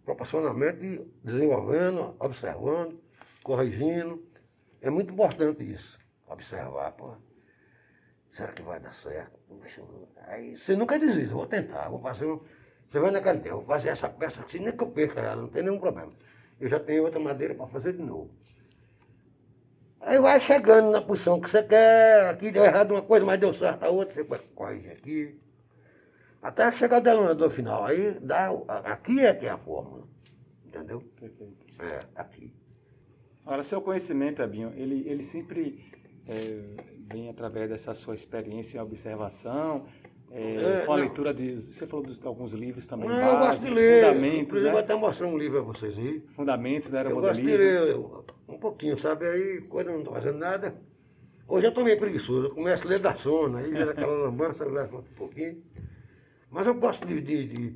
proporcionalmente 0.04 1.08
desenvolvendo, 1.24 2.16
observando, 2.20 3.00
corrigindo. 3.44 4.26
É 4.82 4.90
muito 4.90 5.14
importante 5.14 5.64
isso, 5.64 6.00
observar, 6.28 6.92
pô. 6.94 7.14
Será 8.32 8.52
que 8.52 8.62
vai 8.62 8.80
dar 8.80 8.94
certo? 8.96 9.40
Aí 10.28 10.58
você 10.58 10.76
nunca 10.76 10.98
desiste, 10.98 11.28
vou 11.28 11.46
tentar, 11.46 11.90
vou 11.90 12.00
fazer 12.00 12.26
um. 12.26 12.40
Você 12.90 13.00
vai 13.00 13.12
na 13.12 13.22
canteira, 13.22 13.56
vou 13.56 13.66
fazer 13.66 13.90
essa 13.90 14.10
peça 14.10 14.44
assim, 14.44 14.60
nem 14.60 14.76
que 14.76 14.84
eu 14.84 14.90
perca 14.90 15.20
ela, 15.20 15.44
não 15.44 15.50
tem 15.50 15.64
nenhum 15.64 15.80
problema. 15.80 16.12
Eu 16.60 16.68
já 16.70 16.80
tenho 16.80 17.04
outra 17.04 17.20
madeira 17.20 17.54
para 17.54 17.68
fazer 17.68 17.94
de 17.94 18.02
novo. 18.02 18.32
Aí 20.02 20.20
vai 20.20 20.40
chegando 20.40 20.92
na 20.92 21.02
posição 21.02 21.40
que 21.40 21.50
você 21.50 21.64
quer, 21.64 22.30
aqui 22.30 22.50
deu 22.50 22.66
errado 22.66 22.92
uma 22.92 23.02
coisa, 23.02 23.26
mas 23.26 23.40
deu 23.40 23.54
certo 23.54 23.84
a 23.84 23.90
outra, 23.90 24.24
você 24.24 24.40
corrige 24.56 24.90
aqui. 24.90 25.40
Até 26.42 26.72
chegar 26.72 27.00
do 27.00 27.50
final. 27.50 27.86
Aí 27.86 28.18
dá. 28.20 28.50
Aqui 28.86 29.20
é 29.20 29.34
que 29.34 29.46
é 29.46 29.50
a 29.50 29.58
fórmula. 29.58 30.08
Entendeu? 30.66 31.02
Perfeito. 31.20 31.66
É, 31.80 32.00
aqui. 32.16 32.52
Agora, 33.46 33.62
seu 33.64 33.82
conhecimento, 33.82 34.42
Abinho, 34.42 34.74
ele, 34.76 35.08
ele 35.08 35.24
sempre 35.24 35.92
é, 36.28 36.62
vem 37.12 37.30
através 37.30 37.70
dessa 37.70 37.94
sua 37.94 38.16
experiência 38.16 38.78
em 38.78 38.82
observação, 38.82 39.86
é, 40.34 40.82
é, 40.82 40.86
com 40.86 40.94
a 40.94 40.98
não. 40.98 41.04
leitura 41.04 41.34
de. 41.34 41.58
Você 41.60 41.86
falou 41.86 42.06
de 42.06 42.18
alguns 42.26 42.54
livros 42.54 42.88
também. 42.88 43.10
Não, 43.10 43.20
eu 43.20 43.38
gosto 43.38 43.66
de 43.66 43.72
ler. 43.72 44.06
Fundamentos. 44.06 44.58
Eu 44.58 44.64
né? 44.64 44.72
vou 44.72 44.80
até 44.80 44.96
mostrar 44.96 45.28
um 45.28 45.38
livro 45.38 45.60
a 45.60 45.62
vocês 45.62 45.98
aí. 45.98 46.22
Fundamentos 46.36 46.90
da 46.90 47.04
Eu 47.04 47.20
gosto 47.20 47.42
de 47.42 47.42
ler 47.42 47.98
um 48.48 48.58
pouquinho, 48.58 48.98
sabe? 48.98 49.28
Aí, 49.28 49.62
quando 49.62 49.88
eu 49.88 49.94
não 49.94 50.00
estou 50.00 50.14
fazendo 50.14 50.38
nada. 50.38 50.76
Hoje 51.48 51.66
eu 51.66 51.70
estou 51.70 51.84
meio 51.84 52.00
preguiçoso. 52.00 52.48
Eu 52.48 52.56
começo 52.56 52.88
a 52.88 52.90
ler 52.90 53.00
da 53.00 53.14
sono, 53.16 53.58
aí 53.58 53.70
vira 53.70 53.92
aquela 53.92 54.14
lambança, 54.14 54.64
eu 54.64 54.72
levo 54.72 55.00
um 55.00 55.16
pouquinho. 55.16 55.62
Mas 56.50 56.66
eu 56.66 56.76
gosto 56.76 57.06
de, 57.06 57.20
de, 57.20 57.48
de, 57.48 57.76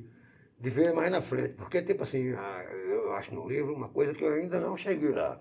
de 0.58 0.70
ver 0.70 0.94
mais 0.94 1.10
na 1.10 1.20
frente, 1.20 1.54
porque, 1.54 1.82
tipo 1.82 2.02
assim, 2.02 2.32
ah, 2.32 2.64
eu 2.72 3.12
acho 3.12 3.34
no 3.34 3.46
livro 3.46 3.74
uma 3.74 3.90
coisa 3.90 4.14
que 4.14 4.24
eu 4.24 4.32
ainda 4.32 4.58
não 4.60 4.78
cheguei 4.78 5.10
lá. 5.10 5.38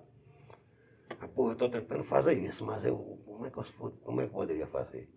Ah, 1.21 1.27
porra, 1.29 1.51
eu 1.51 1.53
estou 1.53 1.69
tentando 1.69 2.03
fazer 2.03 2.33
isso, 2.33 2.65
mas 2.65 2.83
eu, 2.83 2.97
como 3.25 3.45
é 3.45 3.49
que 3.49 3.57
eu, 3.57 3.63
como 4.03 4.19
é 4.19 4.25
que 4.25 4.29
eu 4.31 4.33
poderia 4.33 4.67
fazer? 4.67 5.07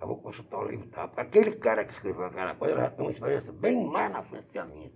Eu 0.00 0.08
vou 0.08 0.18
consultar 0.18 0.58
o 0.58 0.68
livro 0.68 0.86
tá? 0.88 1.10
Aquele 1.16 1.52
cara 1.52 1.84
que 1.84 1.92
escreveu 1.92 2.24
aquela 2.24 2.54
coisa 2.54 2.76
já 2.76 2.90
tem 2.90 3.04
uma 3.04 3.12
experiência 3.12 3.52
bem 3.52 3.84
mais 3.84 4.12
na 4.12 4.22
frente 4.22 4.46
que 4.52 4.58
a 4.58 4.64
minha. 4.64 4.90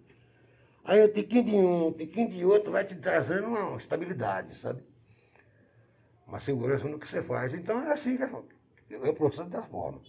Aí 0.85 1.03
o 1.03 1.13
tiquinho 1.13 1.45
de 1.45 1.53
um, 1.53 1.87
o 1.89 1.93
tiquinho 1.93 2.29
de 2.29 2.45
outro 2.45 2.73
vai 2.73 2.85
te 2.85 2.95
trazendo 2.95 3.47
uma 3.47 3.77
estabilidade, 3.77 4.55
sabe? 4.57 4.83
Uma 6.27 6.41
segurança 6.41 6.87
no 6.87 6.99
que 6.99 7.09
você 7.09 7.23
faz. 7.23 7.55
Então 7.55 7.83
é 7.83 7.93
assim 7.93 8.17
que 8.17 8.23
eu 8.91 9.15
processo 9.15 9.49
da 9.49 9.63
forma. 9.63 10.01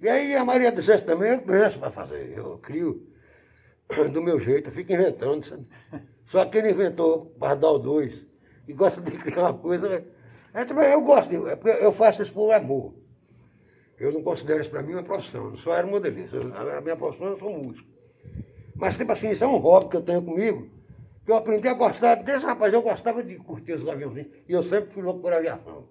E 0.00 0.08
aí 0.08 0.34
a 0.34 0.44
Maria 0.44 0.72
dos 0.72 0.84
Céus 0.84 1.02
também 1.02 1.32
eu 1.32 1.42
penso 1.42 1.78
para 1.78 1.90
fazer. 1.90 2.36
Eu 2.36 2.58
crio 2.58 3.06
do 4.12 4.22
meu 4.22 4.40
jeito, 4.40 4.68
eu 4.68 4.72
fico 4.72 4.92
inventando. 4.92 5.46
Sabe? 5.46 5.66
Só 6.26 6.44
que 6.44 6.58
ele 6.58 6.70
inventou 6.70 7.26
Pardal 7.38 7.78
2 7.78 8.26
e 8.66 8.72
gosta 8.72 9.00
de 9.00 9.12
criar 9.12 9.42
uma 9.42 9.54
coisa. 9.54 10.04
É, 10.52 10.64
também 10.64 10.90
eu 10.90 11.02
gosto, 11.02 11.28
de, 11.28 11.36
é 11.36 11.84
eu 11.84 11.92
faço 11.92 12.22
isso 12.22 12.32
por 12.32 12.52
amor. 12.52 12.94
Eu 13.98 14.12
não 14.12 14.22
considero 14.22 14.60
isso 14.60 14.70
para 14.70 14.82
mim 14.82 14.94
uma 14.94 15.02
profissão, 15.02 15.50
eu 15.50 15.58
só 15.58 15.74
era 15.74 15.86
modelista. 15.86 16.38
A 16.38 16.80
minha 16.80 16.96
profissão 16.96 17.28
eu 17.28 17.38
sou 17.38 17.50
músico. 17.50 17.88
Mas, 18.74 18.96
tipo 18.96 19.12
assim, 19.12 19.30
isso 19.30 19.44
é 19.44 19.46
um 19.46 19.56
hobby 19.56 19.88
que 19.88 19.96
eu 19.96 20.02
tenho 20.02 20.22
comigo, 20.22 20.68
que 21.24 21.30
eu 21.30 21.36
aprendi 21.36 21.68
a 21.68 21.74
gostar 21.74 22.16
desse 22.16 22.44
rapaz. 22.44 22.72
Eu 22.72 22.82
gostava 22.82 23.22
de 23.22 23.36
curtir 23.36 23.74
os 23.74 23.88
aviãozinhos, 23.88 24.28
e 24.48 24.52
eu 24.52 24.62
sempre 24.64 24.92
fui 24.92 25.02
louco 25.02 25.20
por 25.20 25.32
aviação. 25.32 25.84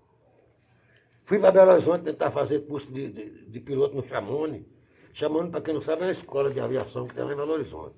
Fui 1.26 1.40
para 1.40 1.52
Belo 1.52 1.72
Horizonte 1.72 2.04
tentar 2.04 2.32
fazer 2.32 2.68
curso 2.68 2.92
de, 2.92 3.08
de, 3.10 3.46
de 3.46 3.60
piloto 3.62 3.96
no 3.96 4.06
Chamone. 4.06 4.68
Chamone, 5.14 5.50
para 5.50 5.62
quem 5.62 5.74
não 5.74 5.82
sabe, 5.82 6.02
é 6.02 6.06
uma 6.08 6.12
escola 6.12 6.52
de 6.52 6.60
aviação 6.60 7.08
que 7.08 7.16
tem 7.16 7.24
lá 7.24 7.32
em 7.32 7.36
Belo 7.38 7.54
Horizonte. 7.54 7.96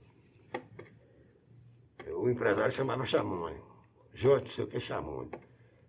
O 2.15 2.29
empresário 2.29 2.73
chamava 2.73 3.05
Chamone. 3.05 3.57
Jorge, 4.13 4.53
sei 4.53 4.63
o 4.63 4.67
que 4.67 4.77
é 4.77 4.79
Chamone. 4.79 5.31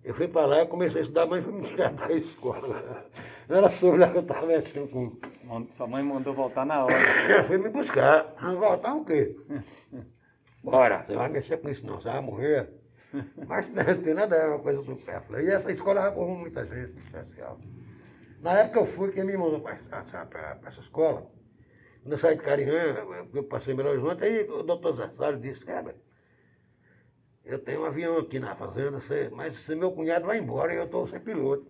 Eu 0.07 0.15
fui 0.15 0.29
para 0.29 0.47
lá 0.47 0.63
e 0.63 0.67
comecei 0.67 1.01
a 1.01 1.03
estudar, 1.03 1.27
mas 1.27 1.43
foi 1.45 1.53
me 1.53 1.63
tirar 1.63 1.93
da 1.93 2.13
escola. 2.13 3.11
Não 3.49 3.57
era 3.57 3.69
sobre 3.71 3.99
lá 3.99 4.09
que 4.09 4.19
eu 4.19 4.23
estava 4.23 4.47
mexendo 4.47 4.89
com. 4.89 5.67
Sua 5.69 5.89
mãe 5.89 6.01
mandou 6.01 6.33
voltar 6.33 6.65
na 6.65 6.85
hora. 6.85 6.95
Foi 7.49 7.59
me 7.59 7.69
buscar. 7.69 8.33
Voltar 8.57 8.95
o 8.95 9.05
quê? 9.05 9.37
Bora, 10.63 11.03
você 11.03 11.17
vai 11.17 11.29
mexer 11.29 11.57
com 11.57 11.69
isso 11.69 11.85
não, 11.85 12.01
você 12.01 12.09
vai 12.09 12.21
morrer. 12.21 12.71
Mas 13.49 13.69
não 13.69 14.01
tem 14.01 14.15
nada, 14.15 14.37
é 14.37 14.47
uma 14.47 14.61
coisa 14.61 14.81
supérflua. 14.85 15.43
E 15.43 15.49
essa 15.49 15.73
escola 15.73 16.03
arrumou 16.03 16.37
muita 16.37 16.65
gente 16.65 16.97
especial. 17.01 17.59
Na 18.41 18.53
época 18.53 18.79
eu 18.79 18.87
fui, 18.87 19.11
quem 19.11 19.25
me 19.25 19.37
mandou 19.37 19.61
para 19.61 19.77
essa 20.67 20.81
escola, 20.81 21.27
quando 22.03 22.13
eu 22.13 22.19
saí 22.19 22.37
de 22.37 22.43
Carinhã, 22.43 22.97
eu 23.35 23.43
passei 23.43 23.75
em 23.75 23.77
Belo 23.77 23.89
Horizonte, 23.89 24.23
aí 24.23 24.49
o 24.49 24.63
doutor 24.63 24.95
Zé 24.95 25.09
Salles 25.17 25.41
disse, 25.41 25.65
cara, 25.65 25.97
eu 27.47 27.61
tenho 27.61 27.83
um 27.83 27.85
avião 27.85 28.19
aqui 28.19 28.41
na 28.41 28.57
fazenda, 28.57 28.99
você, 28.99 29.31
mas 29.33 29.57
se 29.61 29.75
meu 29.77 29.93
cunhado 29.93 30.27
vai 30.27 30.39
embora 30.39 30.75
e 30.75 30.77
eu 30.77 30.85
estou 30.85 31.07
sem 31.07 31.21
piloto. 31.21 31.65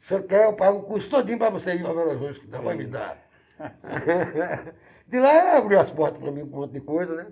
Se 0.00 0.08
você 0.08 0.22
quer, 0.22 0.46
eu 0.46 0.54
pago 0.54 0.78
o 0.78 0.82
custo 0.82 1.10
todinho 1.10 1.38
para 1.38 1.50
você 1.50 1.74
ir 1.74 1.82
para 1.82 1.92
Belo 1.92 2.10
Horizonte, 2.10 2.40
que 2.40 2.46
dá 2.46 2.60
vai 2.60 2.74
me 2.74 2.86
dar. 2.86 3.18
de 5.06 5.20
lá 5.20 5.58
abriu 5.58 5.78
as 5.78 5.90
portas 5.90 6.20
para 6.20 6.32
mim 6.32 6.46
com 6.46 6.56
um 6.56 6.60
monte 6.60 6.72
de 6.72 6.80
coisa, 6.80 7.14
né? 7.14 7.26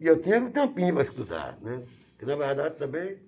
E 0.00 0.06
eu 0.06 0.20
tinha 0.20 0.38
um 0.38 0.50
tempinho 0.50 0.94
para 0.94 1.04
estudar, 1.04 1.58
né? 1.60 1.82
Que 2.18 2.24
na 2.24 2.34
verdade 2.34 2.76
também 2.76 3.18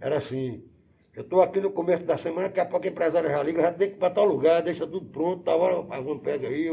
era 0.00 0.18
assim. 0.18 0.64
Eu 1.12 1.22
estou 1.22 1.42
aqui 1.42 1.60
no 1.60 1.72
começo 1.72 2.04
da 2.04 2.16
semana, 2.16 2.48
daqui 2.48 2.60
a 2.60 2.66
pouco 2.66 2.86
a 2.86 2.88
empresária 2.88 3.28
já 3.28 3.42
liga, 3.42 3.62
já 3.62 3.72
tem 3.72 3.90
que 3.90 3.96
ir 3.96 3.98
para 3.98 4.14
tal 4.14 4.24
lugar, 4.24 4.62
deixa 4.62 4.86
tudo 4.86 5.06
pronto, 5.06 5.42
tal 5.42 5.60
hora 5.60 5.84
faz 5.86 6.06
um 6.06 6.18
pega 6.18 6.48
aí, 6.48 6.68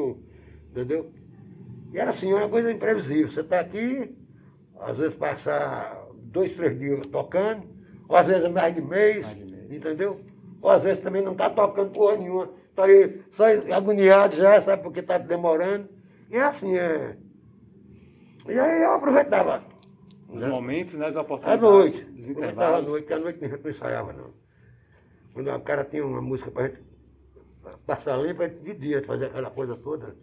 entendeu? 0.69 1.11
E 1.91 1.97
era 1.97 2.11
assim, 2.11 2.31
era 2.31 2.45
uma 2.45 2.49
coisa 2.49 2.71
imprevisível. 2.71 3.31
Você 3.31 3.41
está 3.41 3.59
aqui, 3.59 4.15
às 4.79 4.95
vezes 4.95 5.15
passar 5.15 5.98
dois, 6.31 6.55
três 6.55 6.77
dias 6.77 7.05
tocando, 7.07 7.67
ou 8.07 8.15
às 8.15 8.25
vezes 8.25 8.51
mais 8.51 8.73
de 8.73 8.81
mês, 8.81 9.25
mais 9.25 9.37
de 9.37 9.45
mês. 9.45 9.71
entendeu? 9.71 10.11
Ou 10.61 10.69
às 10.69 10.81
vezes 10.81 11.03
também 11.03 11.21
não 11.21 11.33
está 11.33 11.49
tocando 11.49 11.91
porra 11.91 12.17
nenhuma, 12.17 12.49
está 12.69 12.85
aí 12.85 13.21
só 13.31 13.45
agoniado 13.73 14.35
já, 14.35 14.61
sabe, 14.61 14.83
porque 14.83 14.99
está 14.99 15.17
demorando. 15.17 15.89
E 16.29 16.35
é 16.35 16.41
assim, 16.41 16.77
é. 16.77 17.17
E 18.47 18.59
aí 18.59 18.83
eu 18.83 18.93
aproveitava. 18.93 19.61
Os 20.27 20.41
né? 20.41 20.47
momentos, 20.47 20.95
né, 20.95 21.07
as 21.07 21.15
oportunidades. 21.15 21.63
À 21.63 21.71
noite. 21.71 22.07
Aproveitava 22.31 22.77
à 22.77 22.81
noite, 22.81 23.01
porque 23.01 23.13
à 23.13 23.19
noite 23.19 23.39
nem 23.41 23.49
não 23.49 23.69
ensaiava, 23.69 24.13
não. 24.13 24.33
Quando 25.33 25.51
o 25.51 25.59
cara 25.61 25.83
tinha 25.85 26.05
uma 26.05 26.21
música 26.21 26.51
para 26.51 26.67
gente 26.67 26.81
passar 27.85 28.17
limpa, 28.17 28.47
de 28.47 28.73
dia, 28.73 29.03
fazer 29.03 29.25
aquela 29.25 29.49
coisa 29.49 29.75
toda. 29.75 30.15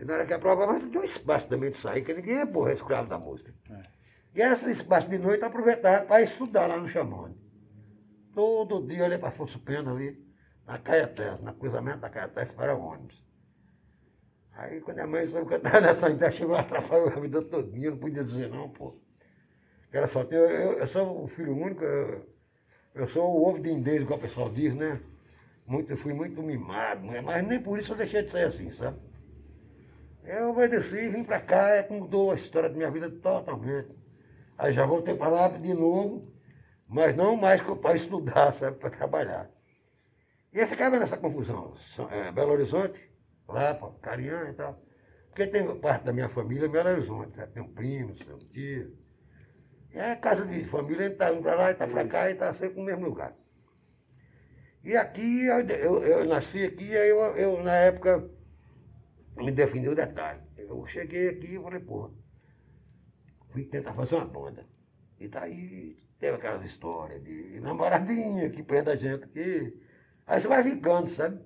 E 0.00 0.04
na 0.04 0.14
hora 0.14 0.26
que 0.26 0.32
a 0.32 0.38
prova, 0.38 0.66
mas 0.66 0.82
tinha 0.82 1.00
um 1.00 1.04
espaço 1.04 1.48
também 1.48 1.70
de 1.70 1.76
sair, 1.76 2.02
que 2.02 2.14
ninguém 2.14 2.38
é 2.38 2.46
porra, 2.46 2.72
escravo 2.72 3.08
da 3.08 3.18
música. 3.18 3.52
É. 3.70 4.01
E 4.34 4.40
esse 4.40 4.70
espaço 4.70 5.08
de 5.08 5.18
noite 5.18 5.44
aproveitava 5.44 6.06
para 6.06 6.22
estudar 6.22 6.66
lá 6.66 6.76
no 6.76 6.88
Chamone. 6.88 7.36
Todo 8.34 8.86
dia 8.86 9.04
eu 9.04 9.10
ia 9.10 9.18
para 9.18 9.28
Afonso 9.28 9.58
Pena 9.58 9.92
ali, 9.92 10.18
na 10.66 10.78
Caetés, 10.78 11.40
na 11.40 11.52
cruzamento 11.52 11.98
da 11.98 12.08
Caetés 12.08 12.50
para 12.52 12.74
ônibus. 12.74 13.22
Aí 14.52 14.80
quando 14.80 15.00
a 15.00 15.06
mãe 15.06 15.28
soube 15.28 15.48
que 15.48 15.54
eu 15.54 15.58
estava 15.58 15.80
nessa 15.80 16.08
ideia, 16.08 16.32
chegou 16.32 16.54
a 16.54 16.60
atrapalhar 16.60 17.16
a 17.16 17.20
vida 17.20 17.42
todinha, 17.42 17.90
não 17.90 17.98
podia 17.98 18.24
dizer 18.24 18.48
não, 18.48 18.70
pô. 18.70 18.96
Era 19.92 20.06
só, 20.06 20.22
eu, 20.22 20.48
eu, 20.48 20.78
eu 20.78 20.86
sou 20.86 21.24
o 21.24 21.28
filho 21.28 21.54
único, 21.54 21.84
eu, 21.84 22.26
eu 22.94 23.08
sou 23.08 23.30
o 23.30 23.46
ovo 23.46 23.60
de 23.60 23.70
indês, 23.70 24.00
igual 24.00 24.18
o 24.18 24.22
pessoal 24.22 24.48
diz, 24.48 24.74
né? 24.74 24.98
Muito, 25.66 25.94
fui 25.96 26.14
muito 26.14 26.42
mimado, 26.42 27.06
mas 27.22 27.46
nem 27.46 27.60
por 27.60 27.78
isso 27.78 27.92
eu 27.92 27.96
deixei 27.96 28.22
de 28.22 28.30
ser 28.30 28.46
assim, 28.46 28.70
sabe? 28.72 28.98
Eu 30.24 30.50
obedeci, 30.50 31.08
vim 31.08 31.22
para 31.24 31.40
cá, 31.40 31.70
é 31.70 31.86
mudou 31.88 32.32
a 32.32 32.34
história 32.34 32.70
da 32.70 32.76
minha 32.76 32.90
vida 32.90 33.10
totalmente. 33.10 34.01
Aí 34.62 34.72
já 34.72 34.86
voltei 34.86 35.16
para 35.16 35.28
lá 35.28 35.48
de 35.48 35.74
novo, 35.74 36.32
mas 36.86 37.16
não 37.16 37.36
mais 37.36 37.60
para 37.60 37.96
estudar, 37.96 38.54
sabe, 38.54 38.78
para 38.78 38.90
trabalhar. 38.90 39.50
E 40.52 40.60
eu 40.60 40.68
ficava 40.68 41.00
nessa 41.00 41.16
confusão. 41.16 41.74
É, 42.12 42.30
Belo 42.30 42.52
Horizonte, 42.52 43.10
lá 43.48 43.74
Cariã 44.00 44.50
e 44.50 44.52
tal. 44.52 44.80
Porque 45.26 45.48
tem 45.48 45.66
parte 45.80 46.04
da 46.04 46.12
minha 46.12 46.28
família 46.28 46.66
em 46.66 46.70
Belo 46.70 46.90
Horizonte, 46.90 47.34
sabe? 47.34 47.52
Tem 47.54 47.60
um 47.60 47.74
primo, 47.74 48.14
tem 48.14 48.32
um 48.32 48.38
tio. 48.38 48.96
E 49.92 49.98
é 49.98 50.14
casa 50.14 50.46
de 50.46 50.62
família, 50.66 51.06
gente 51.06 51.14
está 51.14 51.32
indo 51.32 51.42
para 51.42 51.56
lá, 51.56 51.72
está 51.72 51.88
para 51.88 52.06
cá 52.06 52.30
e 52.30 52.34
está 52.34 52.54
sempre 52.54 52.78
no 52.78 52.84
mesmo 52.84 53.04
lugar. 53.04 53.34
E 54.84 54.96
aqui, 54.96 55.44
eu, 55.44 55.60
eu, 55.70 56.04
eu 56.04 56.24
nasci 56.24 56.62
aqui, 56.62 56.96
aí 56.96 57.08
eu, 57.08 57.18
eu, 57.36 57.62
na 57.64 57.74
época, 57.74 58.30
me 59.36 59.50
defini 59.50 59.88
o 59.88 59.96
detalhe. 59.96 60.40
Eu 60.56 60.86
cheguei 60.86 61.30
aqui 61.30 61.56
e 61.56 61.60
falei, 61.60 61.80
porra, 61.80 62.21
fui 63.52 63.64
tentar 63.64 63.92
fazer 63.92 64.16
uma 64.16 64.24
banda. 64.24 64.66
E 65.20 65.28
daí 65.28 65.96
teve 66.18 66.36
aquelas 66.36 66.64
histórias 66.64 67.22
de 67.22 67.60
namoradinha 67.60 68.48
que 68.50 68.62
prende 68.62 68.90
a 68.90 68.96
gente 68.96 69.24
aqui. 69.24 69.80
Aí 70.26 70.40
você 70.40 70.48
vai 70.48 70.62
ficando, 70.62 71.08
sabe? 71.08 71.38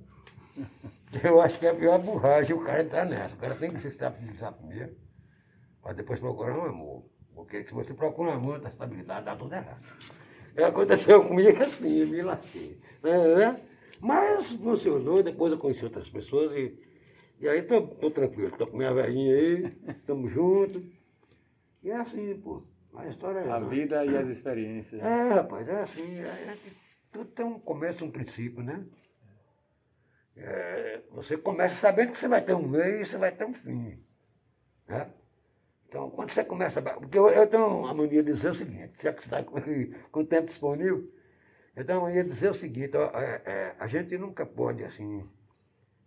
Eu 1.22 1.40
acho 1.40 1.59
que 1.59 1.66
é 1.66 1.70
a 1.70 1.74
pior 1.74 1.98
borracha 1.98 2.54
o 2.54 2.64
cara 2.64 2.82
entrar 2.82 3.04
nessa. 3.04 3.34
O 3.34 3.38
cara 3.38 3.54
tem 3.54 3.70
que 3.70 3.78
se 3.78 3.88
estabilizar 3.88 4.52
primeiro, 4.52 4.96
para 5.82 5.92
depois 5.92 6.20
procurar 6.20 6.57
um 6.57 6.64
amor. 6.64 7.04
Porque 7.34 7.64
se 7.64 7.72
você 7.72 7.92
procura 7.92 8.30
um 8.30 8.34
amor, 8.34 8.61
da 8.61 8.68
estabilidade, 8.68 9.24
dá 9.24 9.36
tudo 9.36 9.52
errado. 9.52 9.80
E 10.57 10.62
aconteceu 10.62 11.22
comigo 11.22 11.62
assim, 11.62 12.00
eu 12.00 12.09
me 12.09 12.22
lasquei. 12.22 12.80
É, 13.04 13.61
mas 14.00 14.46
funcionou, 14.52 15.22
depois 15.22 15.52
eu 15.52 15.59
conheci 15.59 15.84
outras 15.84 16.09
pessoas 16.09 16.52
e, 16.52 16.78
e 17.40 17.48
aí 17.48 17.62
tô, 17.62 17.82
tô 17.82 18.11
tranquilo, 18.11 18.57
tô 18.57 18.66
com 18.66 18.76
minha 18.76 18.92
velhinha 18.92 19.34
aí, 19.34 19.76
estamos 19.88 20.32
juntos. 20.32 20.82
E 21.87 21.91
é 21.91 21.97
assim, 21.99 22.37
pô. 22.41 22.64
A 22.97 23.07
história 23.07 23.39
é. 23.39 23.49
A 23.49 23.61
vida 23.61 24.05
e 24.05 24.16
as 24.16 24.26
experiências. 24.26 25.01
É, 25.01 25.34
rapaz, 25.34 25.68
é 25.68 25.82
assim. 25.82 26.20
É, 26.20 26.57
tudo 27.12 27.30
tem 27.30 27.47
um 27.47 27.61
começo 27.61 28.05
um 28.05 28.11
princípio, 28.11 28.61
né? 28.61 28.84
É, 30.37 31.01
você 31.12 31.37
começa 31.37 31.76
sabendo 31.76 32.11
que 32.11 32.18
você 32.18 32.26
vai 32.26 32.43
ter 32.43 32.55
um 32.55 32.66
meio 32.66 33.03
e 33.03 33.07
você 33.07 33.16
vai 33.16 33.30
ter 33.30 33.45
um 33.45 33.55
fim. 33.55 34.03
Né? 34.89 35.09
Então, 35.89 36.11
quando 36.11 36.32
você 36.32 36.45
começa. 36.45 36.82
Porque 36.82 37.16
eu, 37.16 37.28
eu 37.28 37.47
tenho 37.47 37.68
uma 37.68 37.95
mania 37.95 38.20
de 38.20 38.32
dizer 38.32 38.51
o 38.51 38.55
seguinte, 38.57 38.95
já 39.01 39.12
que 39.12 39.22
você 39.22 39.28
está 39.28 39.45
com, 39.45 39.55
com 40.11 40.20
o 40.20 40.26
tempo 40.26 40.47
disponível, 40.47 41.09
eu 41.76 41.87
tenho 41.87 42.01
uma 42.01 42.09
mania 42.09 42.24
de 42.24 42.30
dizer 42.30 42.51
o 42.51 42.55
seguinte, 42.55 42.97
ó, 42.97 43.16
é, 43.16 43.43
é, 43.47 43.76
a 43.78 43.87
gente 43.87 44.18
nunca 44.18 44.45
pode 44.45 44.82
assim 44.82 45.24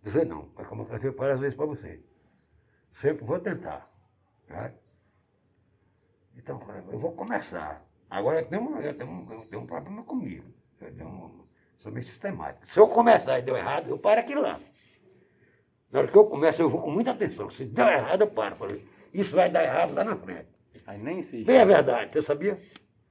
dizer 0.02 0.26
não, 0.26 0.50
é 0.58 0.64
como 0.64 0.82
eu 0.82 0.86
falei 0.86 1.10
várias 1.10 1.40
vezes 1.40 1.56
para 1.56 1.64
você. 1.64 2.02
Sempre 2.92 3.24
vou 3.24 3.40
tentar. 3.40 3.90
Né? 4.46 4.74
Então, 6.36 6.60
eu 6.90 6.98
vou 6.98 7.12
começar. 7.12 7.84
Agora 8.08 8.40
eu 8.40 8.46
tenho, 8.46 8.76
eu 8.78 8.94
tenho, 8.94 9.26
eu 9.30 9.46
tenho 9.46 9.62
um 9.62 9.66
problema 9.66 10.02
comigo. 10.02 10.44
Eu 10.80 10.94
tenho 10.94 11.08
um, 11.08 11.44
sou 11.78 11.92
meio 11.92 12.04
sistemático. 12.04 12.66
Se 12.66 12.78
eu 12.78 12.88
começar 12.88 13.38
e 13.38 13.42
deu 13.42 13.56
errado, 13.56 13.88
eu 13.88 13.98
paro 13.98 14.20
aqui 14.20 14.34
lá. 14.34 14.60
Na 15.90 16.00
hora 16.00 16.08
que 16.08 16.16
eu 16.16 16.24
começo, 16.26 16.62
eu 16.62 16.70
vou 16.70 16.82
com 16.82 16.90
muita 16.90 17.10
atenção. 17.10 17.50
Se 17.50 17.64
deu 17.64 17.86
errado, 17.86 18.22
eu 18.22 18.30
paro. 18.30 18.56
Falei, 18.56 18.86
isso 19.12 19.34
vai 19.34 19.50
dar 19.50 19.62
errado 19.62 19.94
lá 19.94 20.04
na 20.04 20.16
frente. 20.16 20.48
Aí 20.86 20.98
nem 20.98 21.18
insiste. 21.18 21.46
Bem 21.46 21.60
a 21.60 21.64
verdade, 21.64 22.12
você 22.12 22.22
sabia? 22.22 22.60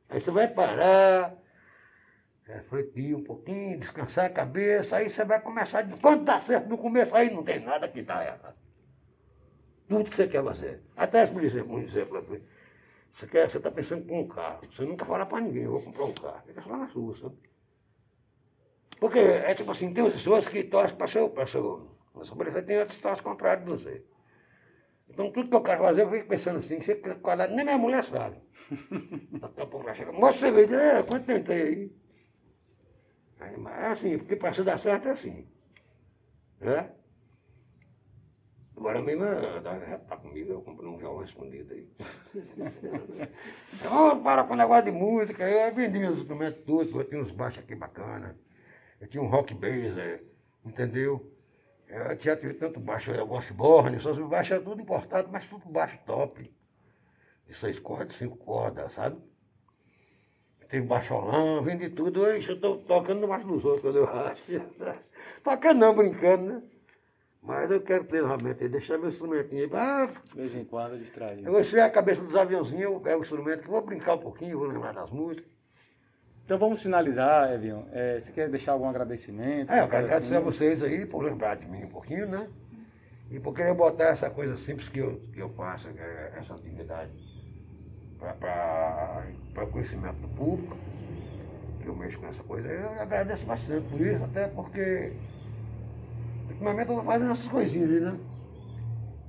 Aí 0.10 0.20
você 0.20 0.32
vai 0.32 0.48
parar, 0.48 1.38
refletir 2.46 3.16
um 3.16 3.24
pouquinho, 3.24 3.80
descansar 3.80 4.26
a 4.26 4.30
cabeça, 4.30 4.98
aí 4.98 5.10
você 5.10 5.24
vai 5.24 5.40
começar, 5.40 5.88
quando 6.02 6.24
dá 6.24 6.40
certo 6.40 6.68
no 6.68 6.78
começo, 6.78 7.16
aí 7.16 7.30
não 7.30 7.44
tem 7.44 7.60
nada 7.60 7.88
que 7.88 8.02
dá 8.02 8.26
errado. 8.26 8.58
Tudo 9.88 10.10
que 10.10 10.16
você 10.16 10.28
quer 10.28 10.44
fazer. 10.44 10.82
Até, 10.96 11.26
por 11.26 11.44
exemplo, 11.44 11.76
um 11.76 11.80
exemplo, 11.80 12.42
você 13.12 13.28
quer, 13.28 13.50
você 13.50 13.58
está 13.58 13.72
pensando 13.72 14.10
em 14.10 14.18
um 14.18 14.28
carro, 14.28 14.62
você 14.72 14.84
nunca 14.84 15.06
fala 15.06 15.26
para 15.26 15.42
ninguém, 15.42 15.64
eu 15.64 15.72
vou 15.72 15.82
comprar 15.82 16.06
um 16.06 16.14
carro, 16.14 16.44
fica 16.46 16.62
só 16.62 16.78
na 16.78 16.88
sua, 16.88 17.18
sabe? 17.18 17.38
Porque 19.00 19.20
é 19.20 19.54
tipo 19.56 19.72
assim, 19.72 19.94
tem 19.94 20.10
pessoas 20.12 20.48
que 20.48 20.64
torcem 20.64 20.98
para 20.98 21.08
seu, 21.08 21.30
para 21.30 21.46
seu, 21.46 21.98
você 22.14 22.62
tem 22.62 22.80
outras 22.80 22.98
que 22.98 23.02
torcem 23.02 23.24
contrário 23.24 23.66
de 23.66 23.72
você. 23.72 24.06
Então 25.10 25.32
tudo 25.32 25.50
que 25.50 25.56
eu 25.56 25.64
quero 25.64 25.84
fazer, 25.84 26.04
eu 26.04 26.12
fico 26.12 26.28
pensando 26.28 26.60
assim, 26.60 26.82
chega 26.82 27.16
quadrado, 27.16 27.56
nem 27.56 27.66
minha 27.66 27.78
mulher 27.78 28.04
sabe. 28.06 28.38
Daqui 29.40 29.62
a 29.62 29.66
pouco 29.66 29.88
ela 29.88 29.96
chega, 29.96 30.12
moça, 30.12 30.40
você 30.40 30.52
veio, 30.52 30.76
é, 30.76 31.04
quanto 31.04 31.26
tentei 31.26 31.62
aí? 31.62 31.96
aí 33.40 33.58
mas 33.58 33.84
é 33.84 33.88
assim, 33.88 34.18
porque 34.18 34.36
para 34.36 34.54
se 34.54 34.64
dar 34.64 34.80
certo 34.80 35.08
é 35.08 35.12
assim. 35.12 35.48
Né? 36.60 36.92
Agora 38.80 39.02
mesmo, 39.02 39.26
já 39.26 40.00
tá 40.08 40.16
comigo, 40.16 40.54
eu 40.54 40.62
comprei 40.62 40.90
um 40.90 40.96
violão 40.96 41.26
escondido 41.26 41.74
aí. 41.74 41.86
então, 43.74 44.24
para 44.24 44.46
com 44.46 44.54
o 44.54 44.56
negócio 44.56 44.86
de 44.86 44.92
música, 44.92 45.44
eu 45.44 45.74
vendi 45.74 46.00
meus 46.00 46.20
instrumentos 46.20 46.64
todos, 46.64 46.96
eu 46.96 47.04
tinha 47.04 47.22
uns 47.22 47.32
baixos 47.32 47.62
aqui 47.62 47.76
bacana, 47.76 48.34
eu 49.02 49.08
tinha 49.10 49.22
um 49.22 49.28
rock 49.28 49.54
bass, 49.54 49.98
é, 49.98 50.24
entendeu? 50.66 51.30
Eu 51.90 52.18
tinha 52.18 52.38
tanto 52.54 52.80
baixo, 52.80 53.12
eu 53.12 53.28
gosto 53.28 53.48
de 53.50 53.54
borne, 53.54 54.00
só 54.00 54.14
baixo 54.14 54.54
é 54.54 54.60
tudo 54.60 54.82
importado, 54.82 55.28
mas 55.30 55.46
tudo 55.46 55.68
baixo 55.68 56.00
top. 56.06 56.50
De 57.46 57.54
seis 57.54 57.80
cordas, 57.80 58.16
cinco 58.16 58.38
cordas, 58.38 58.94
sabe? 58.94 59.22
Tem 60.70 60.82
baixolão, 60.82 61.62
vendi 61.64 61.90
tudo, 61.90 62.26
eu 62.26 62.38
estou 62.38 62.78
tocando 62.78 63.28
mais 63.28 63.44
dos 63.44 63.66
outros 63.66 63.82
quando 63.82 63.98
eu 63.98 64.08
acho. 64.08 64.42
tocando 65.44 65.80
não, 65.80 65.94
brincando, 65.94 66.44
né? 66.46 66.64
Mas 67.42 67.72
eu 67.72 67.82
quero 67.82 68.04
ter 68.04 68.24
realmente, 68.24 68.68
deixar 68.68 68.98
meu 68.98 69.10
instrumentinho 69.10 69.64
aí. 69.64 69.70
Ah, 69.74 70.10
de 70.32 70.36
vez 70.36 70.56
em 70.56 70.66
quando 70.66 70.98
distrair. 70.98 71.46
Eu 71.46 71.52
vou 71.52 71.62
esfriar 71.62 71.88
a 71.88 71.90
cabeça 71.90 72.22
dos 72.22 72.36
aviãozinhos, 72.36 72.84
eu 72.84 73.00
pego 73.00 73.20
o 73.20 73.24
instrumento, 73.24 73.64
que 73.64 73.70
vou 73.70 73.82
brincar 73.82 74.16
um 74.16 74.20
pouquinho, 74.20 74.60
vou 74.60 74.68
lembrar 74.68 74.94
das 74.94 75.10
músicas. 75.10 75.50
Então 76.44 76.58
vamos 76.58 76.82
finalizar, 76.82 77.54
Evion. 77.54 77.84
É, 77.92 78.20
você 78.20 78.32
quer 78.32 78.50
deixar 78.50 78.74
algum 78.74 78.90
agradecimento? 78.90 79.72
É, 79.72 79.82
eu 79.82 79.88
quero 79.88 80.06
agradecer 80.06 80.36
assim? 80.36 80.36
a 80.36 80.40
vocês 80.40 80.84
aí 80.84 81.06
por 81.06 81.24
lembrar 81.24 81.56
de 81.56 81.68
mim 81.68 81.84
um 81.84 81.90
pouquinho, 81.90 82.28
né? 82.28 82.48
E 83.32 83.40
por 83.40 83.54
querer 83.54 83.76
botar 83.76 84.06
essa 84.06 84.30
coisa 84.30 84.58
simples 84.58 84.90
que 84.90 85.00
eu, 85.00 85.22
que 85.32 85.40
eu 85.40 85.50
faço, 85.50 85.88
é 85.88 86.34
essa 86.40 86.56
atividade, 86.56 87.12
para 88.18 89.64
o 89.64 89.68
conhecimento 89.68 90.18
do 90.18 90.28
público, 90.30 90.76
que 91.80 91.88
eu 91.88 91.96
mexo 91.96 92.20
com 92.20 92.28
essa 92.28 92.44
coisa. 92.44 92.68
Eu 92.68 93.00
agradeço 93.00 93.46
bastante 93.46 93.88
por 93.88 94.02
isso, 94.02 94.24
até 94.24 94.48
porque 94.48 95.14
ultimamente 96.60 96.90
eu 96.90 96.98
estou 96.98 97.04
fazendo 97.04 97.32
essas 97.32 97.48
coisinhas, 97.48 98.02
né? 98.02 98.20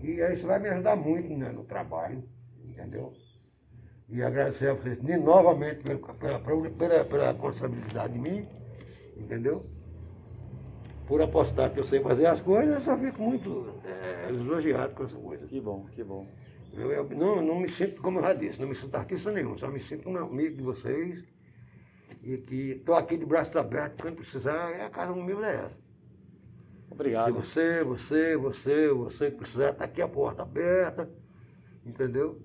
E 0.02 0.22
aí 0.22 0.34
isso 0.34 0.46
vai 0.46 0.58
me 0.58 0.68
ajudar 0.68 0.96
muito 0.96 1.32
né, 1.34 1.50
no 1.50 1.64
trabalho, 1.64 2.24
entendeu? 2.64 3.12
e 4.12 4.22
agradecer 4.22 4.68
a 4.68 4.74
vocês 4.74 5.00
novamente 5.02 5.82
pela, 5.84 6.14
pela, 6.14 6.40
pela, 6.40 7.04
pela 7.04 7.32
responsabilidade 7.32 8.12
de 8.12 8.18
mim, 8.18 8.44
entendeu? 9.16 9.64
Por 11.06 11.22
apostar 11.22 11.70
que 11.70 11.78
eu 11.78 11.84
sei 11.84 12.00
fazer 12.00 12.26
as 12.26 12.40
coisas, 12.40 12.74
eu 12.74 12.80
só 12.80 12.98
fico 12.98 13.22
muito 13.22 13.72
é, 13.84 14.28
elogiado 14.28 14.94
com 14.94 15.04
essa 15.04 15.16
coisa. 15.16 15.46
Que 15.46 15.60
bom, 15.60 15.86
que 15.92 16.02
bom. 16.02 16.26
Eu, 16.72 16.90
eu, 16.90 17.08
não, 17.10 17.40
não 17.40 17.60
me 17.60 17.68
sinto, 17.68 18.02
como 18.02 18.18
eu 18.18 18.22
já 18.22 18.34
disse, 18.34 18.60
não 18.60 18.68
me 18.68 18.74
sinto 18.74 18.94
artista 18.96 19.30
nenhum, 19.30 19.56
só 19.58 19.68
me 19.68 19.80
sinto 19.80 20.08
um 20.08 20.16
amigo 20.16 20.56
de 20.56 20.62
vocês 20.62 21.24
e 22.22 22.36
que 22.36 22.72
estou 22.72 22.96
aqui 22.96 23.16
de 23.16 23.24
braços 23.24 23.54
abertos, 23.56 24.00
quando 24.00 24.16
precisar, 24.16 24.72
é 24.72 24.84
a 24.84 24.90
casa 24.90 25.12
do 25.12 25.22
meu 25.22 25.44
é 25.44 25.54
essa. 25.54 25.89
Obrigado. 26.90 27.42
Se 27.44 27.84
você, 27.84 27.84
você, 27.84 28.36
você, 28.36 28.88
você 28.92 29.30
precisar, 29.30 29.70
está 29.70 29.84
aqui 29.84 30.02
a 30.02 30.08
porta 30.08 30.42
aberta, 30.42 31.08
entendeu? 31.86 32.40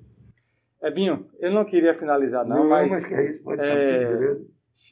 Ebinho, 0.82 1.26
eu 1.40 1.52
não 1.52 1.66
queria 1.66 1.94
finalizar 1.94 2.46
não, 2.46 2.58
não 2.58 2.70
mas, 2.70 2.92
mas 2.92 3.12
é 3.12 3.32
isso, 3.32 3.50
é, 3.50 4.38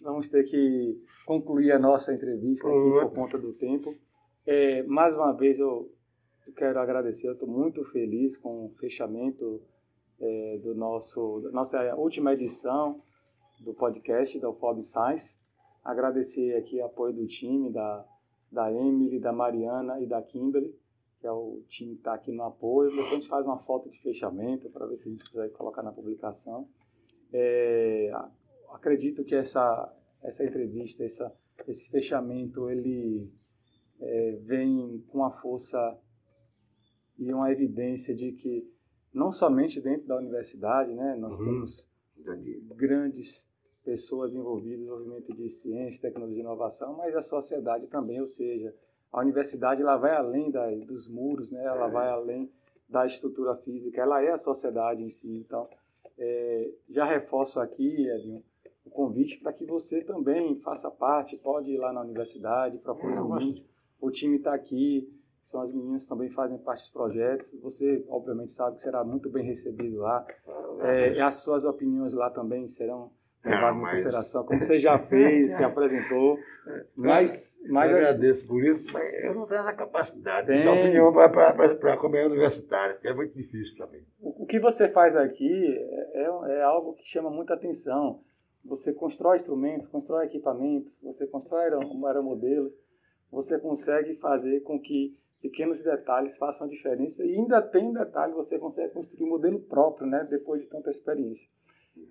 vamos 0.01 0.27
ter 0.27 0.43
que 0.43 0.97
concluir 1.25 1.71
a 1.71 1.79
nossa 1.79 2.13
entrevista 2.13 2.67
aqui 2.67 2.75
uhum. 2.75 3.01
por 3.01 3.13
conta 3.13 3.37
do 3.37 3.53
tempo. 3.53 3.95
É, 4.45 4.81
mais 4.83 5.13
uma 5.15 5.31
vez 5.33 5.59
eu 5.59 5.91
quero 6.57 6.79
agradecer, 6.79 7.27
eu 7.27 7.33
estou 7.33 7.47
muito 7.47 7.83
feliz 7.91 8.35
com 8.37 8.65
o 8.65 8.75
fechamento 8.79 9.61
é, 10.19 10.59
do 10.63 10.73
nosso, 10.73 11.41
da 11.41 11.51
nossa 11.51 11.95
última 11.95 12.33
edição 12.33 13.01
do 13.61 13.73
podcast 13.73 14.37
da 14.39 14.49
UFOB 14.49 14.83
Science. 14.83 15.37
Agradecer 15.83 16.55
aqui 16.55 16.81
o 16.81 16.85
apoio 16.85 17.13
do 17.13 17.27
time, 17.27 17.71
da, 17.71 18.05
da 18.53 18.71
Emily, 18.71 19.19
da 19.19 19.33
Mariana 19.33 19.99
e 19.99 20.05
da 20.05 20.21
Kimberly 20.21 20.73
que 21.23 21.27
é 21.27 21.31
o 21.31 21.63
time 21.69 21.93
que 21.93 21.99
está 21.99 22.15
aqui 22.15 22.33
no 22.33 22.43
apoio. 22.43 22.89
Depois 22.89 23.07
a 23.07 23.11
gente 23.11 23.29
faz 23.29 23.45
uma 23.45 23.57
foto 23.57 23.89
de 23.89 23.97
fechamento 24.01 24.69
para 24.69 24.85
ver 24.85 24.97
se 24.97 25.07
a 25.07 25.11
gente 25.13 25.23
consegue 25.23 25.53
colocar 25.53 25.81
na 25.81 25.93
publicação. 25.93 26.67
É, 27.31 28.11
acredito 28.73 29.23
que 29.23 29.33
essa, 29.33 29.89
essa 30.21 30.43
entrevista, 30.43 31.01
essa, 31.01 31.33
esse 31.65 31.89
fechamento, 31.89 32.69
ele 32.69 33.31
é, 34.01 34.37
vem 34.41 35.01
com 35.07 35.19
uma 35.19 35.31
força 35.31 35.97
e 37.17 37.33
uma 37.33 37.49
evidência 37.49 38.13
de 38.13 38.33
que 38.33 38.69
não 39.13 39.31
somente 39.31 39.79
dentro 39.79 40.05
da 40.07 40.17
universidade, 40.17 40.93
né, 40.93 41.15
nós 41.15 41.39
uhum. 41.39 41.45
temos 41.45 41.89
grandes 42.75 43.49
pessoas 43.83 44.33
envolvidas 44.33 44.85
no 44.85 44.93
movimento 44.93 45.33
de 45.33 45.49
ciência, 45.49 46.09
tecnologia 46.09 46.39
e 46.39 46.41
inovação, 46.41 46.95
mas 46.95 47.15
a 47.15 47.21
sociedade 47.21 47.87
também, 47.87 48.19
ou 48.19 48.27
seja, 48.27 48.73
a 49.11 49.19
universidade 49.19 49.81
ela 49.81 49.97
vai 49.97 50.15
além 50.15 50.49
da, 50.49 50.69
dos 50.71 51.07
muros, 51.07 51.51
né? 51.51 51.63
ela 51.63 51.87
é. 51.87 51.91
vai 51.91 52.09
além 52.09 52.49
da 52.87 53.05
estrutura 53.05 53.55
física, 53.55 54.01
ela 54.01 54.23
é 54.23 54.31
a 54.31 54.37
sociedade 54.37 55.03
em 55.03 55.09
si. 55.09 55.37
Então, 55.37 55.67
é, 56.17 56.71
já 56.89 57.05
reforço 57.05 57.59
aqui, 57.59 58.07
Edinho, 58.07 58.43
o 58.85 58.89
convite 58.89 59.39
para 59.39 59.53
que 59.53 59.65
você 59.65 60.01
também 60.01 60.55
faça 60.59 60.89
parte, 60.89 61.37
pode 61.37 61.71
ir 61.71 61.77
lá 61.77 61.91
na 61.93 62.01
universidade, 62.01 62.77
procure 62.77 63.13
os 63.13 63.29
meninos, 63.29 63.63
o 63.99 64.11
time 64.11 64.37
está 64.37 64.53
aqui, 64.53 65.09
são 65.43 65.61
as 65.61 65.71
meninas 65.73 66.03
que 66.03 66.09
também 66.09 66.29
fazem 66.29 66.57
parte 66.57 66.81
dos 66.81 66.89
projetos, 66.89 67.53
você 67.61 68.03
obviamente 68.09 68.51
sabe 68.51 68.75
que 68.75 68.81
será 68.81 69.03
muito 69.03 69.29
bem 69.29 69.45
recebido 69.45 69.99
lá, 69.99 70.25
é, 70.81 71.21
as 71.21 71.35
suas 71.35 71.63
opiniões 71.63 72.13
lá 72.13 72.29
também 72.29 72.67
serão 72.67 73.11
levado 73.43 73.77
em 73.77 73.81
consideração, 73.81 74.45
como 74.45 74.61
você 74.61 74.79
já 74.79 74.97
fez, 74.97 75.51
se 75.51 75.63
apresentou. 75.63 76.39
Mas, 76.95 77.61
mas 77.67 77.91
eu 77.91 77.97
agradeço 77.97 78.47
por 78.47 78.63
isso, 78.63 78.85
mas 78.93 79.23
eu 79.25 79.35
não 79.35 79.45
tenho 79.45 79.59
essa 79.59 79.73
capacidade 79.73 80.47
tem... 80.47 80.59
de 80.59 80.63
dar 80.63 80.71
opinião 80.71 81.11
para 81.11 81.93
a 81.93 81.97
comunidade 81.97 82.31
universitária, 82.31 82.95
que 82.95 83.05
é 83.05 83.13
muito 83.13 83.35
difícil 83.35 83.75
também. 83.75 84.01
O, 84.21 84.43
o 84.43 84.45
que 84.45 84.61
você 84.61 84.87
faz 84.87 85.13
aqui 85.17 85.77
é, 85.77 86.21
é, 86.21 86.53
é, 86.53 86.61
algo 86.61 86.93
que 86.93 87.03
chama 87.05 87.29
muita 87.29 87.53
atenção. 87.53 88.21
Você 88.63 88.93
constrói 88.93 89.35
instrumentos, 89.35 89.89
constrói 89.89 90.27
equipamentos, 90.27 91.01
você 91.03 91.27
constrói 91.27 91.63
aeromodelos, 91.63 92.71
você 93.29 93.59
consegue 93.59 94.15
fazer 94.15 94.61
com 94.61 94.79
que 94.79 95.17
pequenos 95.41 95.81
detalhes 95.81 96.37
façam 96.37 96.69
diferença 96.69 97.25
e 97.25 97.35
ainda 97.35 97.61
tem 97.61 97.91
detalhe, 97.91 98.31
você 98.31 98.57
consegue 98.57 98.93
construir 98.93 99.25
um 99.25 99.29
modelo 99.31 99.59
próprio, 99.59 100.07
né, 100.07 100.25
depois 100.29 100.61
de 100.61 100.69
tanta 100.69 100.89
experiência. 100.89 101.49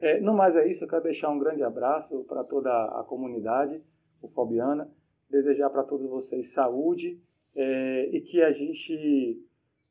É, 0.01 0.21
no 0.21 0.35
mais 0.35 0.57
é 0.57 0.69
isso, 0.69 0.85
eu 0.85 0.89
quero 0.89 1.03
deixar 1.03 1.31
um 1.31 1.39
grande 1.39 1.63
abraço 1.63 2.25
para 2.25 2.45
toda 2.45 2.71
a 2.71 3.05
comunidade 3.05 3.83
ufobiana, 4.23 4.91
desejar 5.29 5.71
para 5.71 5.83
todos 5.83 6.09
vocês 6.09 6.53
saúde 6.53 7.21
é, 7.55 8.09
e 8.13 8.21
que 8.21 8.43
a 8.43 8.51
gente 8.51 9.41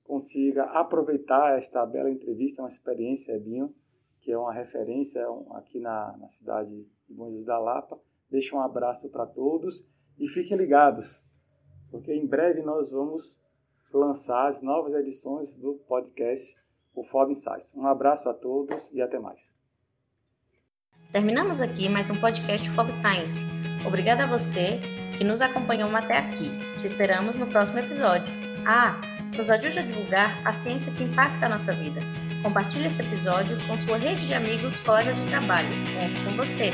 consiga 0.03 0.63
aproveitar 0.65 1.57
esta 1.57 1.85
bela 1.85 2.09
entrevista, 2.09 2.61
uma 2.61 2.67
experiência, 2.67 3.37
Binho, 3.39 3.73
que 4.19 4.31
é 4.31 4.37
uma 4.37 4.53
referência 4.53 5.25
aqui 5.51 5.79
na, 5.79 6.15
na 6.17 6.27
cidade 6.29 6.69
de 6.69 7.13
Bom 7.13 7.29
Jesus 7.29 7.45
da 7.45 7.57
Lapa. 7.57 7.99
Deixo 8.29 8.55
um 8.55 8.61
abraço 8.61 9.09
para 9.09 9.25
todos 9.25 9.85
e 10.17 10.27
fiquem 10.27 10.57
ligados, 10.57 11.23
porque 11.89 12.13
em 12.13 12.25
breve 12.25 12.61
nós 12.61 12.89
vamos 12.91 13.41
lançar 13.93 14.47
as 14.47 14.61
novas 14.61 14.93
edições 14.93 15.57
do 15.57 15.73
podcast 15.87 16.55
o 16.93 17.03
Fob 17.03 17.31
Insights. 17.31 17.73
Um 17.75 17.87
abraço 17.87 18.29
a 18.29 18.33
todos 18.33 18.91
e 18.91 19.01
até 19.01 19.17
mais. 19.17 19.41
Terminamos 21.12 21.59
aqui 21.59 21.89
mais 21.89 22.09
um 22.09 22.16
podcast 22.16 22.70
Fob 22.70 22.89
Science. 22.89 23.45
Obrigada 23.86 24.24
a 24.24 24.28
você 24.28 24.80
que 25.18 25.26
nos 25.26 25.41
acompanhou 25.41 25.93
até 25.93 26.18
aqui. 26.18 26.49
Te 26.78 26.88
esperamos 26.88 27.36
no 27.36 27.47
próximo 27.47 27.80
episódio. 27.80 28.34
Ah, 28.66 28.95
nos 29.38 29.49
ajude 29.49 29.80
a 29.80 29.82
divulgar 29.82 30.41
a 30.45 30.53
ciência 30.53 30.89
que 30.93 31.03
impacta 31.03 31.47
a 31.47 31.49
nossa 31.49 31.74
vida. 31.74 31.99
Compartilhe 32.41 32.88
esse 32.88 33.01
episódio 33.01 33.57
com 33.68 33.78
sua 33.78 33.97
rede 33.97 34.26
de 34.26 34.34
amigos, 34.34 34.80
colegas 34.80 35.18
de 35.18 35.28
trabalho. 35.28 35.68
Conto 35.93 36.24
com 36.24 36.38
você. 36.38 36.72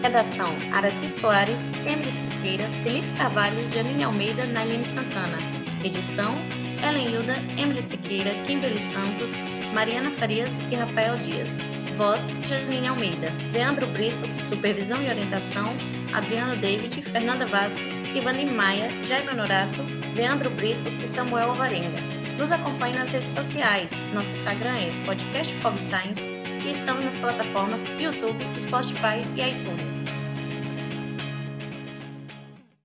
Redação: 0.00 0.54
Aracide 0.72 1.12
Soares, 1.12 1.70
Emily 1.84 2.12
Siqueira, 2.12 2.68
Felipe 2.84 3.16
Carvalho, 3.18 3.68
Janine 3.68 4.04
Almeida, 4.04 4.46
Naline 4.46 4.84
Santana. 4.84 5.38
Edição: 5.82 6.36
Ellen 6.80 7.12
Hilda, 7.12 7.34
Emily 7.60 7.82
Siqueira, 7.82 8.30
Kimberly 8.44 8.78
Santos, 8.78 9.42
Mariana 9.74 10.12
Farias 10.12 10.60
e 10.70 10.76
Rafael 10.76 11.18
Dias. 11.18 11.81
Voz, 12.02 12.20
Janine 12.42 12.88
Almeida. 12.88 13.32
Leandro 13.52 13.86
Brito, 13.86 14.44
supervisão 14.44 15.00
e 15.00 15.08
orientação, 15.08 15.72
Adriano 16.12 16.60
David, 16.60 17.00
Fernanda 17.00 17.46
Vasques, 17.46 18.00
Ivanir 18.12 18.50
Maia, 18.52 18.90
Jaime 19.04 19.30
Honorato, 19.30 19.80
Leandro 20.12 20.50
Brito 20.50 20.88
e 21.00 21.06
Samuel 21.06 21.50
Alvarenga. 21.50 22.00
Nos 22.36 22.50
acompanhe 22.50 22.98
nas 22.98 23.12
redes 23.12 23.32
sociais. 23.32 24.02
Nosso 24.12 24.32
Instagram 24.32 24.74
é 24.74 25.06
Podcast 25.06 25.54
Fob 25.58 25.76
e 25.78 26.70
estamos 26.72 27.04
nas 27.04 27.16
plataformas 27.16 27.86
YouTube, 27.90 28.44
Spotify 28.58 29.24
e 29.36 29.40
iTunes. 29.40 30.04